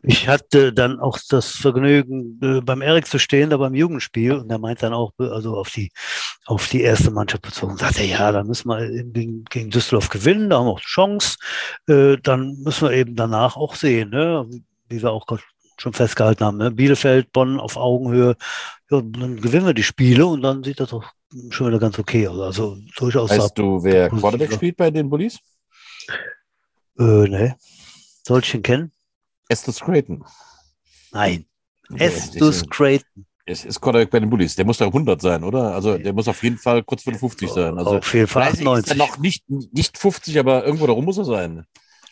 Ich 0.08 0.28
hatte 0.28 0.74
dann 0.74 1.00
auch 1.00 1.18
das 1.30 1.52
Vergnügen, 1.52 2.40
äh, 2.42 2.62
beim 2.62 2.82
Erik 2.82 3.08
zu 3.08 3.18
stehen, 3.20 3.50
da 3.50 3.58
beim 3.58 3.74
Jugendspiel, 3.74 4.34
und 4.34 4.50
er 4.52 4.60
meint 4.60 4.84
dann 4.84 4.94
auch, 4.94 5.14
also 5.18 5.58
auf 5.58 5.70
die, 5.72 5.92
auf 6.46 6.68
die 6.68 6.82
erste 6.82 7.12
Mannschaft 7.12 7.44
bezogen, 7.44 7.78
sagte 7.78 8.02
er, 8.02 8.08
ja, 8.08 8.32
da 8.32 8.44
müssen 8.44 8.70
wir 8.70 9.04
gegen, 9.06 9.46
gegen 9.46 9.70
Düsseldorf 9.70 10.10
gewinnen, 10.10 10.50
da 10.50 10.60
haben 10.60 10.68
wir 10.68 10.72
auch 10.72 10.80
Chance, 10.80 11.38
äh, 11.88 12.18
dann 12.22 12.58
müssen 12.64 12.90
wir 12.90 12.96
eben 12.96 13.16
danach 13.16 13.56
auch 13.58 13.76
sehen, 13.76 14.10
ne, 14.10 14.48
wie 14.90 15.02
wir 15.02 15.12
auch 15.12 15.26
schon 15.78 15.94
festgehalten 15.94 16.46
haben, 16.46 16.58
ne? 16.58 16.72
Bielefeld, 16.72 17.32
Bonn 17.32 17.60
auf 17.60 17.76
Augenhöhe, 17.76 18.36
ja, 18.92 19.02
dann 19.02 19.42
gewinnen 19.42 19.66
wir 19.66 19.74
die 19.74 19.84
Spiele 19.84 20.26
und 20.26 20.42
dann 20.42 20.64
sieht 20.64 20.80
das 20.80 20.90
doch 20.90 21.12
schon 21.50 21.68
wieder 21.68 21.80
ganz 21.80 22.00
okay 22.00 22.28
aus. 22.28 22.40
Also 22.40 22.78
durchaus. 22.98 23.30
Weißt 23.30 23.58
du, 23.58 23.84
wer 23.84 24.10
Quarterback 24.10 24.54
spielt 24.54 24.78
bei 24.78 24.92
den 24.92 25.10
Bullies? 25.10 25.40
Äh, 26.98 27.04
ne. 27.28 27.56
Soll 28.24 28.42
ich 28.42 28.54
ihn 28.54 28.64
kennen? 28.64 28.92
Estes 29.50 29.80
Creighton. 29.80 30.24
Nein. 31.12 31.46
Estes 31.98 32.68
Creighton. 32.70 33.26
Es 33.48 33.64
ist 33.64 33.80
Quarterback 33.80 34.10
bei 34.10 34.20
den 34.20 34.30
Bullies. 34.30 34.56
Der 34.56 34.66
muss 34.66 34.80
da 34.80 34.86
100 34.86 35.22
sein, 35.22 35.44
oder? 35.44 35.76
Also 35.76 35.98
der 35.98 36.14
muss 36.14 36.28
auf 36.28 36.42
jeden 36.42 36.58
Fall 36.58 36.82
kurz 36.84 37.04
vor 37.04 37.14
50 37.14 37.50
sein. 37.52 37.78
Also, 37.78 37.98
auf 37.98 38.14
jeden 38.14 38.28
Fall 38.28 38.52
90. 38.54 38.86
Ist 38.86 38.92
er 38.92 38.98
noch 38.98 39.20
nicht, 39.20 39.44
nicht 39.48 39.98
50, 39.98 40.40
aber 40.40 40.66
irgendwo 40.66 40.88
darum 40.88 41.06
muss 41.06 41.20
er 41.20 41.26
sein. 41.26 41.64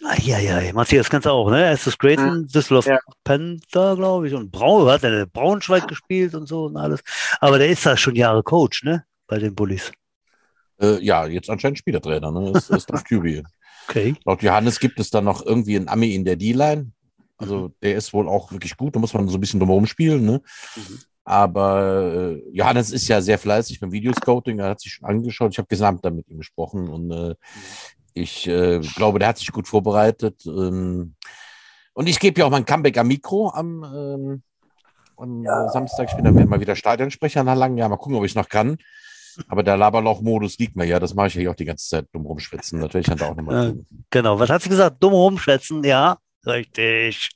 Ah, 0.06 0.18
ja, 0.22 0.38
ja, 0.38 0.74
Matthias 0.74 1.10
kennst 1.10 1.26
du 1.26 1.32
auch, 1.32 1.50
ne? 1.50 1.66
Estes 1.66 1.98
Creighton. 1.98 2.46
Düsseldorf 2.48 2.86
ja. 2.86 3.00
Panther, 3.24 3.96
glaube 3.96 4.28
ich, 4.28 4.34
und 4.34 4.52
Braun, 4.52 4.88
hat 4.90 5.04
er 5.04 5.26
Braunschweig 5.26 5.88
gespielt 5.88 6.36
und 6.36 6.48
so 6.48 6.66
und 6.66 6.78
alles. 6.78 7.02
Aber 7.40 7.58
der 7.58 7.70
ist 7.70 7.86
da 7.86 7.96
schon 7.96 8.16
Jahre 8.16 8.44
Coach, 8.44 8.84
ne? 8.84 9.06
Bei 9.28 9.40
den 9.40 9.56
Bullies. 9.56 9.92
Äh, 10.80 11.04
ja, 11.04 11.26
jetzt 11.26 11.50
anscheinend 11.50 11.80
Spielertrainer, 11.80 12.32
ne? 12.32 12.52
Ist, 12.52 12.70
ist 12.70 12.90
das 12.92 13.04
QB. 13.06 13.44
Okay. 13.88 14.16
Laut 14.26 14.44
Johannes 14.44 14.80
gibt 14.80 15.00
es 15.00 15.10
da 15.10 15.22
noch 15.22 15.46
irgendwie 15.46 15.78
einen 15.78 15.88
Ami 15.88 16.14
in 16.14 16.26
der 16.26 16.36
D-Line. 16.36 16.92
Also 17.38 17.70
mhm. 17.70 17.74
der 17.82 17.96
ist 17.96 18.14
wohl 18.14 18.28
auch 18.28 18.52
wirklich 18.52 18.78
gut, 18.78 18.96
da 18.96 19.00
muss 19.00 19.14
man 19.14 19.28
so 19.28 19.38
ein 19.38 19.42
bisschen 19.42 19.60
drumherum 19.60 19.86
spielen. 19.86 20.26
Ne? 20.26 20.42
Mhm. 20.76 21.00
Aber 21.26 22.14
äh, 22.14 22.50
Johannes 22.52 22.92
ist 22.92 23.08
ja 23.08 23.22
sehr 23.22 23.40
fleißig 23.40 23.80
beim 23.80 23.92
Videoscouting, 23.92 24.60
er 24.60 24.70
hat 24.70 24.82
sich 24.82 24.94
schon 24.94 25.08
angeschaut. 25.08 25.52
Ich 25.54 25.58
habe 25.58 25.68
gesamt 25.68 26.04
mit 26.04 26.28
ihm 26.30 26.38
gesprochen 26.38 26.90
und 26.90 27.12
äh, 27.12 27.30
mhm. 27.30 27.36
ich 28.14 28.48
äh, 28.48 28.80
glaube, 28.80 29.20
der 29.20 29.30
hat 29.30 29.38
sich 29.38 29.52
gut 29.52 29.68
vorbereitet. 29.68 30.46
Ähm, 30.46 31.16
und 31.94 32.10
ich 32.10 32.20
gebe 32.20 32.40
ja 32.40 32.46
auch 32.46 32.52
mein 32.52 32.66
Comeback 32.66 32.98
am 32.98 33.08
Mikro 33.08 33.50
am, 33.50 33.84
ähm, 33.84 34.44
am 35.16 35.44
ja. 35.44 35.70
Samstag. 35.70 36.10
Ich 36.10 36.16
bin 36.16 36.26
dann 36.26 36.50
mal 36.50 36.60
wieder 36.60 36.76
Stadionsprecher 36.76 37.44
nach 37.44 37.56
langem 37.56 37.78
Jahr. 37.78 37.90
Mal 37.90 37.98
gucken, 37.98 38.16
ob 38.16 38.26
ich 38.26 38.36
noch 38.36 38.50
kann. 38.50 38.78
Aber 39.48 39.64
der 39.64 39.78
Laberloch-Modus 39.78 40.58
liegt 40.60 40.76
mir 40.76 40.86
ja, 40.86 41.00
das 41.00 41.14
mache 41.14 41.28
ich 41.28 41.36
ja 41.36 41.50
auch 41.50 41.56
die 41.56 41.66
ganze 41.66 41.88
Zeit 41.88 42.08
dumm 42.12 42.26
rumschwitzen. 42.26 42.80
Natürlich 42.80 43.08
hat 43.08 43.22
er 43.22 43.32
auch 43.32 43.36
nochmal. 43.36 43.70
Äh, 43.70 43.76
genau, 44.10 44.40
was 44.40 44.50
hat 44.50 44.62
sie 44.62 44.70
gesagt? 44.70 45.02
Dumm 45.02 45.14
rumschwitzen, 45.14 45.84
ja, 45.84 46.18
richtig. 46.46 47.30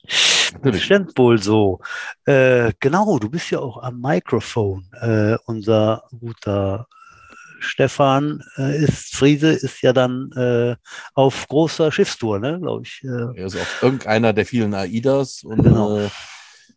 Natürlich. 0.54 0.84
Stimmt 0.84 1.18
wohl 1.18 1.42
so. 1.42 1.80
Äh, 2.26 2.74
genau, 2.80 3.20
du 3.20 3.30
bist 3.30 3.52
ja 3.52 3.60
auch 3.60 3.82
am 3.82 4.00
Mikrofon. 4.00 4.90
Äh, 5.02 5.38
unser 5.46 6.04
guter 6.20 6.88
Stefan 7.60 8.44
äh, 8.58 8.84
ist, 8.84 9.16
Friese 9.16 9.50
ist 9.50 9.82
ja 9.82 9.94
dann 9.94 10.32
äh, 10.34 10.76
auf 11.14 11.48
großer 11.48 11.92
Schiffstour, 11.92 12.40
ne, 12.40 12.60
glaube 12.60 12.84
ich. 12.84 13.04
Äh. 13.04 13.40
Er 13.40 13.48
ist 13.48 13.56
auf 13.56 13.84
irgendeiner 13.84 14.34
der 14.34 14.46
vielen 14.46 14.74
AIDAs 14.74 15.44
und 15.44 15.64
genau. 15.64 15.98
Äh, 15.98 16.10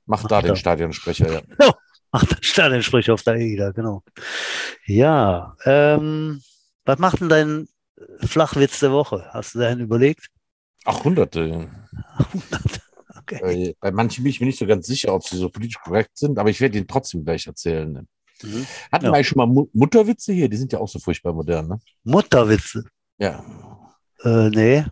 macht, 0.06 0.22
macht 0.22 0.30
da 0.30 0.42
den 0.42 0.56
Stadionsprecher, 0.56 1.32
ja. 1.32 1.40
Genau. 1.58 1.74
Ach, 2.12 2.24
der 2.24 2.38
Stadionsprecher 2.40 3.14
auf 3.14 3.22
der 3.22 3.34
AIDA, 3.34 3.70
genau. 3.70 4.02
Ja, 4.84 5.54
ähm, 5.64 6.42
was 6.84 6.98
macht 6.98 7.20
denn 7.20 7.28
dein 7.28 7.68
Flachwitz 8.26 8.80
der 8.80 8.90
Woche? 8.90 9.28
Hast 9.32 9.54
du 9.54 9.60
einen 9.60 9.80
überlegt? 9.80 10.28
Ach, 10.84 11.04
hunderte. 11.04 11.68
hunderte. 12.32 12.80
Okay. 13.18 13.76
Bei 13.80 13.90
manchen 13.90 14.24
bin 14.24 14.30
ich 14.30 14.40
mir 14.40 14.46
nicht 14.46 14.58
so 14.58 14.66
ganz 14.66 14.86
sicher, 14.86 15.14
ob 15.14 15.24
sie 15.24 15.36
so 15.36 15.48
politisch 15.48 15.80
korrekt 15.82 16.16
sind, 16.16 16.38
aber 16.38 16.50
ich 16.50 16.60
werde 16.60 16.78
ihn 16.78 16.88
trotzdem 16.88 17.24
gleich 17.24 17.46
erzählen. 17.46 17.92
Ne? 17.92 18.06
Mhm. 18.42 18.66
Hatten 18.90 19.04
ja. 19.04 19.10
wir 19.10 19.16
eigentlich 19.16 19.28
schon 19.28 19.38
mal 19.38 19.66
Mutterwitze 19.72 20.32
hier? 20.32 20.48
Die 20.48 20.56
sind 20.56 20.72
ja 20.72 20.78
auch 20.78 20.88
so 20.88 20.98
furchtbar 20.98 21.32
modern, 21.32 21.68
ne? 21.68 21.80
Mutterwitze? 22.04 22.84
Ja. 23.18 23.44
Äh, 24.24 24.48
nee. 24.50 24.84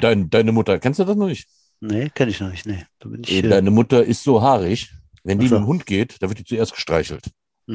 Dein, 0.00 0.30
deine 0.30 0.52
Mutter, 0.52 0.78
kennst 0.78 0.98
du 0.98 1.04
das 1.04 1.16
noch 1.16 1.26
nicht? 1.26 1.46
Nee, 1.80 2.10
kenne 2.14 2.30
ich 2.30 2.40
noch 2.40 2.50
nicht. 2.50 2.66
Nee. 2.66 2.84
Ich, 3.26 3.44
äh, 3.44 3.48
deine 3.48 3.70
Mutter 3.70 4.02
ist 4.02 4.22
so 4.22 4.40
haarig. 4.40 4.90
Wenn 5.22 5.38
die 5.38 5.46
also. 5.46 5.56
mit 5.56 5.64
dem 5.64 5.66
Hund 5.66 5.86
geht, 5.86 6.22
da 6.22 6.28
wird 6.28 6.38
die 6.38 6.44
zuerst 6.44 6.74
gestreichelt. 6.74 7.30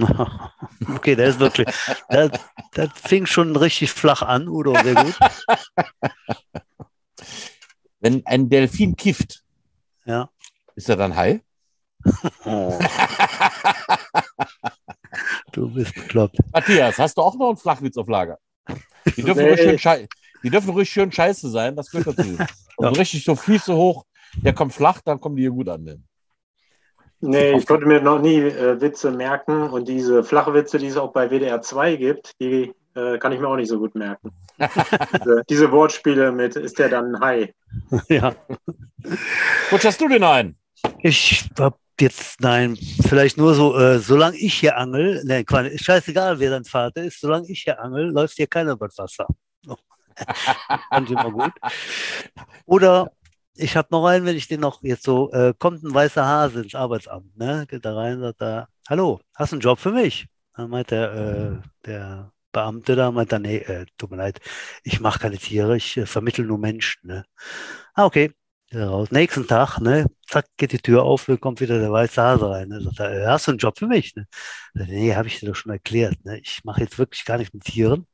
Okay, 0.96 1.16
der 1.16 1.28
ist 1.28 1.40
wirklich, 1.40 1.68
das, 2.10 2.32
das 2.74 2.90
fing 2.94 3.26
schon 3.26 3.56
richtig 3.56 3.92
flach 3.92 4.22
an, 4.22 4.48
Udo, 4.48 4.76
sehr 4.84 4.96
gut. 4.96 5.18
Wenn 8.00 8.26
ein 8.26 8.50
Delfin 8.50 8.96
kifft, 8.96 9.44
ja. 10.06 10.30
ist 10.76 10.90
er 10.90 10.96
dann 10.96 11.16
high? 11.16 11.42
Oh. 12.46 12.80
du 15.52 15.70
bist 15.74 15.94
bekloppt. 15.94 16.38
Matthias, 16.54 16.98
hast 16.98 17.18
du 17.18 17.22
auch 17.22 17.36
noch 17.36 17.50
einen 17.50 17.58
Flachwitz 17.58 17.98
auf 17.98 18.08
Lager? 18.08 18.40
Die 19.18 19.22
dürfen, 19.22 19.44
nee. 19.44 19.50
ruhig, 19.50 19.82
schön 19.82 20.08
die 20.44 20.50
dürfen 20.50 20.70
ruhig 20.70 20.90
schön 20.90 21.12
scheiße 21.12 21.50
sein, 21.50 21.76
das 21.76 21.92
gehört 21.92 22.18
dazu. 22.18 22.38
Und 22.78 22.86
ja. 22.86 22.90
richtig 22.92 23.26
so 23.26 23.36
Füße 23.36 23.76
hoch, 23.76 24.06
der 24.36 24.54
kommt 24.54 24.74
flach, 24.74 25.02
dann 25.04 25.20
kommen 25.20 25.36
die 25.36 25.44
hier 25.44 25.52
gut 25.52 25.68
an. 25.68 26.04
Nee, 27.22 27.58
ich 27.58 27.68
konnte 27.68 27.86
mir 27.86 28.02
noch 28.02 28.22
nie 28.22 28.38
äh, 28.38 28.80
Witze 28.80 29.12
merken 29.12 29.70
und 29.70 29.90
diese 29.90 30.24
flache 30.24 30.54
Witze, 30.54 30.78
die 30.78 30.88
es 30.88 30.96
auch 30.96 31.12
bei 31.12 31.30
WDR 31.30 31.62
2 31.62 31.98
gibt, 31.98 32.40
die 32.40 32.74
äh, 32.96 33.18
kann 33.18 33.32
ich 33.32 33.40
mir 33.40 33.48
auch 33.48 33.56
nicht 33.56 33.70
so 33.70 33.80
gut 33.80 33.96
merken. 33.96 34.32
diese, 35.20 35.44
diese, 35.50 35.72
Wortspiele 35.72 36.32
mit, 36.32 36.56
ist 36.56 36.80
der 36.80 36.90
dann 36.90 37.20
Hai? 37.20 37.54
Ja. 38.10 38.36
Wo 39.70 39.78
hast 39.78 40.02
du 40.02 40.08
denn 40.08 40.24
ein? 40.24 40.56
Ich 41.00 41.50
hab 41.60 41.78
jetzt, 42.00 42.42
nein, 42.42 42.78
vielleicht 43.08 43.38
nur 43.38 43.54
so, 43.54 43.78
äh, 43.78 44.00
solange 44.00 44.38
ich 44.38 44.56
hier 44.56 44.78
angel, 44.78 45.24
ne, 45.26 45.46
ist 45.70 45.86
scheißegal, 45.86 46.40
wer 46.40 46.50
dein 46.52 46.66
Vater 46.66 47.04
ist, 47.04 47.20
solange 47.20 47.48
ich 47.50 47.62
hier 47.64 47.80
angel, 47.80 48.12
läuft 48.12 48.36
hier 48.36 48.48
keiner 48.48 48.74
über 48.74 48.88
das 48.88 48.98
Wasser. 48.98 49.28
Fand 50.90 51.10
ich 51.10 51.12
immer 51.12 51.32
gut. 51.32 51.54
Oder 52.66 53.12
ich 53.56 53.76
habe 53.76 53.90
noch 53.92 54.06
einen, 54.06 54.26
wenn 54.26 54.38
ich 54.38 54.48
den 54.48 54.62
noch 54.62 54.82
jetzt 54.84 55.04
so, 55.04 55.32
äh, 55.32 55.54
kommt 55.58 55.84
ein 55.84 55.94
weißer 55.94 56.26
Hase 56.26 56.62
ins 56.62 56.76
Arbeitsamt, 56.76 57.38
ne? 57.38 57.66
Geht 57.68 57.86
da 57.86 57.96
rein, 57.96 58.20
sagt 58.20 58.42
er, 58.42 58.68
hallo, 58.90 59.20
hast 59.36 59.52
du 59.52 59.56
einen 59.56 59.62
Job 59.62 59.80
für 59.80 59.92
mich? 59.92 60.28
Dann 60.56 60.70
meint 60.70 60.92
der, 60.92 61.14
äh, 61.14 61.68
der 61.86 62.32
Beamte 62.52 62.96
da, 62.96 63.12
meint 63.12 63.32
er, 63.32 63.40
nee, 63.40 63.58
äh, 63.58 63.86
tut 63.98 64.12
mir 64.12 64.18
leid, 64.18 64.40
ich 64.84 65.00
mache 65.00 65.20
keine 65.20 65.38
Tiere, 65.38 65.78
ich 65.78 65.98
äh, 65.98 66.06
vermittel 66.06 66.46
nur 66.46 66.58
Menschen, 66.58 67.08
ne? 67.08 67.26
Ah, 67.94 68.06
okay. 68.06 68.32
Raus. 68.74 69.10
Nächsten 69.12 69.48
Tag, 69.48 69.80
ne, 69.80 70.06
zack, 70.28 70.46
geht 70.58 70.72
die 70.74 70.78
Tür 70.78 71.04
auf, 71.04 71.28
kommt 71.40 71.60
wieder 71.60 71.80
der 71.80 71.92
weiße 71.92 72.22
Hase 72.22 72.50
rein. 72.52 72.68
Ne? 72.70 72.82
Sagt 72.82 73.00
er, 73.00 73.32
hast 73.32 73.48
du 73.48 73.52
einen 73.52 73.58
Job 73.58 73.80
für 73.80 73.88
mich? 73.88 74.16
Ne? 74.16 74.28
Nee, 74.76 75.16
habe 75.16 75.28
ich 75.28 75.40
dir 75.40 75.48
doch 75.48 75.56
schon 75.56 75.72
erklärt. 75.72 76.24
Ne? 76.24 76.40
Ich 76.40 76.64
mache 76.64 76.82
jetzt 76.82 77.00
wirklich 77.00 77.26
gar 77.26 77.40
nicht 77.40 77.52
mit 77.54 77.64
Tieren. 77.64 78.06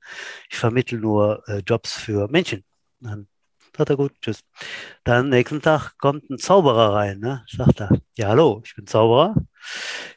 Ich 0.49 0.57
vermittel 0.57 0.99
nur 0.99 1.43
äh, 1.47 1.61
Jobs 1.67 1.93
für 1.93 2.29
Menschen. 2.29 2.63
Dann 3.01 3.27
Sagt 3.77 3.89
er, 3.89 3.97
gut, 3.97 4.13
tschüss. 4.21 4.39
Dann 5.03 5.29
nächsten 5.29 5.61
Tag 5.61 5.97
kommt 5.97 6.29
ein 6.29 6.37
Zauberer 6.37 6.93
rein, 6.93 7.19
ne? 7.19 7.43
Sagt 7.47 7.81
er, 7.81 7.89
ja, 8.15 8.29
hallo, 8.29 8.61
ich 8.65 8.75
bin 8.75 8.87
Zauberer. 8.87 9.35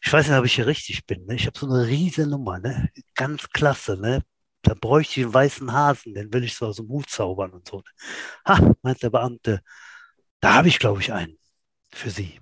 Ich 0.02 0.12
weiß 0.12 0.28
nicht, 0.28 0.38
ob 0.38 0.44
ich 0.44 0.54
hier 0.54 0.66
richtig 0.66 1.06
bin. 1.06 1.26
Ne? 1.26 1.34
Ich 1.34 1.46
habe 1.46 1.58
so 1.58 1.66
eine 1.66 1.86
riesige 1.86 2.28
Nummer, 2.28 2.58
ne? 2.60 2.90
Ganz 3.14 3.48
klasse, 3.50 3.96
ne? 4.00 4.22
Da 4.62 4.74
bräuchte 4.74 5.20
ich 5.20 5.26
einen 5.26 5.34
weißen 5.34 5.72
Hasen, 5.72 6.14
den 6.14 6.32
will 6.32 6.44
ich 6.44 6.54
so 6.54 6.66
aus 6.66 6.76
dem 6.76 6.88
Hut 6.88 7.08
zaubern 7.08 7.52
und 7.52 7.66
so. 7.68 7.82
Ha, 8.46 8.74
meint 8.82 9.02
der 9.02 9.10
Beamte, 9.10 9.60
da 10.40 10.54
habe 10.54 10.68
ich, 10.68 10.78
glaube 10.78 11.00
ich, 11.00 11.12
einen 11.12 11.38
für 11.92 12.10
Sie. 12.10 12.40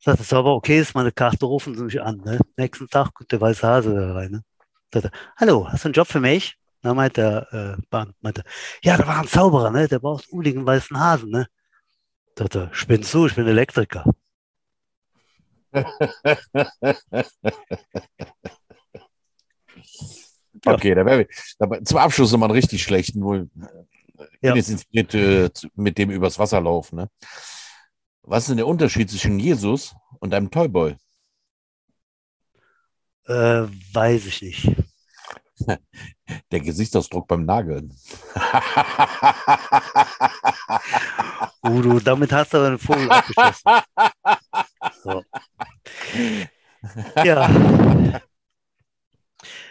Sagt 0.00 0.18
der 0.20 0.26
Zauberer, 0.26 0.54
okay, 0.54 0.80
ist 0.80 0.94
meine 0.94 1.12
Karte, 1.12 1.46
rufen 1.46 1.76
Sie 1.76 1.84
mich 1.84 2.00
an. 2.02 2.18
Ne? 2.18 2.38
Nächsten 2.56 2.88
Tag 2.88 3.14
kommt 3.14 3.32
der 3.32 3.40
weiße 3.40 3.66
Hase 3.66 3.94
da 3.94 4.14
rein. 4.14 4.30
Ne? 4.32 4.44
Sagt 4.92 5.06
er, 5.06 5.12
hallo, 5.36 5.68
hast 5.68 5.84
du 5.84 5.88
einen 5.88 5.94
Job 5.94 6.08
für 6.08 6.20
mich? 6.20 6.56
Na, 6.82 6.94
meint 6.94 7.16
der 7.16 7.46
äh, 7.52 7.82
Bahn, 7.90 8.12
meinte, 8.20 8.42
ja, 8.82 8.96
da 8.96 9.06
war 9.06 9.20
ein 9.20 9.28
Zauberer, 9.28 9.70
ne? 9.70 9.86
Der 9.88 10.00
braucht 10.00 10.28
unbedingt 10.30 10.56
einen 10.58 10.66
weißen 10.66 10.98
Hasen, 10.98 11.30
ne? 11.30 11.46
Dachte, 12.34 12.70
spinnst 12.72 13.14
du, 13.14 13.26
ich 13.26 13.34
bin 13.36 13.46
Elektriker. 13.46 14.04
okay, 20.66 20.94
da 20.94 21.06
wäre 21.06 21.26
zum 21.84 21.98
Abschluss 21.98 22.32
nochmal 22.32 22.48
einen 22.48 22.58
richtig 22.58 22.82
schlechten, 22.82 23.22
wo 23.22 23.46
ja. 24.40 24.54
mit, 24.90 25.14
äh, 25.14 25.50
mit 25.74 25.98
dem 25.98 26.10
übers 26.10 26.38
Wasser 26.38 26.60
laufen. 26.60 26.96
Ne? 26.96 27.10
Was 28.22 28.44
ist 28.44 28.50
denn 28.50 28.58
der 28.58 28.66
Unterschied 28.66 29.10
zwischen 29.10 29.38
Jesus 29.38 29.94
und 30.20 30.34
einem 30.34 30.50
Toyboy? 30.50 30.96
Äh, 33.26 33.66
weiß 33.92 34.26
ich 34.26 34.42
nicht. 34.42 34.91
Der 36.50 36.60
Gesichtsausdruck 36.60 37.28
beim 37.28 37.44
Nageln. 37.44 37.92
Udo, 41.64 42.00
damit 42.00 42.32
hast 42.32 42.52
du 42.52 42.58
aber 42.58 42.66
einen 42.68 42.78
Vogel 42.78 43.10
abgeschossen. 43.10 43.72
So. 45.04 45.22
Ja. 47.24 47.48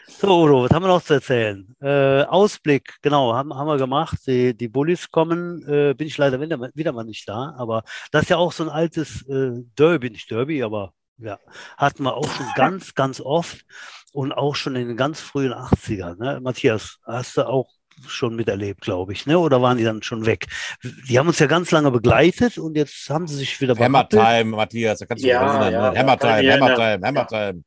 So, 0.08 0.44
Udo, 0.44 0.70
haben 0.70 0.84
wir 0.84 0.88
noch 0.88 1.04
zu 1.04 1.16
erzählen? 1.16 1.76
Äh, 1.82 2.24
Ausblick, 2.24 2.96
genau, 3.02 3.34
haben, 3.34 3.54
haben 3.54 3.68
wir 3.68 3.78
gemacht. 3.78 4.18
Die, 4.28 4.56
die 4.56 4.68
Bullies 4.68 5.10
kommen, 5.10 5.64
äh, 5.68 5.94
bin 5.94 6.08
ich 6.08 6.18
leider 6.18 6.40
wieder, 6.40 6.60
wieder 6.74 6.92
mal 6.92 7.04
nicht 7.04 7.28
da, 7.28 7.54
aber 7.58 7.84
das 8.12 8.24
ist 8.24 8.30
ja 8.30 8.38
auch 8.38 8.52
so 8.52 8.64
ein 8.64 8.70
altes 8.70 9.28
äh, 9.28 9.52
Derby, 9.78 10.10
nicht 10.10 10.30
Derby, 10.30 10.64
aber 10.64 10.94
ja, 11.18 11.40
hatten 11.78 12.04
wir 12.04 12.16
auch 12.16 12.30
schon 12.30 12.46
ganz, 12.56 12.94
ganz 12.96 13.22
oft 13.22 13.66
und 14.14 14.32
auch 14.32 14.56
schon 14.56 14.76
in 14.76 14.88
den 14.90 14.98
ganz 14.98 15.20
frühen 15.22 15.54
80ern. 15.54 16.18
Ne? 16.18 16.40
Matthias, 16.42 16.98
hast 17.06 17.38
du 17.38 17.48
auch 17.48 17.70
schon 18.08 18.36
miterlebt, 18.36 18.82
glaube 18.82 19.14
ich, 19.14 19.28
ne? 19.28 19.38
oder 19.38 19.62
waren 19.62 19.78
die 19.78 19.84
dann 19.84 20.02
schon 20.02 20.26
weg? 20.26 20.48
Die 21.08 21.20
haben 21.20 21.28
uns 21.28 21.38
ja 21.40 21.46
ganz 21.48 21.70
lange 21.72 21.92
begleitet 21.92 22.58
und 22.58 22.76
jetzt 22.76 23.10
haben 23.10 23.28
sie 23.28 23.36
sich 23.36 23.60
wieder 23.62 23.76
Hammertime, 23.76 24.46
Matthias, 24.56 25.00
da 25.00 25.06
kannst 25.06 25.24
du 25.24 25.28
ja, 25.28 25.40
dich 25.44 25.52
erinnern. 25.52 25.74
ja, 25.74 25.92
ne? 25.92 26.00
Hammertime, 26.00 26.42
ja. 26.44 26.54
Hammertime, 26.56 27.08
Hammertime. 27.08 27.64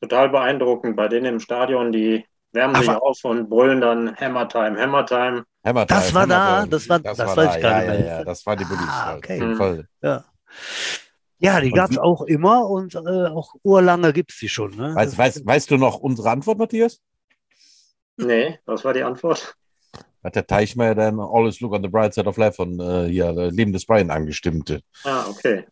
Total 0.00 0.28
beeindruckend. 0.28 0.96
Bei 0.96 1.08
denen 1.08 1.26
im 1.26 1.40
Stadion, 1.40 1.90
die 1.92 2.24
wärmen 2.52 2.74
sich 2.76 2.88
Aber- 2.88 3.02
auf 3.02 3.18
und 3.24 3.48
brüllen 3.48 3.80
dann 3.80 4.14
Hammertime, 4.16 4.80
Hammertime. 4.80 5.44
Hammertime. 5.64 6.00
Das 6.00 6.14
war 6.14 6.26
da, 6.26 6.46
Hammertime. 6.62 6.68
das 6.70 6.88
war- 6.88 6.98
das 7.00 7.18
weiß 7.18 7.34
da. 7.34 7.56
ich 7.56 7.62
gar 7.62 7.70
ja, 7.72 7.78
nicht 7.78 8.00
ja, 8.00 8.04
mehr. 8.06 8.18
ja, 8.18 8.24
das 8.24 8.46
war 8.46 8.56
die 8.56 8.64
Bullies. 8.64 8.88
Ah, 8.88 9.10
ja, 9.12 9.16
okay. 9.16 9.32
Auf 9.34 9.38
jeden 9.40 9.52
Mhm. 9.52 9.56
Fall. 9.56 9.88
Ja. 10.02 10.24
Ja, 11.42 11.60
die 11.60 11.70
gab 11.72 11.90
es 11.90 11.98
auch 11.98 12.22
immer 12.22 12.68
und 12.70 12.94
äh, 12.94 12.98
auch 13.26 13.54
urlange 13.64 14.12
gibt 14.12 14.30
es 14.32 14.38
die 14.38 14.48
schon. 14.48 14.76
Ne? 14.76 14.94
Weißt, 14.94 15.18
weißt, 15.18 15.44
weißt 15.46 15.70
du 15.72 15.76
noch 15.76 15.98
unsere 15.98 16.30
Antwort, 16.30 16.58
Matthias? 16.58 17.00
Nee, 18.16 18.58
was 18.64 18.84
war 18.84 18.92
die 18.94 19.02
Antwort? 19.02 19.54
Hat 20.22 20.36
der 20.36 20.46
Teichmeier 20.46 20.94
dann 20.94 21.18
Always 21.18 21.58
Look 21.60 21.72
on 21.72 21.82
the 21.82 21.88
Bright 21.88 22.14
Side 22.14 22.28
of 22.28 22.36
Life 22.36 22.54
von 22.56 22.78
äh, 22.78 23.08
hier, 23.08 23.26
äh, 23.36 23.48
Leben 23.50 23.72
des 23.72 23.84
Brian 23.86 24.10
angestimmt. 24.10 24.80
Ah, 25.02 25.26
okay. 25.28 25.66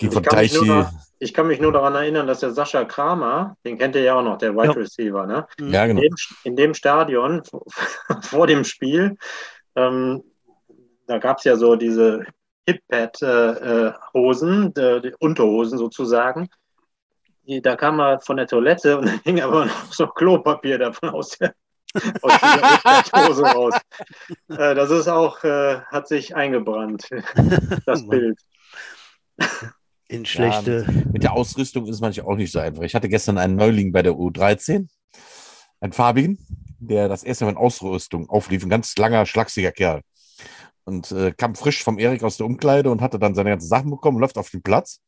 Die 0.00 0.06
Ich 0.08 0.12
von 0.12 0.22
kann 0.22 0.40
mich 0.40 0.52
nur 0.52 0.62
Teichi. 0.66 0.78
noch- 0.82 0.92
Ich 1.18 1.32
kann 1.32 1.46
mich 1.46 1.60
nur 1.60 1.72
daran 1.72 1.94
erinnern, 1.94 2.26
dass 2.26 2.40
der 2.40 2.50
Sascha 2.50 2.84
Kramer, 2.84 3.56
den 3.64 3.78
kennt 3.78 3.94
ihr 3.94 4.02
ja 4.02 4.18
auch 4.18 4.22
noch, 4.24 4.36
der 4.38 4.54
Wide 4.54 4.66
Ja. 4.66 4.72
Receiver, 4.72 5.26
ne? 5.26 5.46
Ja, 5.60 5.84
In 5.84 5.96
genau. 5.96 6.00
dem, 6.02 6.14
in 6.44 6.56
dem 6.56 6.74
Stadion 6.74 7.42
vor 8.22 8.46
dem 8.46 8.64
Spiel, 8.64 9.16
ähm, 9.76 10.22
da 11.06 11.18
gab 11.18 11.38
es 11.38 11.44
ja 11.44 11.56
so 11.56 11.76
diese 11.76 12.24
Hip-Pad-Hosen, 12.66 14.76
äh, 14.76 15.00
die 15.00 15.14
Unterhosen 15.18 15.78
sozusagen. 15.78 16.48
Die, 17.44 17.60
da 17.60 17.74
kam 17.74 18.00
er 18.00 18.20
von 18.20 18.36
der 18.36 18.46
Toilette 18.46 18.98
und 18.98 19.06
dann 19.08 19.20
hing 19.24 19.40
aber 19.40 19.66
noch 19.66 19.92
so 19.92 20.06
Klopapier 20.06 20.78
davon 20.78 21.10
aus 21.10 21.36
der, 21.38 21.54
aus 22.22 22.32
dieser 22.40 22.70
Hip-Pad-Hose 22.70 23.42
raus. 23.42 23.74
Äh, 24.48 24.74
das 24.74 24.90
ist 24.90 25.08
auch, 25.08 25.42
äh, 25.44 25.80
hat 25.80 26.08
sich 26.08 26.36
eingebrannt, 26.36 27.08
das 27.86 28.02
Mann. 28.02 28.08
Bild. 28.08 28.38
in 30.08 30.24
schlechte. 30.24 30.86
Mit 31.12 31.24
der 31.24 31.32
Ausrüstung 31.32 31.86
ist 31.86 31.96
es 31.96 32.00
manchmal 32.00 32.26
auch 32.26 32.36
nicht 32.36 32.52
so 32.52 32.60
einfach. 32.60 32.82
Ich 32.82 32.94
hatte 32.94 33.08
gestern 33.08 33.38
einen 33.38 33.56
Neuling 33.56 33.92
bei 33.92 34.02
der 34.02 34.12
U13, 34.12 34.88
einen 35.80 35.92
farbigen, 35.92 36.38
der 36.78 37.08
das 37.08 37.24
erste 37.24 37.44
Mal 37.44 37.52
in 37.52 37.56
Ausrüstung 37.56 38.28
auflief, 38.28 38.62
ein 38.62 38.70
ganz 38.70 38.96
langer, 38.96 39.26
schlachsiger 39.26 39.72
Kerl. 39.72 40.02
Und 40.84 41.12
äh, 41.12 41.32
kam 41.32 41.54
frisch 41.54 41.82
vom 41.84 41.98
Erik 41.98 42.22
aus 42.24 42.36
der 42.36 42.46
Umkleide 42.46 42.90
und 42.90 43.00
hatte 43.00 43.18
dann 43.18 43.34
seine 43.34 43.50
ganzen 43.50 43.68
Sachen 43.68 43.90
bekommen, 43.90 44.18
läuft 44.18 44.38
auf 44.38 44.50
den 44.50 44.62
Platz 44.62 45.00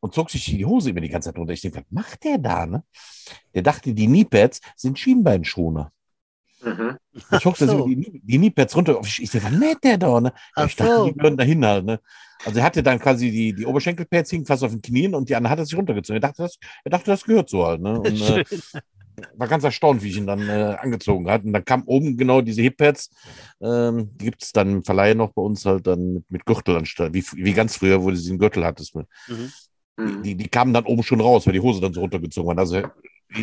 und 0.00 0.14
zog 0.14 0.30
sich 0.30 0.44
die 0.44 0.64
Hose 0.64 0.90
immer 0.90 1.00
die 1.00 1.08
ganze 1.08 1.30
Zeit 1.30 1.38
runter. 1.38 1.52
Ich 1.52 1.60
denke, 1.60 1.78
was 1.78 1.86
macht 1.90 2.24
der 2.24 2.38
da? 2.38 2.66
Ne? 2.66 2.84
Der 3.54 3.62
dachte, 3.62 3.92
die 3.92 4.06
Kneepads 4.06 4.60
sind 4.76 4.98
Schienbeinschoner. 4.98 5.92
Mhm. 6.62 6.96
Ach 7.30 7.56
sich 7.56 7.68
so. 7.68 7.86
die, 7.86 8.20
die 8.22 8.38
Kneepads 8.38 8.76
runter. 8.76 8.98
Ich 9.02 9.22
ich 9.22 9.30
dachte, 9.30 9.46
was 9.46 9.52
näht 9.52 9.84
der 9.84 9.98
da? 9.98 10.20
Ne? 10.20 10.32
Ich 10.66 10.76
dachte, 10.76 10.96
so. 10.96 11.06
die 11.06 11.14
gehören 11.14 11.36
dahin 11.36 11.64
halt. 11.64 11.84
Ne? 11.84 12.00
Also 12.44 12.58
er 12.58 12.64
hatte 12.64 12.82
dann 12.82 12.98
quasi 12.98 13.30
die, 13.30 13.54
die 13.54 13.66
Oberschenkelpads 13.66 14.30
hingen 14.30 14.46
fast 14.46 14.62
auf 14.62 14.70
den 14.70 14.82
Knien 14.82 15.14
und 15.14 15.28
die 15.28 15.36
andere 15.36 15.50
hat 15.50 15.58
er 15.58 15.66
sich 15.66 15.76
runtergezogen. 15.76 16.22
Er 16.22 16.28
dachte, 16.28 16.42
das, 16.42 16.58
er 16.84 16.90
dachte, 16.90 17.10
das 17.10 17.24
gehört 17.24 17.48
so 17.48 17.66
halt. 17.66 17.80
Ne? 17.80 18.00
Und, 18.00 18.20
äh. 18.20 18.44
war 19.34 19.48
ganz 19.48 19.64
erstaunt, 19.64 20.02
wie 20.02 20.08
ich 20.08 20.16
ihn 20.16 20.26
dann 20.26 20.48
äh, 20.48 20.76
angezogen 20.78 21.28
hat. 21.30 21.44
Und 21.44 21.52
dann 21.52 21.64
kam 21.64 21.84
oben 21.86 22.16
genau 22.16 22.40
diese 22.40 22.62
Hip-Pads. 22.62 23.10
Ähm, 23.60 24.10
die 24.16 24.26
gibt 24.26 24.42
es 24.42 24.52
dann 24.52 24.70
im 24.70 24.84
Verleih 24.84 25.14
noch 25.14 25.32
bei 25.32 25.42
uns 25.42 25.64
halt 25.64 25.86
dann 25.86 26.14
mit, 26.14 26.30
mit 26.30 26.46
Gürtel 26.46 26.76
anstatt. 26.76 27.14
Wie, 27.14 27.24
wie 27.32 27.52
ganz 27.52 27.76
früher, 27.76 28.02
wo 28.02 28.10
du 28.10 28.16
diesen 28.16 28.38
Gürtel 28.38 28.64
hattest. 28.64 28.94
Ne? 28.94 29.06
Mhm. 29.28 29.52
Mhm. 29.96 30.22
Die, 30.22 30.34
die 30.34 30.48
kamen 30.48 30.74
dann 30.74 30.84
oben 30.84 31.02
schon 31.02 31.20
raus, 31.20 31.46
weil 31.46 31.52
die 31.52 31.60
Hose 31.60 31.80
dann 31.80 31.92
so 31.92 32.00
runtergezogen 32.00 32.48
war. 32.48 32.58
Also 32.58 32.82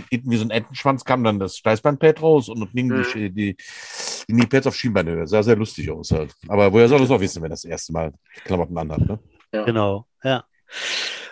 hinten 0.10 0.32
wie 0.32 0.38
so 0.38 0.46
ein 0.46 0.52
Entenschwanz 0.52 1.04
kam 1.04 1.24
dann 1.24 1.40
das 1.40 1.58
Steißbandpad 1.58 2.22
raus 2.22 2.50
und 2.50 2.62
unten 2.62 2.78
hingen 2.78 3.04
die, 3.14 3.30
die, 3.32 3.56
die 4.28 4.34
Kniepads 4.34 4.68
auf 4.68 4.76
Schienbeinhöhe. 4.76 5.28
Sah 5.28 5.44
sehr 5.44 5.56
lustig 5.56 5.90
aus 5.92 6.12
halt. 6.12 6.34
Aber 6.48 6.72
woher 6.72 6.88
soll 6.88 7.00
das 7.00 7.12
auch 7.12 7.20
wissen, 7.20 7.42
wenn 7.42 7.50
das 7.50 7.66
erste 7.66 7.94
Mal 7.94 8.14
Klamotten 8.46 8.78
anhat, 8.78 9.00
ne? 9.00 9.20
Ja. 9.54 9.64
Genau, 9.66 10.06
ja. 10.24 10.46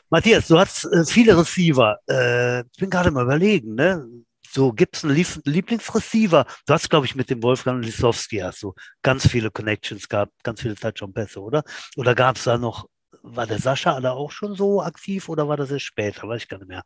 Matthias, 0.10 0.48
du 0.48 0.58
hast 0.58 0.86
äh, 0.86 1.06
viele 1.06 1.38
Receiver. 1.38 2.00
Äh, 2.10 2.62
ich 2.62 2.80
bin 2.80 2.90
gerade 2.90 3.12
mal 3.12 3.24
überlegen, 3.24 3.76
ne? 3.76 4.06
So, 4.52 4.74
gibt 4.74 4.96
es 4.96 5.04
einen 5.04 5.14
Lieblingsreceiver? 5.14 6.46
Du 6.66 6.74
hast, 6.74 6.90
glaube 6.90 7.06
ich, 7.06 7.16
mit 7.16 7.30
dem 7.30 7.44
Wolfgang 7.44 7.86
Lissowski 7.86 8.38
hast 8.38 8.64
du 8.64 8.74
ganz 9.04 9.28
viele 9.28 9.52
Connections 9.52 10.10
gehabt, 10.10 10.32
ganz 10.44 10.62
viele 10.62 10.76
Touchdown-Pässe, 10.76 11.40
oder? 11.40 11.64
Oder 11.98 12.16
gab 12.16 12.36
es 12.36 12.46
da 12.46 12.58
noch, 12.58 12.88
war 13.22 13.46
der 13.46 13.60
Sascha 13.60 14.00
da 14.00 14.14
auch 14.14 14.32
schon 14.32 14.56
so 14.56 14.82
aktiv 14.82 15.30
oder 15.30 15.48
war 15.48 15.56
das 15.56 15.70
erst 15.70 15.86
später? 15.86 16.28
Weiß 16.28 16.42
ich 16.42 16.50
gar 16.50 16.58
nicht 16.58 16.68
mehr. 16.68 16.84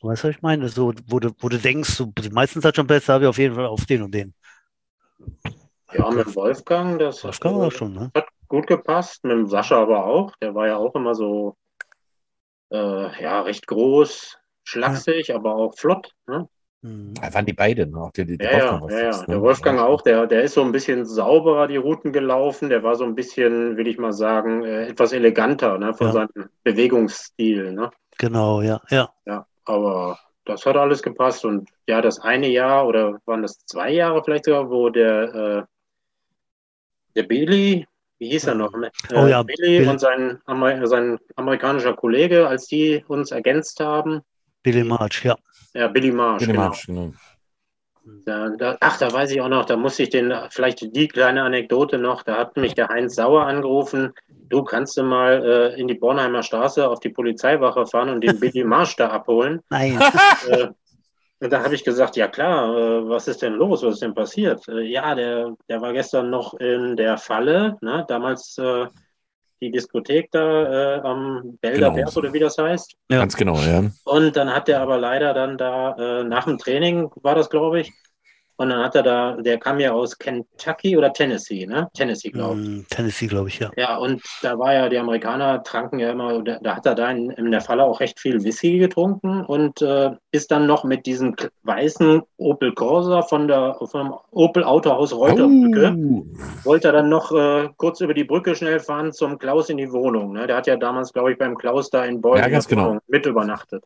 Weißt 0.00 0.24
du, 0.24 0.28
was 0.28 0.34
ich 0.34 0.42
meine? 0.42 0.68
So, 0.68 0.92
wo 1.06 1.20
du, 1.20 1.30
wo 1.38 1.48
du 1.48 1.58
denkst, 1.58 1.90
so, 1.90 2.06
die 2.06 2.30
meisten 2.30 2.60
Touchdown-Pässe 2.60 3.12
habe 3.12 3.24
ich 3.24 3.28
auf 3.28 3.38
jeden 3.38 3.54
Fall 3.54 3.66
auf 3.66 3.86
den 3.86 4.02
und 4.02 4.12
den. 4.12 4.34
Ja, 5.92 6.10
mit 6.10 6.34
Wolfgang, 6.34 6.98
das 6.98 7.22
Wolfgang 7.22 7.58
war 7.58 7.70
schon, 7.70 7.92
ne? 7.92 8.10
hat 8.16 8.26
gut 8.48 8.66
gepasst. 8.66 9.22
Mit 9.22 9.32
dem 9.32 9.46
Sascha 9.46 9.80
aber 9.80 10.06
auch. 10.06 10.34
Der 10.42 10.56
war 10.56 10.66
ja 10.66 10.76
auch 10.76 10.94
immer 10.96 11.14
so, 11.14 11.56
äh, 12.72 13.22
ja, 13.22 13.42
recht 13.42 13.68
groß, 13.68 14.38
schlaksig, 14.64 15.32
aber 15.32 15.54
auch 15.54 15.76
flott. 15.76 16.12
Ne? 16.26 16.48
Mhm. 16.82 17.12
Da 17.14 17.32
waren 17.34 17.44
die 17.46 17.52
beiden, 17.52 17.90
ne? 17.90 18.00
Auch 18.00 18.12
der, 18.12 18.24
der 18.24 18.36
Ja, 18.52 18.58
ja, 18.58 18.80
Wolfgang 18.80 18.90
ja, 18.90 19.10
ja. 19.10 19.20
ne? 19.20 19.26
Der 19.28 19.42
Wolfgang 19.42 19.80
auch, 19.80 20.02
der, 20.02 20.26
der 20.26 20.42
ist 20.42 20.54
so 20.54 20.62
ein 20.62 20.72
bisschen 20.72 21.04
sauberer 21.04 21.68
die 21.68 21.76
Routen 21.76 22.12
gelaufen. 22.12 22.70
Der 22.70 22.82
war 22.82 22.96
so 22.96 23.04
ein 23.04 23.14
bisschen, 23.14 23.76
will 23.76 23.86
ich 23.86 23.98
mal 23.98 24.12
sagen, 24.12 24.64
äh, 24.64 24.86
etwas 24.86 25.12
eleganter 25.12 25.78
ne, 25.78 25.92
von 25.92 26.06
Ja. 26.08 26.12
seinem 26.12 26.48
Bewegungsstil. 26.64 27.72
Ne? 27.72 27.90
Genau, 28.18 28.62
ja, 28.62 28.80
ja. 28.88 29.10
Ja, 29.26 29.46
aber 29.66 30.18
das 30.46 30.64
hat 30.64 30.76
alles 30.76 31.02
gepasst. 31.02 31.44
Und 31.44 31.68
ja, 31.86 32.00
das 32.00 32.18
eine 32.20 32.48
Jahr 32.48 32.86
oder 32.86 33.20
waren 33.26 33.42
das 33.42 33.58
zwei 33.66 33.90
Jahre 33.90 34.24
vielleicht 34.24 34.46
sogar, 34.46 34.70
wo 34.70 34.88
der, 34.88 35.34
äh, 35.34 35.62
der 37.14 37.22
Billy, 37.24 37.86
wie 38.18 38.30
hieß 38.30 38.46
er 38.46 38.54
noch? 38.54 38.72
Äh, 38.74 38.90
Oh 39.14 39.26
ja, 39.26 39.42
Billy 39.42 39.80
Bill- 39.80 39.88
und 39.88 39.98
sein, 39.98 40.40
Amer 40.46 40.86
sein 40.86 41.18
amerikanischer 41.36 41.94
Kollege, 41.94 42.48
als 42.48 42.66
die 42.66 43.04
uns 43.06 43.32
ergänzt 43.32 43.80
haben. 43.80 44.22
Billy 44.62 44.84
March, 44.84 45.24
ja. 45.24 45.36
Ja, 45.74 45.88
Billy 45.88 46.10
Marsh, 46.10 46.40
Billy 46.40 46.52
genau. 46.52 46.64
Marsh, 46.66 46.86
genau. 46.86 47.12
Da, 48.24 48.48
da, 48.48 48.76
ach, 48.80 48.98
da 48.98 49.12
weiß 49.12 49.30
ich 49.30 49.40
auch 49.40 49.48
noch, 49.48 49.66
da 49.66 49.76
musste 49.76 50.02
ich 50.02 50.10
den, 50.10 50.34
vielleicht 50.50 50.80
die 50.80 51.08
kleine 51.08 51.42
Anekdote 51.42 51.98
noch, 51.98 52.22
da 52.22 52.38
hat 52.38 52.56
mich 52.56 52.74
der 52.74 52.88
Heinz 52.88 53.14
Sauer 53.14 53.46
angerufen, 53.46 54.12
du 54.48 54.64
kannst 54.64 54.96
du 54.96 55.02
mal 55.02 55.44
äh, 55.44 55.80
in 55.80 55.86
die 55.86 55.94
Bornheimer 55.94 56.42
Straße 56.42 56.88
auf 56.88 57.00
die 57.00 57.10
Polizeiwache 57.10 57.86
fahren 57.86 58.08
und 58.08 58.22
den 58.22 58.40
Billy 58.40 58.64
Marsh 58.64 58.96
da 58.96 59.08
abholen. 59.08 59.60
Nein. 59.70 60.00
äh, 60.48 60.68
und 61.40 61.52
da 61.52 61.62
habe 61.62 61.74
ich 61.74 61.84
gesagt, 61.84 62.16
ja 62.16 62.26
klar, 62.26 62.76
äh, 62.76 63.08
was 63.08 63.28
ist 63.28 63.42
denn 63.42 63.54
los, 63.54 63.82
was 63.82 63.94
ist 63.94 64.02
denn 64.02 64.14
passiert? 64.14 64.66
Äh, 64.68 64.80
ja, 64.80 65.14
der, 65.14 65.54
der 65.68 65.80
war 65.80 65.92
gestern 65.92 66.30
noch 66.30 66.54
in 66.54 66.96
der 66.96 67.16
Falle, 67.18 67.76
ne? 67.80 68.04
damals 68.08 68.58
äh, 68.58 68.86
die 69.60 69.70
Diskothek 69.70 70.30
da 70.32 70.96
äh, 70.96 71.00
am 71.00 71.58
Belder 71.60 71.90
Genau. 71.90 71.94
Berg 71.94 72.16
oder 72.16 72.32
wie 72.32 72.38
das 72.38 72.56
heißt. 72.58 72.94
Ja. 73.10 73.18
Ganz 73.18 73.36
genau, 73.36 73.56
ja. 73.60 73.84
Und 74.04 74.36
dann 74.36 74.52
hat 74.54 74.68
er 74.68 74.80
aber 74.80 74.98
leider 74.98 75.34
dann 75.34 75.58
da, 75.58 75.96
äh, 76.20 76.24
nach 76.24 76.44
dem 76.44 76.58
Training 76.58 77.10
war 77.16 77.34
das, 77.34 77.50
glaube 77.50 77.80
ich, 77.80 77.92
und 78.60 78.68
dann 78.68 78.82
hat 78.84 78.94
er 78.94 79.02
da, 79.02 79.36
der 79.40 79.56
kam 79.56 79.80
ja 79.80 79.92
aus 79.92 80.18
Kentucky 80.18 80.94
oder 80.94 81.14
Tennessee, 81.14 81.64
ne? 81.64 81.88
Tennessee, 81.94 82.28
glaube 82.28 82.60
ich. 82.60 82.68
Mm, 82.68 82.80
Tennessee, 82.90 83.26
glaube 83.26 83.48
ich, 83.48 83.58
ja. 83.58 83.70
Ja, 83.78 83.96
und 83.96 84.20
da 84.42 84.58
war 84.58 84.74
ja, 84.74 84.90
die 84.90 84.98
Amerikaner 84.98 85.62
tranken 85.62 85.98
ja 85.98 86.10
immer, 86.10 86.42
da, 86.42 86.58
da 86.60 86.76
hat 86.76 86.84
er 86.84 86.94
da 86.94 87.10
in, 87.10 87.30
in 87.30 87.50
der 87.52 87.62
Falle 87.62 87.84
auch 87.84 88.00
recht 88.00 88.20
viel 88.20 88.44
Whisky 88.44 88.76
getrunken 88.78 89.46
und 89.46 89.80
äh, 89.80 90.10
ist 90.30 90.50
dann 90.50 90.66
noch 90.66 90.84
mit 90.84 91.06
diesem 91.06 91.34
weißen 91.62 92.20
Opel 92.36 92.74
Corsa 92.74 93.22
von 93.22 93.48
der, 93.48 93.78
vom 93.82 94.14
Opel 94.30 94.62
Autohaus 94.62 95.14
Reuterbrücke, 95.14 95.96
Oh. 95.96 96.26
wollte 96.64 96.88
er 96.88 96.92
dann 96.92 97.08
noch 97.08 97.32
äh, 97.32 97.70
kurz 97.78 98.02
über 98.02 98.12
die 98.12 98.24
Brücke 98.24 98.54
schnell 98.54 98.78
fahren 98.78 99.14
zum 99.14 99.38
Klaus 99.38 99.70
in 99.70 99.78
die 99.78 99.90
Wohnung. 99.90 100.34
Ne? 100.34 100.46
Der 100.46 100.56
hat 100.56 100.66
ja 100.66 100.76
damals, 100.76 101.14
glaube 101.14 101.32
ich, 101.32 101.38
beim 101.38 101.56
Klaus 101.56 101.88
da 101.88 102.04
in 102.04 102.20
Beulen 102.20 102.52
Ja, 102.52 102.58
genau. 102.60 102.98
Mit 103.08 103.24
übernachtet. 103.24 103.84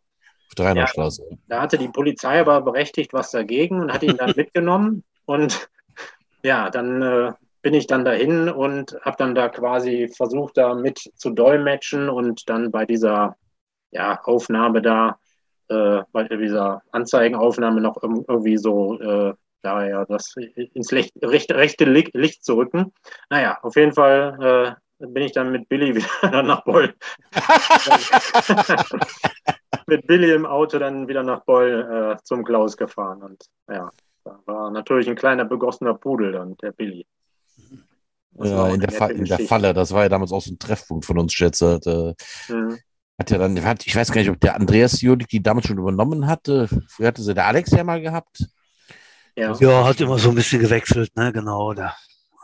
Auf 0.54 0.56
der 0.56 0.66
Rheinaustraße. 0.66 1.22
Da 1.48 1.60
hatte 1.60 1.78
die 1.78 1.88
Polizei 1.88 2.40
aber 2.40 2.60
berechtigt 2.60 3.12
was 3.12 3.32
dagegen 3.32 3.80
und 3.80 3.92
hat 3.92 4.04
ihn 4.04 4.16
dann 4.16 4.32
mitgenommen. 4.36 5.02
Und 5.26 5.68
ja, 6.44 6.70
dann 6.70 7.02
äh, 7.02 7.32
bin 7.62 7.74
ich 7.74 7.86
dann 7.86 8.04
dahin 8.04 8.48
und 8.48 8.96
habe 9.02 9.16
dann 9.18 9.34
da 9.34 9.48
quasi 9.48 10.08
versucht, 10.14 10.56
da 10.56 10.74
mit 10.74 11.10
zu 11.16 11.30
dolmetschen 11.30 12.08
und 12.08 12.48
dann 12.48 12.70
bei 12.70 12.84
dieser 12.84 13.36
ja, 13.90 14.20
Aufnahme 14.22 14.80
da, 14.80 15.18
äh, 15.68 16.02
bei 16.12 16.24
dieser 16.24 16.82
Anzeigenaufnahme 16.92 17.80
noch 17.80 17.96
irg- 17.96 18.24
irgendwie 18.28 18.58
so, 18.58 19.00
äh, 19.00 19.34
da 19.62 19.86
ja, 19.86 20.04
das 20.04 20.34
ins 20.36 20.92
Licht, 20.92 21.14
rechte, 21.22 21.56
rechte 21.56 21.84
Li- 21.86 22.10
Licht 22.12 22.44
zu 22.44 22.54
rücken. 22.54 22.92
Naja, 23.30 23.58
auf 23.62 23.76
jeden 23.76 23.92
Fall 23.92 24.76
äh, 25.00 25.06
bin 25.06 25.22
ich 25.24 25.32
dann 25.32 25.50
mit 25.50 25.68
Billy 25.68 25.96
wieder 25.96 26.42
nach 26.42 26.62
Boll. 26.64 26.94
mit 29.86 30.06
Billy 30.06 30.32
im 30.32 30.46
Auto 30.46 30.78
dann 30.78 31.08
wieder 31.08 31.22
nach 31.22 31.44
Beul 31.44 32.16
äh, 32.18 32.22
zum 32.24 32.44
Klaus 32.44 32.76
gefahren. 32.76 33.22
Und 33.22 33.44
ja, 33.68 33.90
da 34.24 34.38
war 34.46 34.70
natürlich 34.70 35.08
ein 35.08 35.16
kleiner 35.16 35.44
begossener 35.44 35.94
Pudel 35.94 36.32
dann, 36.32 36.56
der 36.58 36.72
Billy. 36.72 37.06
ja, 38.38 38.68
in 38.68 38.80
der, 38.80 38.90
Fa 38.90 39.06
in 39.06 39.24
der 39.24 39.38
Falle, 39.40 39.74
das 39.74 39.92
war 39.92 40.04
ja 40.04 40.08
damals 40.08 40.32
auch 40.32 40.42
so 40.42 40.52
ein 40.52 40.58
Treffpunkt 40.58 41.04
von 41.04 41.18
uns, 41.18 41.32
schätze. 41.32 42.14
Mhm. 42.48 42.78
Hat 43.18 43.30
ja 43.30 43.38
dann, 43.38 43.62
hat, 43.64 43.86
ich 43.86 43.94
weiß 43.94 44.10
gar 44.10 44.20
nicht, 44.20 44.30
ob 44.30 44.40
der 44.40 44.56
Andreas 44.56 45.00
Jodik 45.00 45.28
die 45.28 45.42
damals 45.42 45.66
schon 45.68 45.78
übernommen 45.78 46.26
hatte. 46.26 46.68
Früher 46.88 47.08
hatte 47.08 47.22
sie 47.22 47.34
der 47.34 47.46
Alex 47.46 47.70
ja 47.70 47.84
mal 47.84 48.00
gehabt. 48.00 48.46
Ja. 49.36 49.52
ja, 49.58 49.84
hat 49.84 50.00
immer 50.00 50.18
so 50.18 50.30
ein 50.30 50.34
bisschen 50.34 50.60
gewechselt, 50.60 51.14
ne, 51.16 51.32
genau. 51.32 51.74
Der 51.74 51.94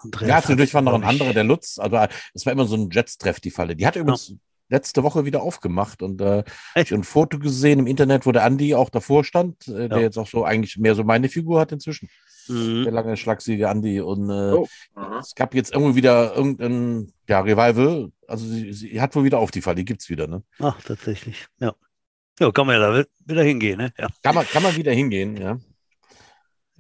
Andreas 0.03 0.29
ja, 0.29 0.41
zwischendurch 0.41 0.75
war 0.75 0.83
noch 0.83 0.95
ein 0.95 1.05
anderer, 1.05 1.33
der 1.33 1.45
Lutz. 1.45 1.79
Also, 1.79 1.99
es 2.35 2.47
war 2.47 2.53
immer 2.53 2.67
so 2.67 2.77
ein 2.77 2.91
Jets-Treff, 2.91 3.41
die 3.41 3.51
Falle. 3.51 3.77
Die 3.77 3.87
hat 3.87 3.97
übrigens 3.97 4.29
ja 4.29 4.37
letzte 4.71 5.03
Woche 5.03 5.25
wieder 5.25 5.43
aufgemacht 5.43 6.03
und 6.03 6.21
äh, 6.21 6.45
ich 6.77 6.95
ein 6.95 7.05
Foto 7.05 7.39
gesehen 7.39 7.81
im 7.81 7.87
Internet, 7.87 8.25
wo 8.25 8.33
der 8.33 8.45
Andi 8.45 8.75
auch 8.75 8.89
davor 8.89 9.25
stand, 9.25 9.69
äh, 9.69 9.89
der 9.89 10.01
jetzt 10.01 10.19
auch 10.19 10.27
so 10.29 10.45
eigentlich 10.45 10.79
mehr 10.79 10.95
so 10.95 11.05
meine 11.05 11.29
Figur 11.29 11.61
hat 11.61 11.73
inzwischen. 11.73 12.09
Mhm. 12.49 12.85
Der 12.85 12.93
lange 12.93 13.17
schlagsiege 13.17 13.69
Andi. 13.69 14.01
Und 14.01 14.31
äh, 14.31 14.55
oh. 14.55 14.67
es 15.21 15.35
gab 15.35 15.55
jetzt 15.55 15.73
irgendwie 15.73 15.97
wieder 15.97 16.35
irgendein 16.35 17.13
ja, 17.29 17.41
Revival. 17.41 18.11
Also 18.27 18.47
sie, 18.47 18.73
sie 18.73 19.01
hat 19.01 19.15
wohl 19.15 19.25
wieder 19.25 19.39
auf 19.39 19.51
die 19.51 19.61
Fall, 19.61 19.75
die 19.75 19.85
gibt 19.85 20.03
es 20.03 20.09
wieder, 20.09 20.27
ne? 20.27 20.43
Ach, 20.59 20.81
tatsächlich. 20.83 21.47
Ja. 21.59 21.75
Ja, 22.39 22.51
kann 22.53 22.67
man 22.67 22.81
ja 22.81 22.91
da 22.91 23.05
wieder 23.27 23.43
hingehen, 23.43 23.79
ne? 23.79 23.93
Ja. 23.99 24.09
Kann, 24.23 24.35
man, 24.35 24.47
kann 24.47 24.63
man 24.63 24.75
wieder 24.75 24.93
hingehen, 24.93 25.37
ja. 25.37 25.59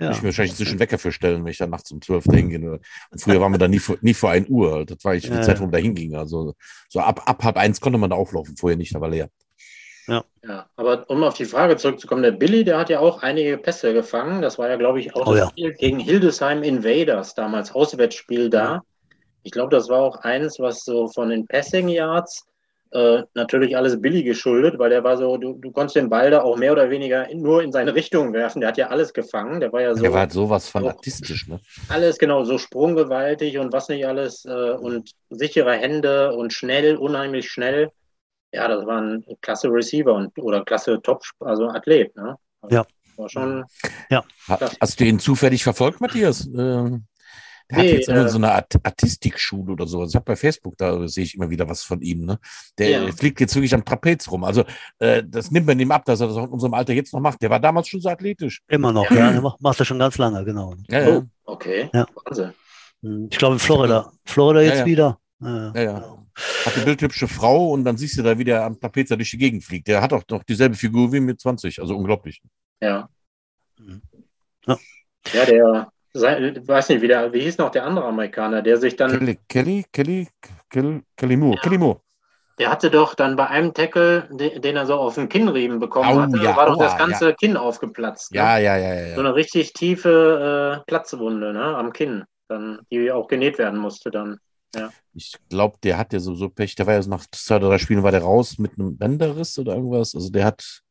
Ja. 0.01 0.13
Ich 0.13 0.23
mir 0.23 0.29
wahrscheinlich 0.29 0.53
inzwischen 0.53 0.79
Wecker 0.79 0.99
für 0.99 1.13
stellen, 1.13 1.45
wenn 1.45 1.51
ich 1.51 1.59
dann 1.59 1.69
nachts 1.69 1.93
um 1.93 2.01
12 2.01 2.25
da 2.25 2.33
hingehe. 2.33 2.81
Und 3.11 3.21
früher 3.21 3.39
waren 3.39 3.53
wir 3.53 3.59
da 3.59 3.69
nie 3.69 3.79
vor, 3.79 3.99
nie 4.01 4.15
vor 4.15 4.31
1 4.31 4.49
Uhr. 4.49 4.87
Das 4.87 5.05
war 5.05 5.15
ich 5.15 5.25
die 5.25 5.29
ja, 5.29 5.43
Zeit, 5.43 5.59
wo 5.59 5.65
man 5.65 5.73
da 5.73 5.79
hinging. 5.79 6.15
Also 6.17 6.55
so 6.89 7.01
ab, 7.01 7.23
ab 7.27 7.45
halb 7.45 7.59
eins 7.59 7.83
konnte 7.83 7.99
man 7.99 8.09
da 8.09 8.17
auflaufen, 8.17 8.57
vorher 8.57 8.79
nicht, 8.79 8.95
da 8.95 9.01
war 9.03 9.11
leer. 9.11 9.29
Ja. 10.09 10.25
ja, 10.43 10.67
aber 10.77 11.05
um 11.09 11.23
auf 11.23 11.35
die 11.35 11.45
Frage 11.45 11.77
zurückzukommen, 11.77 12.23
der 12.23 12.33
Billy, 12.33 12.65
der 12.65 12.79
hat 12.79 12.89
ja 12.89 12.99
auch 12.99 13.23
einige 13.23 13.59
Pässe 13.59 13.93
gefangen. 13.93 14.41
Das 14.41 14.59
war 14.59 14.71
ja, 14.71 14.77
glaube 14.77 15.01
ich, 15.01 15.15
auch 15.15 15.27
oh, 15.27 15.33
das 15.33 15.41
ja. 15.41 15.51
Spiel 15.51 15.75
gegen 15.75 16.01
Hildesheim 16.01 16.63
Invaders, 16.63 17.35
damals 17.35 17.73
Auswärtsspiel 17.73 18.49
da. 18.49 18.83
Ich 19.43 19.53
glaube, 19.53 19.71
das 19.71 19.91
war 19.91 20.01
auch 20.01 20.17
eins, 20.23 20.59
was 20.59 20.83
so 20.83 21.09
von 21.09 21.29
den 21.29 21.47
Passing 21.47 21.89
Yards 21.89 22.47
äh, 22.93 23.23
natürlich 23.35 23.77
alles 23.77 24.01
Billy 24.01 24.23
geschuldet, 24.23 24.79
weil 24.79 24.91
der 24.91 25.05
war 25.05 25.17
so, 25.17 25.37
du, 25.37 25.55
du 25.55 25.71
konntest 25.71 25.97
den 25.97 26.09
Ball 26.09 26.31
da 26.31 26.43
auch 26.43 26.57
mehr 26.57 26.73
oder 26.73 26.91
weniger 26.91 27.27
nur 27.35 27.63
in 27.63 27.73
seine 27.73 27.95
Richtung 27.95 28.33
werfen. 28.33 28.61
Der 28.61 28.69
hat 28.69 28.79
ja 28.79 28.89
alles 28.89 29.13
gefangen. 29.13 29.61
Der 29.61 29.73
war 29.73 29.83
ja 29.83 29.95
so. 29.95 30.03
Der 30.03 30.13
war 30.13 30.21
halt 30.21 30.33
sowas 30.33 30.69
fanatistisch, 30.69 31.47
ne? 31.49 31.61
Alles 31.89 32.19
genau, 32.19 32.45
so 32.45 32.59
sprunggewaltig 32.59 33.59
und 33.59 33.73
was 33.73 33.89
nicht 33.89 34.07
alles 34.07 34.45
äh, 34.45 34.73
und 34.73 35.13
sichere 35.31 35.73
Hände 35.73 36.35
und 36.35 36.53
schnell, 36.53 36.97
unheimlich 36.97 37.51
schnell. 37.51 37.91
Ja, 38.53 38.67
das 38.67 38.85
war 38.85 39.01
ein 39.01 39.25
klasse 39.41 39.69
Receiver 39.69 40.13
und 40.13 40.37
oder 40.39 40.65
klasse 40.65 41.01
Top, 41.03 41.23
also 41.39 41.69
Athlet, 41.69 42.15
ne? 42.17 42.37
Also 42.61 42.77
ja. 42.77 42.85
War 43.17 43.29
schon. 43.29 43.65
Ja. 44.11 44.25
Hast 44.81 44.99
du 44.99 45.05
ihn 45.05 45.19
zufällig 45.19 45.63
verfolgt, 45.63 46.01
Matthias? 46.01 46.49
Ähm 46.57 47.05
der 47.71 47.79
nee, 47.79 47.89
hat 47.89 47.99
jetzt 47.99 48.09
äh, 48.09 48.29
so 48.29 48.39
eine 48.39 48.53
Art 48.53 48.75
Artistikschule 48.83 49.73
oder 49.73 49.87
sowas. 49.87 50.11
Ich 50.11 50.17
habe 50.17 50.25
bei 50.25 50.37
Facebook, 50.37 50.77
da 50.77 51.07
sehe 51.07 51.25
ich 51.25 51.35
immer 51.35 51.51
wieder 51.51 51.69
was 51.69 51.83
von 51.83 52.01
ihm. 52.03 52.25
Ne? 52.25 52.39
Der 52.79 52.91
ja. 52.91 53.13
fliegt 53.13 53.41
jetzt 53.41 53.55
wirklich 53.55 53.75
am 53.75 53.85
Trapez 53.85 54.31
rum. 54.31 54.45
Also 54.45 54.65
äh, 54.99 55.23
das 55.27 55.51
nimmt 55.51 55.67
man 55.67 55.79
ihm 55.79 55.93
ab, 55.93 56.05
dass 56.05 56.21
er 56.21 56.29
das 56.29 56.37
auch 56.37 56.47
in 56.47 56.51
unserem 56.51 56.75
Alter 56.75 56.93
jetzt 56.93 57.13
noch 57.13 57.21
macht. 57.21 57.41
Der 57.43 57.51
war 57.51 57.61
damals 57.61 57.89
schon 57.89 58.01
so 58.01 58.09
athletisch. 58.09 58.63
Immer 58.69 58.93
noch, 58.93 59.11
ja. 59.11 59.31
Der 59.31 59.41
macht, 59.41 59.81
das 59.81 59.87
schon 59.87 59.99
ganz 59.99 60.19
lange, 60.19 60.45
genau. 60.45 60.75
Ja, 60.89 61.01
ja. 61.01 61.19
Oh, 61.19 61.23
okay. 61.45 61.89
Ja. 61.93 62.07
Wahnsinn. 62.25 62.53
Hm, 63.03 63.29
ich 63.31 63.39
glaube 63.39 63.55
in 63.55 63.61
Florida. 63.61 64.13
Florida 64.25 64.61
jetzt 64.63 64.85
wieder. 64.85 65.19
Ja, 65.41 65.73
ja. 65.75 66.17
Hat 66.65 66.75
eine 66.75 66.85
bildhübsche 66.85 67.29
Frau 67.29 67.71
und 67.71 67.85
dann 67.85 67.97
siehst 67.97 68.19
du 68.19 68.23
da, 68.23 68.39
wie 68.39 68.45
der 68.45 68.65
am 68.65 68.79
Trapez 68.81 69.09
durch 69.09 69.31
die 69.31 69.39
Gegend 69.39 69.65
fliegt. 69.65 69.89
Der 69.89 70.01
hat 70.01 70.13
auch 70.13 70.23
noch 70.31 70.43
dieselbe 70.45 70.75
Figur 70.75 71.13
wie 71.13 71.21
mit 71.21 71.41
20. 71.41 71.81
Also 71.81 71.97
unglaublich. 71.97 72.43
Ja. 72.81 73.09
Hm. 73.79 74.03
Ja, 74.67 74.79
ja 75.33 75.45
der 75.47 75.93
ich 76.13 76.69
weiß 76.69 76.89
nicht, 76.89 77.03
wie, 77.03 77.09
der, 77.09 77.33
wie 77.33 77.41
hieß 77.41 77.59
noch 77.59 77.71
der 77.71 77.85
andere 77.85 78.07
Amerikaner, 78.07 78.63
der 78.63 78.77
sich 78.77 78.97
dann. 78.97 79.11
Kelly, 79.11 79.39
Kelly, 79.49 79.85
Kelly, 79.93 80.29
Kelly, 80.69 81.03
Kelly 81.17 81.37
Moore, 81.37 81.57
ja. 81.57 81.63
Kelly 81.63 81.79
Moore. 81.79 82.01
Der 82.59 82.71
hatte 82.71 82.91
doch 82.91 83.15
dann 83.15 83.37
bei 83.37 83.47
einem 83.47 83.73
Tackle, 83.73 84.29
den, 84.31 84.77
er 84.77 84.85
so 84.85 84.95
auf 84.97 85.15
den 85.15 85.31
Kinnriemen 85.31 85.79
bekommen 85.81 86.19
oh, 86.19 86.21
hatte, 86.21 86.37
ja, 86.45 86.55
war 86.55 86.67
doch 86.67 86.77
das 86.77 86.99
ganze 86.99 87.31
ja. 87.31 87.33
Kinn 87.33 87.57
aufgeplatzt. 87.57 88.33
Ne? 88.33 88.37
Ja, 88.37 88.59
ja, 88.59 88.77
ja, 88.77 88.95
ja, 88.95 89.15
So 89.15 89.21
eine 89.21 89.35
richtig 89.35 89.73
tiefe 89.73 90.83
äh, 90.83 90.85
Platzwunde 90.87 91.55
ne, 91.55 91.75
am 91.75 91.95
Kinn, 91.95 92.25
dann, 92.49 92.81
die 92.93 93.11
auch 93.13 93.29
genäht 93.29 93.57
werden 93.57 93.81
musste 93.81 94.11
dann. 94.11 94.37
Ja. 94.75 94.91
Ich 95.15 95.37
glaube, 95.49 95.79
der 95.83 95.97
hat 95.97 96.13
ja 96.13 96.21
so, 96.21 96.35
so 96.35 96.51
Pech, 96.51 96.75
der 96.75 96.87
war 96.87 96.95
ja 96.95 97.07
nach 97.07 97.25
zwei 97.33 97.57
oder 97.57 97.71
drei 97.71 97.79
Spielen 97.79 98.03
war 98.03 98.13
der 98.13 98.23
raus 98.23 98.59
mit 98.59 98.73
einem 98.79 98.99
Bänderriss 98.99 99.59
oder 99.59 99.75
irgendwas. 99.75 100.15
Also 100.15 100.31
der 100.31 100.45
hat, 100.45 100.83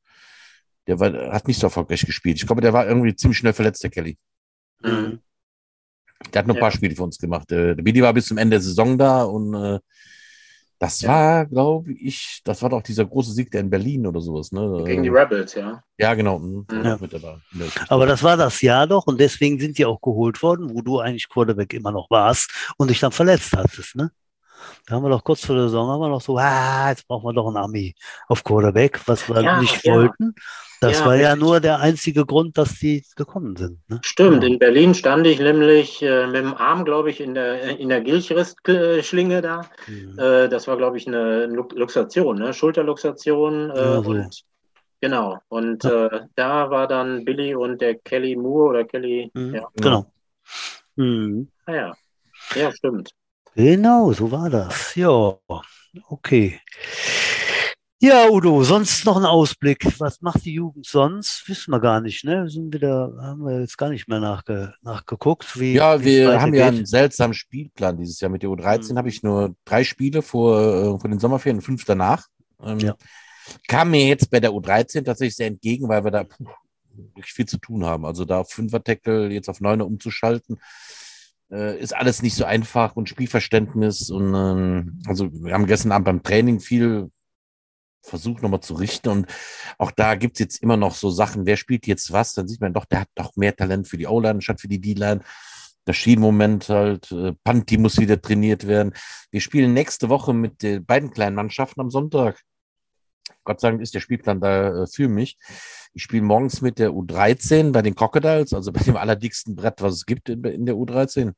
der 0.88 1.00
war, 1.00 1.14
hat 1.32 1.48
nicht 1.48 1.60
so 1.60 1.68
erfolgreich 1.68 2.04
gespielt. 2.04 2.38
Ich 2.38 2.48
glaube, 2.48 2.62
der 2.62 2.74
war 2.74 2.88
irgendwie 2.88 3.16
ziemlich 3.16 3.38
schnell 3.38 3.54
verletzt, 3.54 3.84
der 3.84 3.92
Kelly. 3.92 4.18
Mhm. 4.82 5.20
Der 6.34 6.40
hat 6.40 6.48
noch 6.48 6.56
ein 6.56 6.62
paar 6.62 6.72
Spiele 6.72 6.96
für 6.96 7.04
uns 7.04 7.18
gemacht. 7.18 7.50
Der 7.50 7.76
Billy 7.76 8.02
war 8.02 8.14
bis 8.14 8.28
zum 8.28 8.38
Ende 8.38 8.56
der 8.56 8.62
Saison 8.62 8.98
da 8.98 9.24
und 9.24 9.54
äh, 9.54 9.80
das 10.80 11.02
ja. 11.02 11.10
war, 11.10 11.46
glaube 11.46 11.92
ich, 11.92 12.42
das 12.46 12.62
war 12.62 12.70
doch 12.70 12.82
dieser 12.82 13.06
große 13.06 13.34
Sieg 13.34 13.52
der 13.52 13.60
in 13.62 13.70
Berlin 13.70 14.08
oder 14.08 14.22
sowas. 14.22 14.54
Ne? 14.54 14.84
Gegen 14.86 15.04
die 15.04 15.10
Rebels, 15.10 15.54
ja. 15.54 15.84
Ja, 15.98 16.14
genau. 16.14 16.40
Mhm. 16.40 16.66
Ja. 16.72 16.98
Aber 17.90 18.06
das 18.06 18.24
war 18.24 18.38
das 18.38 18.62
Jahr 18.62 18.88
doch 18.88 19.06
und 19.06 19.20
deswegen 19.20 19.60
sind 19.60 19.78
die 19.78 19.86
auch 19.86 20.00
geholt 20.02 20.42
worden, 20.42 20.74
wo 20.74 20.82
du 20.82 21.00
eigentlich 21.00 21.28
Quarterback 21.28 21.74
immer 21.74 21.92
noch 21.92 22.10
warst 22.10 22.74
und 22.78 22.90
dich 22.90 23.00
dann 23.02 23.12
verletzt 23.12 23.52
hattest, 23.56 23.96
ne? 23.96 24.12
Da 24.86 24.96
haben 24.96 25.04
wir 25.04 25.10
doch 25.10 25.24
kurz 25.24 25.46
vor 25.46 25.56
der 25.56 25.66
Saison 25.66 25.90
haben 25.90 26.02
wir 26.02 26.10
noch 26.10 26.22
so, 26.22 26.38
ah, 26.38 26.90
jetzt 26.90 27.08
brauchen 27.08 27.26
wir 27.26 27.34
doch 27.34 27.48
einen 27.48 27.58
Army 27.58 27.96
auf 28.28 28.44
Quarterback, 28.44 29.02
was 29.06 29.28
wir 29.30 29.42
ja, 29.42 29.60
nicht 29.60 29.86
wollten. 29.86 30.34
Das 30.82 31.00
ja, 31.00 31.06
war 31.06 31.16
ja 31.16 31.36
nur 31.36 31.60
der 31.60 31.80
einzige 31.80 32.26
Grund, 32.26 32.58
dass 32.58 32.80
die 32.80 33.04
gekommen 33.16 33.56
sind. 33.58 33.80
Ne? 33.90 34.00
Stimmt, 34.02 34.44
in 34.46 34.60
Berlin 34.60 34.94
stand 34.94 35.28
ich 35.28 35.40
nämlich 35.40 36.02
äh, 36.02 36.26
mit 36.28 36.38
dem 36.38 36.54
Arm, 36.54 36.86
glaube 36.86 37.10
ich, 37.10 37.20
in 37.20 37.34
der, 37.34 37.78
in 37.78 37.90
der 37.90 38.00
Gilchrist-Schlinge 38.02 39.42
da. 39.42 39.70
Mhm. 39.88 40.18
Äh, 40.18 40.48
das 40.48 40.68
war, 40.68 40.78
glaube 40.78 40.98
ich, 40.98 41.06
eine 41.06 41.48
Luxation, 41.48 42.38
ne? 42.38 42.54
Schulterluxation. 42.54 43.72
Äh, 43.72 43.78
ja, 43.78 44.02
so. 44.02 44.10
und, 44.10 44.44
genau, 45.02 45.38
und 45.50 45.84
ja. 45.84 46.08
Äh, 46.08 46.22
da 46.36 46.70
war 46.70 46.88
dann 46.88 47.26
Billy 47.26 47.56
und 47.56 47.82
der 47.82 47.96
Kelly 47.96 48.38
Moore 48.38 48.70
oder 48.70 48.84
Kelly. 48.86 49.30
Mhm. 49.34 49.56
Ja. 49.56 49.68
Genau. 49.76 50.06
Mhm. 50.96 51.50
Ah, 51.66 51.74
ja. 51.74 51.98
ja, 52.56 52.72
stimmt. 52.72 53.12
Genau, 53.56 54.14
so 54.14 54.32
war 54.32 54.50
das. 54.50 54.96
Ja, 54.96 55.38
okay. 56.08 56.62
Ja, 58.02 58.30
Udo, 58.30 58.64
sonst 58.64 59.06
noch 59.06 59.18
ein 59.18 59.26
Ausblick. 59.26 59.86
Was 60.00 60.22
macht 60.22 60.45
die 60.45 60.54
Jugend 60.54 60.86
sonst? 60.86 61.43
Wissen 61.50 61.72
wir 61.72 61.82
gar 61.82 62.00
nicht, 62.00 62.24
ne? 62.24 62.50
Sind 62.50 62.74
wieder, 62.74 63.14
haben 63.22 63.43
wir 63.43 63.60
jetzt 63.60 63.78
gar 63.78 63.89
nicht 63.89 64.08
mehr 64.08 64.22
nachge, 64.22 64.74
nachgeguckt. 64.82 65.60
Wie, 65.60 65.74
ja, 65.74 66.02
wir 66.02 66.39
haben 66.39 66.54
geht. 66.54 66.62
ja 66.62 66.68
einen 66.68 66.86
seltsamen 66.86 67.34
Spielplan 67.34 67.97
dieses 67.97 68.22
Jahr. 68.22 68.32
Mit 68.32 68.41
der 68.41 68.52
U13 68.52 68.93
mhm. 68.93 68.97
habe 68.97 69.10
ich 69.10 69.22
nur 69.22 69.54
drei 69.66 69.84
Spiele 69.84 70.22
vor, 70.22 70.62
äh, 70.62 71.00
vor 71.00 71.10
den 71.10 71.20
Sommerferien 71.20 71.58
und 71.58 71.64
fünf 71.64 71.84
danach. 71.84 72.26
Ähm, 72.64 72.80
ja. 72.80 72.95
Kam 73.68 73.91
mir 73.91 74.08
jetzt 74.08 74.32
bei 74.32 74.39
der 74.39 74.52
U13 74.52 75.04
tatsächlich 75.04 75.36
sehr 75.36 75.47
entgegen, 75.47 75.89
weil 75.89 76.06
wir 76.06 76.12
da 76.12 76.24
puh, 76.24 76.45
wirklich 77.16 77.34
viel 77.34 77.47
zu 77.47 77.58
tun 77.58 77.86
haben. 77.86 78.06
Also 78.06 78.24
da 78.24 78.39
auf 78.39 78.52
Fünfer-Tackle 78.52 79.30
jetzt 79.30 79.50
auf 79.50 79.60
Neuner 79.60 79.86
umzuschalten, 79.86 80.62
äh, 81.52 81.78
ist 81.78 81.93
alles 81.93 82.22
nicht 82.22 82.36
so 82.36 82.45
einfach 82.45 82.95
und 82.95 83.10
Spielverständnis 83.10 84.10
und 84.10 84.34
ähm, 84.34 85.02
also 85.06 85.30
wir 85.34 85.54
haben 85.54 85.66
gestern 85.66 85.91
Abend 85.91 86.06
beim 86.06 86.24
Training 86.24 86.62
viel 86.62 87.10
versucht 88.02 88.41
nochmal 88.41 88.62
zu 88.62 88.74
richten. 88.74 89.10
Und 89.10 89.28
auch 89.78 89.91
da 89.91 90.16
gibt 90.16 90.36
es 90.36 90.39
jetzt 90.39 90.64
immer 90.64 90.78
noch 90.78 90.95
so 90.95 91.10
Sachen, 91.10 91.45
wer 91.45 91.58
spielt 91.58 91.88
jetzt 91.88 92.12
was, 92.12 92.34
dann 92.34 92.47
sieht 92.47 92.62
man 92.62 92.74
doch, 92.74 92.86
der 92.86 93.02
hat 93.02 93.10
doch 93.16 93.36
mehr 93.36 93.56
Talent 93.56 93.88
für 93.88 93.97
die 93.97 94.08
O-Line 94.08 94.41
statt 94.41 94.62
für 94.62 94.68
die 94.68 94.82
D-Line. 94.82 95.22
Das 95.86 95.95
Schienenmoment 95.95 96.70
halt, 96.70 97.12
äh, 97.12 97.34
Panti 97.43 97.78
muss 97.78 97.97
wieder 97.97 98.22
trainiert 98.22 98.68
werden. 98.68 98.93
Wir 99.32 99.41
spielen 99.41 99.74
nächste 99.74 100.10
Woche 100.10 100.34
mit 100.34 100.62
den 100.62 100.86
beiden 100.86 101.12
kleinen 101.12 101.36
Mannschaften 101.36 101.82
am 101.82 101.89
Sonntag. 101.89 102.41
Gott 103.43 103.62
sei 103.62 103.70
Dank 103.70 103.82
ist 103.82 103.95
der 103.95 104.00
Spielplan 104.00 104.41
da 104.41 104.84
äh, 104.84 104.88
für 104.88 105.08
mich. 105.08 105.38
Ich 105.93 106.04
spiele 106.04 106.22
morgens 106.22 106.62
mit 106.62 106.78
der 106.78 106.91
U13 106.91 107.72
bei 107.72 107.82
den 107.82 107.95
Crocodiles, 107.95 108.54
also 108.54 108.72
bei 108.72 108.82
dem 108.82 108.97
allerdicksten 108.97 109.56
Brett, 109.56 109.82
was 109.82 109.95
es 109.95 110.06
gibt 110.06 110.30
in, 110.30 110.43
in 110.43 110.66
der 110.66 110.76
U13. 110.76 111.34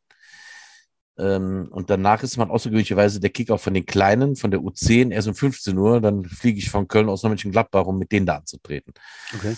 Ähm, 1.21 1.67
und 1.69 1.91
danach 1.91 2.23
ist 2.23 2.37
man 2.37 2.49
außergewöhnlicherweise 2.49 3.19
der 3.19 3.29
Kickoff 3.29 3.61
von 3.61 3.75
den 3.75 3.85
Kleinen, 3.85 4.35
von 4.35 4.49
der 4.49 4.59
U10, 4.59 5.11
erst 5.11 5.27
um 5.27 5.35
15 5.35 5.77
Uhr. 5.77 6.01
Dann 6.01 6.25
fliege 6.25 6.57
ich 6.57 6.69
von 6.69 6.87
Köln 6.87 7.09
aus 7.09 7.21
Mönchengladbach, 7.21 7.85
um 7.85 7.99
mit 7.99 8.11
denen 8.11 8.25
da 8.25 8.37
anzutreten. 8.37 8.93
Okay. 9.35 9.55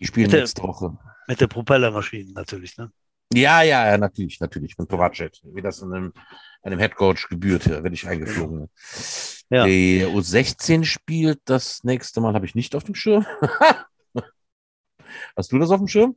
Die 0.00 0.06
spielen 0.06 0.30
mit 0.30 0.40
nächste 0.40 0.62
Woche. 0.62 0.96
Mit 1.28 1.40
der 1.40 1.48
Propellermaschinen 1.48 2.32
natürlich, 2.32 2.78
ne? 2.78 2.90
Ja, 3.34 3.62
ja, 3.62 3.86
ja, 3.90 3.98
natürlich, 3.98 4.40
natürlich. 4.40 4.76
Mit 4.78 4.88
Privatjet. 4.88 5.40
Wie 5.44 5.62
das 5.62 5.82
einem, 5.82 6.12
einem 6.62 6.78
Headcoach 6.78 7.28
gebührt, 7.28 7.68
werde 7.68 7.92
ich 7.92 8.06
eingeflogen. 8.06 8.60
Ne? 8.60 8.68
Ja. 9.50 9.66
Die 9.66 10.04
U16 10.04 10.84
spielt 10.84 11.40
das 11.44 11.84
nächste 11.84 12.20
Mal, 12.20 12.34
habe 12.34 12.46
ich 12.46 12.54
nicht 12.54 12.74
auf 12.74 12.84
dem 12.84 12.94
Schirm. 12.94 13.26
Hast 15.36 15.52
du 15.52 15.58
das 15.58 15.70
auf 15.70 15.78
dem 15.78 15.88
Schirm? 15.88 16.16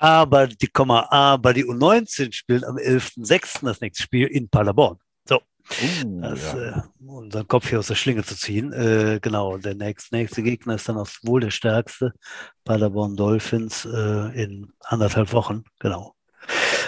Aber 0.00 0.46
die, 0.46 0.70
aber 0.74 1.52
die 1.52 1.64
U19 1.64 2.32
spielt 2.32 2.64
am 2.64 2.76
11.06. 2.76 3.64
das 3.64 3.80
nächste 3.80 4.04
Spiel 4.04 4.28
in 4.28 4.48
Paderborn. 4.48 4.98
So. 5.28 5.36
Uh, 5.36 6.20
das, 6.20 6.52
ja. 6.52 6.78
äh, 6.78 6.82
unseren 7.04 7.48
Kopf 7.48 7.68
hier 7.68 7.80
aus 7.80 7.88
der 7.88 7.96
Schlinge 7.96 8.22
zu 8.22 8.36
ziehen. 8.36 8.72
Äh, 8.72 9.18
genau, 9.20 9.58
der 9.58 9.74
nächste, 9.74 10.14
nächste 10.14 10.44
Gegner 10.44 10.76
ist 10.76 10.88
dann 10.88 10.98
auch 10.98 11.08
wohl 11.22 11.40
der 11.40 11.50
stärkste, 11.50 12.12
Paderborn 12.64 13.16
Dolphins 13.16 13.84
äh, 13.86 14.42
in 14.42 14.72
anderthalb 14.84 15.32
Wochen. 15.32 15.64
Genau. 15.80 16.14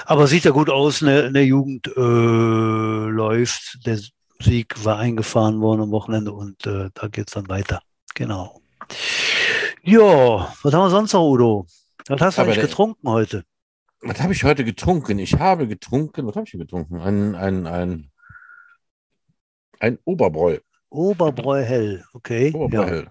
Aber 0.07 0.29
sieht 0.29 0.45
ja 0.45 0.53
gut 0.53 0.71
aus, 0.71 1.03
eine, 1.03 1.25
eine 1.25 1.43
Jugend 1.43 1.89
äh, 1.89 2.01
läuft. 2.01 3.85
Der 3.87 3.99
Sieg 4.41 4.85
war 4.85 4.99
eingefahren 4.99 5.61
worden 5.61 5.83
am 5.83 5.91
Wochenende 5.91 6.33
und 6.33 6.65
äh, 6.65 6.91
da 6.95 7.09
geht 7.09 7.27
es 7.27 7.35
dann 7.35 7.49
weiter. 7.49 7.83
Genau. 8.15 8.61
Ja, 9.83 10.55
was 10.63 10.75
haben 10.75 10.85
wir 10.85 10.91
sonst 10.91 11.13
noch, 11.13 11.29
Udo? 11.29 11.67
Was 12.11 12.21
hast 12.21 12.39
du 12.39 12.43
eigentlich 12.43 12.61
getrunken 12.61 13.09
heute? 13.09 13.45
Was 14.01 14.21
habe 14.21 14.33
ich 14.33 14.43
heute 14.43 14.65
getrunken? 14.65 15.21
Ich 15.21 15.35
habe 15.35 15.69
getrunken, 15.69 16.27
was 16.27 16.35
habe 16.35 16.45
ich 16.45 16.53
getrunken? 16.53 17.01
Ein, 17.01 17.37
ein, 17.37 17.67
ein, 17.69 18.11
ein 19.79 19.99
Oberbräu. 20.05 20.59
Oberbräu 20.89 21.63
hell, 21.63 22.05
okay. 22.13 22.53
Oberbräu 22.53 22.85
ja. 22.85 22.89
hell. 22.89 23.09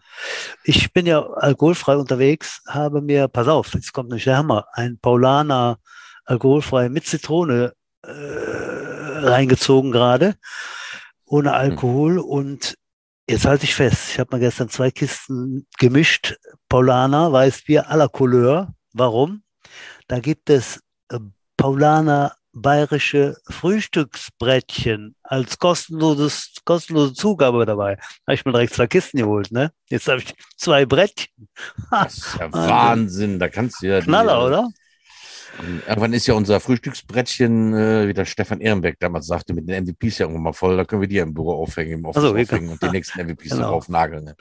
Ich 0.65 0.91
bin 0.91 1.05
ja 1.05 1.21
alkoholfrei 1.21 1.95
unterwegs, 1.95 2.61
habe 2.67 3.01
mir, 3.01 3.29
pass 3.29 3.47
auf, 3.47 3.73
jetzt 3.73 3.93
kommt 3.93 4.09
nicht 4.09 4.25
der 4.25 4.35
Hammer, 4.35 4.65
ein 4.73 4.99
Paulaner 4.99 5.79
alkoholfrei 6.25 6.89
mit 6.89 7.05
Zitrone 7.05 7.73
äh, 8.01 8.11
reingezogen 8.11 9.93
gerade, 9.93 10.35
ohne 11.23 11.51
hm. 11.51 11.55
Alkohol. 11.55 12.17
Hm. 12.17 12.25
Und 12.25 12.77
jetzt 13.29 13.45
halte 13.45 13.63
ich 13.63 13.75
fest, 13.75 14.09
ich 14.11 14.19
habe 14.19 14.35
mir 14.35 14.41
gestern 14.41 14.67
zwei 14.67 14.91
Kisten 14.91 15.67
gemischt, 15.77 16.37
Paulaner, 16.67 17.31
Weißbier 17.31 17.89
à 17.89 17.95
la 17.95 18.09
Couleur. 18.09 18.73
Warum? 18.93 19.43
Da 20.07 20.19
gibt 20.19 20.49
es 20.49 20.81
äh, 21.11 21.19
Paulaner 21.57 22.35
bayerische 22.53 23.37
Frühstücksbrettchen 23.47 25.15
als 25.23 25.59
kostenloses, 25.59 26.53
kostenlose 26.65 27.13
Zugabe 27.13 27.65
dabei. 27.65 27.97
Habe 28.25 28.33
ich 28.33 28.45
mir 28.45 28.51
direkt 28.51 28.73
zwei 28.73 28.87
Kisten 28.87 29.17
geholt, 29.17 29.51
ne? 29.51 29.71
Jetzt 29.89 30.07
habe 30.07 30.19
ich 30.19 30.33
zwei 30.57 30.85
Brettchen. 30.85 31.49
das 31.91 32.17
ist 32.17 32.37
ja 32.39 32.51
Wahnsinn. 32.51 33.39
Da 33.39 33.49
kannst 33.49 33.81
du 33.81 33.87
ja. 33.87 34.01
Knaller, 34.01 34.39
die, 34.39 34.45
oder? 34.45 34.69
Irgendwann 35.87 36.13
ist 36.13 36.27
ja 36.27 36.35
unser 36.35 36.59
Frühstücksbrettchen, 36.59 37.73
äh, 37.73 38.07
wie 38.07 38.13
der 38.13 38.25
Stefan 38.25 38.61
Ehrenbeck 38.61 38.97
damals 38.99 39.27
sagte, 39.27 39.53
mit 39.53 39.67
den 39.67 39.83
MVPs 39.83 40.19
ja 40.19 40.25
irgendwann 40.25 40.43
mal 40.43 40.53
voll. 40.53 40.77
Da 40.77 40.85
können 40.85 41.01
wir 41.01 41.07
die 41.07 41.15
ja 41.15 41.23
im 41.23 41.33
Büro 41.33 41.51
aufhängen, 41.61 41.99
im 41.99 42.05
Office 42.05 42.23
also, 42.23 42.35
aufhängen 42.35 42.69
und 42.69 42.81
die 42.81 42.89
nächsten 42.89 43.19
MVPs 43.19 43.49
genau. 43.49 43.71
drauf 43.71 43.89
nageln. 43.89 44.33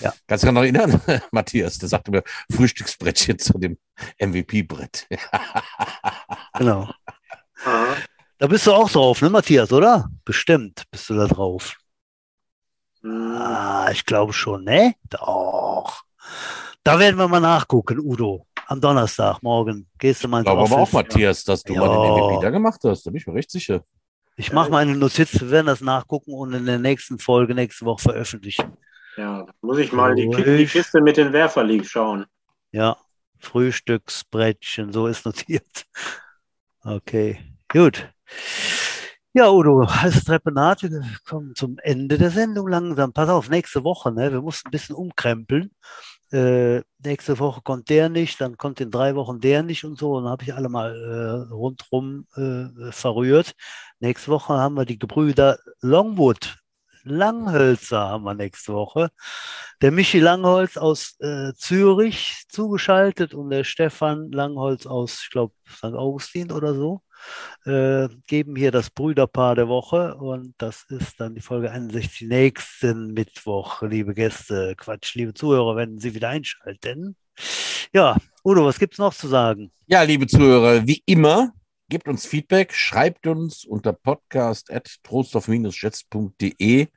Ja. 0.00 0.12
Kannst 0.26 0.44
du 0.44 0.46
dich 0.48 0.54
noch 0.54 0.62
erinnern, 0.62 1.00
Matthias? 1.30 1.78
Der 1.78 1.88
sagte 1.88 2.10
mir 2.10 2.22
Frühstücksbrettchen 2.50 3.38
zu 3.38 3.58
dem 3.58 3.78
MVP-Brett. 4.18 5.06
genau. 6.58 6.90
Da 8.38 8.46
bist 8.46 8.66
du 8.66 8.72
auch 8.72 8.90
drauf, 8.90 9.20
ne, 9.22 9.30
Matthias, 9.30 9.72
oder? 9.72 10.08
Bestimmt 10.24 10.84
bist 10.90 11.10
du 11.10 11.14
da 11.14 11.26
drauf. 11.26 11.76
Hm. 13.02 13.36
Ah, 13.36 13.88
ich 13.92 14.04
glaube 14.04 14.32
schon, 14.32 14.64
ne? 14.64 14.94
Doch. 15.08 16.02
Da 16.82 16.98
werden 16.98 17.16
wir 17.16 17.28
mal 17.28 17.40
nachgucken, 17.40 17.98
Udo 17.98 18.46
am 18.70 18.80
Donnerstag 18.80 19.42
morgen. 19.42 19.88
Gehst 19.98 20.22
du 20.22 20.28
mal 20.28 20.38
ins 20.38 20.46
Ich 20.46 20.52
glaube 20.52 20.72
aber 20.72 20.82
auch, 20.82 20.92
Matthias, 20.92 21.44
dass 21.44 21.62
du 21.62 21.74
ja. 21.74 21.80
mal 21.80 21.88
den 21.88 22.12
MVP 22.12 22.42
da 22.42 22.50
gemacht 22.50 22.80
hast. 22.84 23.04
Da 23.04 23.10
bin 23.10 23.18
ich 23.18 23.26
mir 23.26 23.34
recht 23.34 23.50
sicher. 23.50 23.84
Ich 24.36 24.52
mache 24.52 24.70
meine 24.70 24.96
Notiz, 24.96 25.38
wir 25.40 25.50
werden 25.50 25.66
das 25.66 25.80
nachgucken 25.80 26.32
und 26.32 26.54
in 26.54 26.64
der 26.64 26.78
nächsten 26.78 27.18
Folge 27.18 27.54
nächste 27.54 27.84
Woche 27.84 28.02
veröffentlichen. 28.02 28.72
Ja, 29.16 29.46
muss 29.60 29.78
ich 29.78 29.92
mal 29.92 30.14
die, 30.14 30.28
die 30.28 30.66
Kiste 30.66 31.00
mit 31.00 31.16
den 31.16 31.32
Werferliegen 31.32 31.84
schauen. 31.84 32.26
Ja, 32.72 32.96
Frühstücksbrettchen, 33.38 34.92
so 34.92 35.06
ist 35.06 35.26
notiert. 35.26 35.86
Okay, 36.82 37.38
gut. 37.68 38.08
Ja, 39.32 39.50
Udo, 39.50 39.88
heiße 39.88 40.24
Trepenat, 40.24 40.82
wir 40.82 41.04
kommen 41.24 41.54
zum 41.54 41.78
Ende 41.82 42.18
der 42.18 42.30
Sendung 42.30 42.68
langsam. 42.68 43.12
Pass 43.12 43.28
auf, 43.28 43.48
nächste 43.48 43.84
Woche, 43.84 44.12
ne? 44.12 44.32
Wir 44.32 44.40
mussten 44.40 44.68
ein 44.68 44.72
bisschen 44.72 44.96
umkrempeln 44.96 45.70
äh, 46.32 46.82
nächste 47.04 47.38
Woche 47.38 47.60
kommt 47.62 47.88
der 47.88 48.08
nicht, 48.08 48.40
dann 48.40 48.56
kommt 48.56 48.80
in 48.80 48.90
drei 48.90 49.14
Wochen 49.16 49.40
der 49.40 49.62
nicht 49.62 49.84
und 49.84 49.98
so. 49.98 50.12
Und 50.12 50.24
dann 50.24 50.32
habe 50.32 50.44
ich 50.44 50.54
alle 50.54 50.68
mal 50.68 50.94
äh, 50.94 51.52
rundrum 51.52 52.26
äh, 52.36 52.92
verrührt. 52.92 53.54
Nächste 53.98 54.30
Woche 54.30 54.54
haben 54.54 54.76
wir 54.76 54.84
die 54.84 54.98
Gebrüder 54.98 55.58
Longwood. 55.80 56.56
Langhölzer 57.04 58.00
haben 58.00 58.24
wir 58.24 58.34
nächste 58.34 58.72
Woche. 58.72 59.10
Der 59.82 59.90
Michi 59.90 60.20
Langholz 60.20 60.76
aus 60.76 61.16
äh, 61.20 61.52
Zürich 61.56 62.44
zugeschaltet 62.48 63.34
und 63.34 63.50
der 63.50 63.64
Stefan 63.64 64.30
Langholz 64.32 64.86
aus, 64.86 65.22
ich 65.24 65.30
glaube, 65.30 65.54
St. 65.68 65.84
Augustin 65.84 66.52
oder 66.52 66.74
so 66.74 67.02
äh, 67.64 68.08
geben 68.26 68.56
hier 68.56 68.70
das 68.70 68.90
Brüderpaar 68.90 69.54
der 69.54 69.68
Woche 69.68 70.14
und 70.16 70.54
das 70.58 70.84
ist 70.88 71.20
dann 71.20 71.34
die 71.34 71.40
Folge 71.40 71.70
61 71.70 72.28
nächsten 72.28 73.12
Mittwoch, 73.12 73.82
liebe 73.82 74.14
Gäste, 74.14 74.74
Quatsch, 74.76 75.14
liebe 75.14 75.34
Zuhörer, 75.34 75.76
wenn 75.76 75.98
Sie 75.98 76.14
wieder 76.14 76.28
einschalten. 76.28 77.16
Ja, 77.92 78.16
Udo, 78.44 78.64
was 78.64 78.78
gibt 78.78 78.94
es 78.94 78.98
noch 78.98 79.14
zu 79.14 79.28
sagen? 79.28 79.70
Ja, 79.86 80.02
liebe 80.02 80.26
Zuhörer, 80.26 80.86
wie 80.86 81.02
immer, 81.06 81.52
gebt 81.90 82.08
uns 82.08 82.24
Feedback, 82.24 82.72
schreibt 82.72 83.26
uns 83.26 83.66
unter 83.66 83.92
podcast.trostorf-jetz.de, 83.92 86.88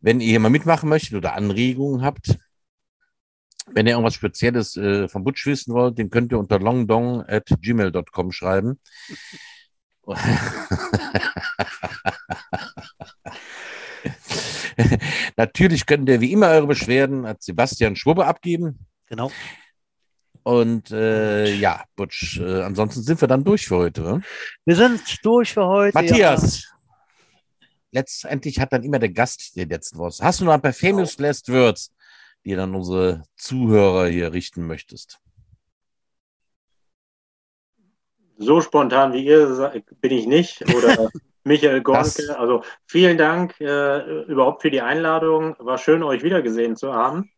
wenn 0.00 0.20
ihr 0.20 0.40
mal 0.40 0.48
mitmachen 0.48 0.88
möchtet 0.88 1.14
oder 1.14 1.34
Anregungen 1.34 2.02
habt. 2.02 2.36
Wenn 3.66 3.86
ihr 3.86 3.92
irgendwas 3.92 4.14
Spezielles 4.14 4.76
äh, 4.76 5.08
vom 5.08 5.24
Butch 5.24 5.46
wissen 5.46 5.72
wollt, 5.72 5.96
den 5.98 6.10
könnt 6.10 6.32
ihr 6.32 6.38
unter 6.38 6.58
longdong 6.58 7.22
at 7.22 7.48
gmail.com 7.60 8.30
schreiben. 8.32 8.78
Natürlich 15.36 15.86
könnt 15.86 16.08
ihr 16.08 16.20
wie 16.20 16.32
immer 16.32 16.48
eure 16.48 16.66
Beschwerden 16.66 17.24
an 17.24 17.36
Sebastian 17.38 17.94
Schwubbe 17.96 18.26
abgeben. 18.26 18.86
Genau. 19.06 19.30
Und 20.44 20.92
äh, 20.92 21.52
ja, 21.54 21.82
Butch, 21.96 22.38
äh, 22.38 22.62
ansonsten 22.62 23.02
sind 23.02 23.20
wir 23.20 23.28
dann 23.28 23.42
durch 23.44 23.66
für 23.66 23.76
heute. 23.76 24.02
Ne? 24.02 24.22
Wir 24.64 24.76
sind 24.76 25.00
durch 25.24 25.54
für 25.54 25.66
heute. 25.66 25.98
Matthias, 25.98 26.64
ja. 26.64 26.70
letztendlich 27.90 28.60
hat 28.60 28.72
dann 28.72 28.84
immer 28.84 28.98
der 28.98 29.08
Gast 29.08 29.56
den 29.56 29.68
letzten 29.68 29.98
Wort. 29.98 30.18
Hast 30.20 30.40
du 30.40 30.44
noch 30.44 30.52
ein 30.52 30.62
paar 30.62 30.72
famous 30.72 31.16
genau. 31.16 31.28
last 31.28 31.48
words? 31.50 31.90
die 32.44 32.54
dann 32.54 32.74
unsere 32.74 33.22
Zuhörer 33.36 34.06
hier 34.06 34.32
richten 34.32 34.66
möchtest? 34.66 35.18
So 38.36 38.60
spontan 38.60 39.12
wie 39.12 39.24
ihr 39.24 39.82
bin 40.00 40.12
ich 40.12 40.26
nicht. 40.26 40.62
Oder 40.74 41.10
Michael 41.44 41.82
Gornke. 41.82 42.38
Also 42.38 42.62
vielen 42.86 43.16
Dank 43.16 43.58
äh, 43.60 44.22
überhaupt 44.24 44.62
für 44.62 44.70
die 44.70 44.80
Einladung. 44.80 45.56
War 45.58 45.78
schön, 45.78 46.02
euch 46.02 46.22
wiedergesehen 46.22 46.76
zu 46.76 46.92
haben. 46.92 47.30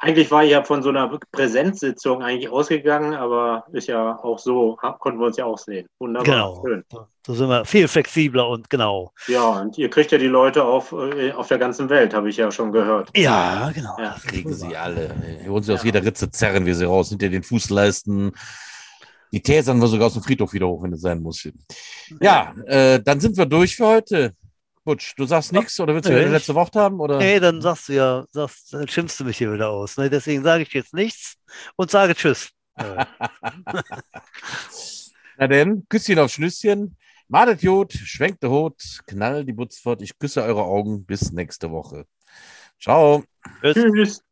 Eigentlich 0.00 0.30
war 0.30 0.44
ich 0.44 0.50
ja 0.50 0.62
von 0.64 0.82
so 0.82 0.88
einer 0.88 1.18
Präsenzsitzung 1.32 2.22
eigentlich 2.22 2.50
ausgegangen, 2.50 3.14
aber 3.14 3.64
ist 3.72 3.88
ja 3.88 4.18
auch 4.22 4.38
so, 4.38 4.76
konnten 4.98 5.20
wir 5.20 5.26
uns 5.26 5.36
ja 5.36 5.44
auch 5.44 5.58
sehen. 5.58 5.88
Wunderbar. 5.98 6.24
Genau. 6.24 6.62
Schön. 6.64 6.84
So 7.26 7.34
sind 7.34 7.48
wir 7.48 7.64
viel 7.64 7.88
flexibler 7.88 8.48
und 8.48 8.70
genau. 8.70 9.12
Ja, 9.26 9.48
und 9.60 9.76
ihr 9.76 9.90
kriegt 9.90 10.10
ja 10.12 10.18
die 10.18 10.28
Leute 10.28 10.64
auf, 10.64 10.92
äh, 10.92 11.32
auf 11.32 11.48
der 11.48 11.58
ganzen 11.58 11.88
Welt, 11.90 12.14
habe 12.14 12.30
ich 12.30 12.38
ja 12.38 12.50
schon 12.50 12.72
gehört. 12.72 13.10
Ja, 13.16 13.70
genau. 13.74 13.96
Ja. 13.98 14.16
Kriegen 14.26 14.52
sie 14.52 14.76
alle. 14.76 15.14
Wir 15.42 15.50
wollen 15.50 15.62
sie 15.62 15.72
ja. 15.72 15.78
aus 15.78 15.84
jeder 15.84 16.02
Ritze 16.02 16.30
zerren 16.30 16.64
wir 16.64 16.74
sie 16.74 16.86
raus, 16.86 17.10
hinter 17.10 17.28
den 17.28 17.42
Fußleisten. 17.42 18.32
Die 19.30 19.42
Täsern 19.42 19.78
wir 19.78 19.88
sogar 19.88 20.06
aus 20.06 20.14
dem 20.14 20.22
Friedhof 20.22 20.52
wieder 20.54 20.68
hoch, 20.68 20.82
wenn 20.82 20.92
es 20.92 21.02
sein 21.02 21.20
muss. 21.20 21.46
Ja, 22.20 22.54
äh, 22.66 23.00
dann 23.02 23.20
sind 23.20 23.36
wir 23.36 23.44
durch 23.44 23.76
für 23.76 23.86
heute. 23.86 24.32
Butsch, 24.88 25.12
du 25.18 25.26
sagst 25.26 25.52
nichts 25.52 25.78
oder 25.80 25.94
willst 25.94 26.08
du 26.08 26.14
nee, 26.14 26.22
das 26.22 26.30
letzte 26.30 26.54
Wort 26.54 26.74
haben? 26.74 26.98
Oder? 26.98 27.18
Nee, 27.18 27.38
dann 27.40 27.60
sagst 27.60 27.90
du 27.90 27.92
ja, 27.92 28.24
sagst, 28.30 28.72
dann 28.72 28.88
schimpfst 28.88 29.20
du 29.20 29.24
mich 29.24 29.36
hier 29.36 29.52
wieder 29.52 29.68
aus. 29.68 29.98
Ne? 29.98 30.08
Deswegen 30.08 30.42
sage 30.42 30.62
ich 30.62 30.72
jetzt 30.72 30.94
nichts 30.94 31.34
und 31.76 31.90
sage 31.90 32.14
Tschüss. 32.14 32.48
Na 35.36 35.46
denn, 35.46 35.84
Küsschen 35.90 36.18
auf 36.18 36.32
Schnüsschen. 36.32 36.96
Madet 37.28 37.62
Jod, 37.62 37.92
schwenkt 37.92 38.42
der 38.42 38.48
Hut, 38.48 38.82
knall 39.06 39.44
die 39.44 39.52
Butz 39.52 39.78
fort. 39.78 40.00
Ich 40.00 40.18
küsse 40.18 40.42
eure 40.42 40.62
Augen. 40.62 41.04
Bis 41.04 41.32
nächste 41.32 41.70
Woche. 41.70 42.06
Ciao. 42.80 43.24
Tschüss. 43.62 44.22